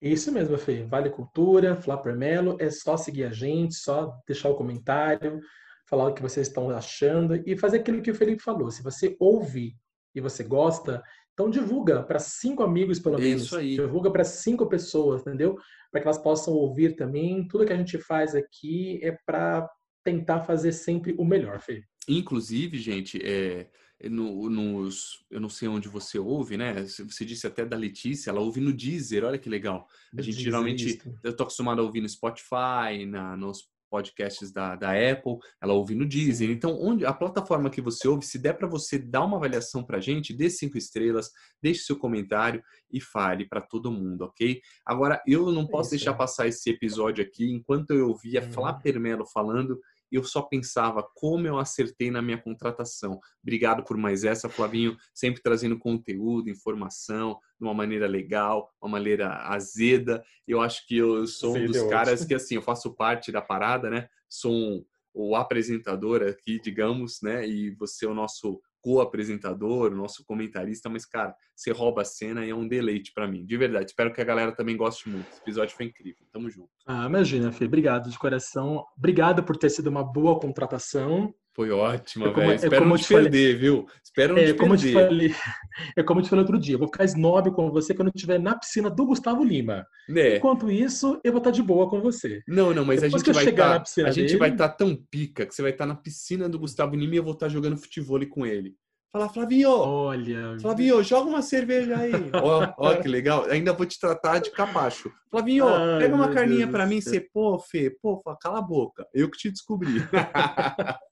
Isso 0.00 0.30
mesmo, 0.30 0.58
Fê. 0.58 0.84
Vale 0.84 1.10
Cultura, 1.10 1.76
Flapper 1.76 2.16
Melo. 2.16 2.56
É 2.60 2.70
só 2.70 2.96
seguir 2.96 3.24
a 3.24 3.32
gente, 3.32 3.74
só 3.74 4.18
deixar 4.26 4.50
o 4.50 4.56
comentário, 4.56 5.40
falar 5.88 6.08
o 6.08 6.14
que 6.14 6.22
vocês 6.22 6.48
estão 6.48 6.70
achando 6.70 7.42
e 7.46 7.56
fazer 7.56 7.78
aquilo 7.78 8.02
que 8.02 8.10
o 8.10 8.14
Felipe 8.14 8.42
falou. 8.42 8.70
Se 8.70 8.82
você 8.82 9.16
ouve 9.18 9.74
e 10.14 10.20
você 10.20 10.44
gosta, 10.44 11.02
então 11.32 11.50
divulga 11.50 12.02
para 12.02 12.18
cinco 12.18 12.62
amigos, 12.62 12.98
pelo 12.98 13.18
menos. 13.18 13.44
Isso 13.44 13.56
aí. 13.56 13.76
Divulga 13.76 14.10
para 14.10 14.24
cinco 14.24 14.66
pessoas, 14.66 15.22
entendeu? 15.22 15.56
Para 15.90 16.00
que 16.00 16.06
elas 16.06 16.18
possam 16.18 16.54
ouvir 16.54 16.96
também. 16.96 17.46
Tudo 17.48 17.66
que 17.66 17.72
a 17.72 17.76
gente 17.76 17.98
faz 17.98 18.34
aqui 18.34 19.00
é 19.02 19.16
para 19.24 19.68
tentar 20.04 20.42
fazer 20.42 20.72
sempre 20.72 21.14
o 21.18 21.24
melhor, 21.24 21.60
Fê. 21.60 21.82
Inclusive, 22.08 22.78
gente, 22.78 23.20
é 23.22 23.68
no, 24.04 24.50
nos, 24.50 25.24
eu 25.30 25.40
não 25.40 25.48
sei 25.48 25.68
onde 25.68 25.88
você 25.88 26.18
ouve, 26.18 26.56
né? 26.56 26.84
Você 26.84 27.24
disse 27.24 27.46
até 27.46 27.64
da 27.64 27.76
Letícia, 27.76 28.30
ela 28.30 28.40
ouve 28.40 28.60
no 28.60 28.72
Deezer, 28.72 29.24
olha 29.24 29.38
que 29.38 29.48
legal. 29.48 29.88
A 30.12 30.20
gente 30.20 30.34
Deezer, 30.36 30.44
geralmente, 30.44 30.96
isso. 30.96 31.18
eu 31.22 31.34
tô 31.34 31.44
acostumado 31.44 31.80
a 31.80 31.84
ouvir 31.84 32.00
no 32.00 32.08
Spotify, 32.08 33.06
na, 33.06 33.36
nos 33.36 33.68
podcasts 33.90 34.52
da, 34.52 34.76
da 34.76 34.90
Apple, 34.90 35.38
ela 35.62 35.72
ouve 35.72 35.94
no 35.94 36.06
Deezer. 36.06 36.50
Então, 36.50 36.78
onde 36.80 37.06
a 37.06 37.12
plataforma 37.12 37.70
que 37.70 37.80
você 37.80 38.06
ouve, 38.06 38.24
se 38.24 38.38
der 38.38 38.54
para 38.54 38.66
você 38.66 38.98
dar 38.98 39.24
uma 39.24 39.36
avaliação 39.36 39.82
para 39.84 39.98
a 39.98 40.00
gente, 40.00 40.34
dê 40.34 40.50
cinco 40.50 40.76
estrelas, 40.76 41.30
deixe 41.62 41.82
seu 41.82 41.96
comentário 41.96 42.62
e 42.90 43.00
fale 43.00 43.48
para 43.48 43.60
todo 43.60 43.90
mundo, 43.90 44.22
ok? 44.22 44.60
Agora, 44.84 45.22
eu 45.26 45.50
não 45.52 45.66
posso 45.66 45.94
Isso. 45.94 46.04
deixar 46.04 46.14
passar 46.14 46.46
esse 46.46 46.68
episódio 46.70 47.24
aqui 47.24 47.50
enquanto 47.50 47.92
eu 47.92 48.08
ouvia 48.08 48.42
uhum. 48.42 48.52
Flávio 48.52 49.00
Melo 49.00 49.26
falando 49.26 49.80
eu 50.10 50.24
só 50.24 50.42
pensava 50.42 51.02
como 51.14 51.46
eu 51.46 51.58
acertei 51.58 52.10
na 52.10 52.22
minha 52.22 52.40
contratação. 52.40 53.18
Obrigado 53.42 53.84
por 53.84 53.96
mais 53.96 54.24
essa, 54.24 54.48
Flavinho, 54.48 54.96
sempre 55.14 55.42
trazendo 55.42 55.78
conteúdo, 55.78 56.50
informação, 56.50 57.38
de 57.58 57.66
uma 57.66 57.74
maneira 57.74 58.06
legal, 58.06 58.70
uma 58.80 58.92
maneira 58.92 59.36
azeda. 59.48 60.22
Eu 60.46 60.60
acho 60.60 60.86
que 60.86 60.96
eu 60.96 61.26
sou 61.26 61.56
um 61.56 61.66
dos 61.66 61.82
caras 61.84 62.24
que, 62.24 62.34
assim, 62.34 62.54
eu 62.54 62.62
faço 62.62 62.94
parte 62.94 63.32
da 63.32 63.42
parada, 63.42 63.90
né? 63.90 64.08
Sou 64.28 64.52
um, 64.52 64.84
o 65.12 65.34
apresentador 65.34 66.22
aqui, 66.22 66.60
digamos, 66.60 67.20
né? 67.22 67.46
E 67.46 67.70
você 67.70 68.04
é 68.04 68.08
o 68.08 68.14
nosso 68.14 68.60
co-apresentador, 68.82 69.90
nosso 69.90 70.24
comentarista, 70.24 70.88
mas, 70.88 71.04
cara, 71.04 71.34
você 71.56 71.72
rouba 71.72 72.02
a 72.02 72.04
cena 72.04 72.44
e 72.44 72.50
é 72.50 72.54
um 72.54 72.68
deleite 72.68 73.12
para 73.14 73.26
mim, 73.26 73.44
de 73.44 73.56
verdade. 73.56 73.86
Espero 73.86 74.12
que 74.12 74.20
a 74.20 74.24
galera 74.24 74.52
também 74.52 74.76
goste 74.76 75.08
muito. 75.08 75.26
Esse 75.30 75.40
episódio 75.40 75.74
foi 75.74 75.86
incrível. 75.86 76.26
Tamo 76.30 76.50
junto. 76.50 76.68
Ah, 76.86 77.06
imagina, 77.06 77.50
Fê. 77.50 77.64
Obrigado 77.64 78.10
de 78.10 78.18
coração. 78.18 78.84
Obrigado 78.96 79.42
por 79.42 79.56
ter 79.56 79.70
sido 79.70 79.88
uma 79.88 80.04
boa 80.04 80.38
contratação. 80.38 81.34
Foi 81.56 81.70
ótima, 81.70 82.30
velho. 82.34 82.52
É 82.52 82.54
Espero 82.56 82.84
não 82.84 82.98
te 82.98 83.08
perder, 83.08 83.54
falei. 83.54 83.54
viu? 83.54 83.86
Espero 84.04 84.34
não 84.34 84.42
é, 84.42 84.46
te 84.48 84.54
como 84.54 84.70
perder. 84.72 84.88
Te 84.88 84.92
falei, 84.92 85.34
é 85.96 86.02
como 86.02 86.20
eu 86.20 86.24
te 86.24 86.28
falei 86.28 86.42
outro 86.42 86.58
dia. 86.58 86.74
Eu 86.74 86.78
vou 86.78 86.88
ficar 86.88 87.04
snob 87.04 87.50
com 87.52 87.70
você 87.70 87.94
quando 87.94 88.08
eu 88.08 88.12
estiver 88.14 88.38
na 88.38 88.54
piscina 88.54 88.90
do 88.90 89.06
Gustavo 89.06 89.42
Lima. 89.42 89.86
É. 90.14 90.36
Enquanto 90.36 90.70
isso, 90.70 91.18
eu 91.24 91.32
vou 91.32 91.38
estar 91.38 91.50
de 91.50 91.62
boa 91.62 91.88
com 91.88 92.02
você. 92.02 92.42
Não, 92.46 92.74
não, 92.74 92.84
mas 92.84 93.00
Depois 93.00 93.22
a 93.22 93.26
gente 93.26 93.34
vai 93.34 93.44
estar. 93.48 93.80
Tá, 93.80 94.06
a 94.06 94.10
gente 94.10 94.36
vai 94.36 94.50
estar 94.50 94.68
tá 94.68 94.74
tão 94.74 94.94
pica 95.10 95.46
que 95.46 95.54
você 95.54 95.62
vai 95.62 95.70
estar 95.70 95.86
tá 95.86 95.94
na 95.94 95.96
piscina 95.96 96.46
do 96.46 96.58
Gustavo 96.58 96.94
Lima 96.94 97.14
e 97.14 97.16
eu 97.16 97.24
vou 97.24 97.32
estar 97.32 97.46
tá 97.46 97.50
jogando 97.50 97.78
futebol 97.78 98.20
com 98.26 98.44
ele. 98.44 98.74
Fala, 99.12 99.28
Flavinho! 99.28 99.70
Olha. 99.70 100.58
Flavinho, 100.60 101.02
joga 101.02 101.28
uma 101.28 101.42
cerveja 101.42 101.96
aí. 101.96 102.12
ó, 102.34 102.74
ó, 102.76 102.96
que 102.96 103.08
legal. 103.08 103.46
Ainda 103.46 103.72
vou 103.72 103.86
te 103.86 103.98
tratar 103.98 104.38
de 104.38 104.50
capacho. 104.50 105.10
Flavinho, 105.30 105.66
Ai, 105.68 105.98
pega 106.00 106.14
uma 106.14 106.32
carninha 106.32 106.68
para 106.68 106.86
mim. 106.86 107.00
Você, 107.00 107.20
pô, 107.20 107.58
Fê, 107.58 107.90
pô, 108.02 108.22
cala 108.40 108.58
a 108.58 108.62
boca. 108.62 109.06
Eu 109.14 109.30
que 109.30 109.38
te 109.38 109.50
descobri. 109.50 109.94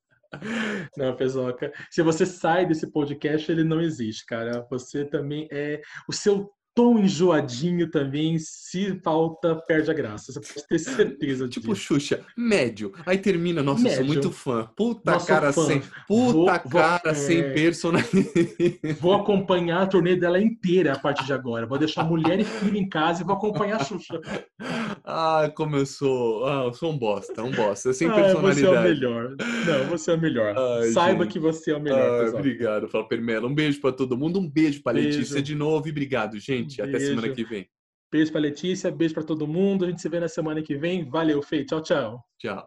Não, 0.97 1.15
Pesoca. 1.17 1.73
Se 1.91 2.03
você 2.03 2.27
sai 2.27 2.67
desse 2.67 2.91
podcast, 2.91 3.51
ele 3.51 3.63
não 3.63 3.81
existe, 3.81 4.27
cara. 4.27 4.67
Você 4.69 5.05
também 5.05 5.49
é. 5.51 5.81
O 6.09 6.13
seu 6.13 6.51
tom 6.75 6.99
enjoadinho 6.99 7.89
também, 7.89 8.37
se 8.39 8.99
falta, 9.03 9.55
perde 9.55 9.91
a 9.91 9.95
graça. 9.95 10.33
Você 10.33 10.41
pode 10.41 10.66
ter 10.66 10.79
certeza 10.81 11.49
Tipo 11.49 11.72
disso. 11.72 11.87
Xuxa, 11.87 12.20
médio. 12.37 12.93
Aí 13.07 13.16
termina, 13.16 13.62
nossa, 13.62 13.85
médio. 13.85 13.93
eu 13.93 14.05
sou 14.05 14.07
muito 14.07 14.33
fã. 14.33 14.68
Puta 14.77 15.12
nossa, 15.12 15.27
cara 15.27 15.53
fã. 15.53 15.66
sem. 15.66 15.81
Puta 16.09 16.33
vou, 16.33 16.47
cara 16.47 17.01
vou, 17.05 17.14
sem 17.14 17.39
é... 17.39 17.53
personalidade. 17.53 18.14
Vou 19.01 19.14
acompanhar 19.14 19.83
a 19.83 19.87
turnê 19.87 20.16
dela 20.16 20.41
inteira 20.41 20.95
a 20.95 20.99
partir 20.99 21.25
de 21.25 21.33
agora. 21.33 21.66
Vou 21.66 21.79
deixar 21.79 22.03
mulher 22.03 22.41
e 22.41 22.45
filho 22.45 22.77
em 22.77 22.89
casa 22.89 23.22
e 23.22 23.25
vou 23.25 23.37
acompanhar 23.37 23.81
a 23.81 23.85
Xuxa. 23.85 24.20
Ah, 25.05 25.53
como 25.55 25.77
eu 25.77 25.87
sou. 25.87 26.45
Ah, 26.47 26.64
eu 26.64 26.72
sou 26.72 26.91
um 26.91 26.99
bosta, 26.99 27.43
um 27.43 27.53
bosta. 27.53 27.93
Sem 27.93 28.09
ah, 28.09 28.14
personalidade. 28.14 28.61
Você 28.61 28.66
é 28.66 28.70
o 28.70 28.83
melhor. 28.83 29.37
Não, 29.39 29.85
você 29.87 30.11
é 30.11 30.14
o 30.14 30.20
melhor. 30.20 30.55
Ai, 30.57 30.89
Saiba 30.89 31.25
gente. 31.25 31.33
que 31.35 31.39
você 31.39 31.70
é 31.70 31.77
o 31.77 31.81
melhor. 31.81 32.27
Ah, 32.27 32.37
obrigado, 32.37 32.89
Fala 32.89 33.07
Permela. 33.07 33.47
Um 33.47 33.55
beijo 33.55 33.81
para 33.81 33.93
todo 33.93 34.16
mundo. 34.16 34.41
Um 34.41 34.49
beijo 34.49 34.83
para 34.83 34.95
Letícia 34.95 35.43
de 35.43 35.55
novo 35.55 35.87
e 35.87 35.91
obrigado, 35.91 36.39
gente 36.41 36.64
gente. 36.65 36.83
Até 36.83 36.99
semana 36.99 37.29
que 37.31 37.45
vem. 37.45 37.69
Beijo 38.11 38.31
para 38.31 38.41
Letícia, 38.41 38.91
beijo 38.91 39.15
para 39.15 39.25
todo 39.25 39.47
mundo. 39.47 39.85
A 39.85 39.89
gente 39.91 40.01
se 40.01 40.09
vê 40.09 40.21
na 40.21 40.29
semana 40.29 40.62
que 40.62 40.77
vem. 40.77 41.09
Valeu, 41.09 41.43
Fê. 41.43 41.65
Tchau, 41.65 41.83
tchau. 41.83 42.25
Tchau. 42.39 42.65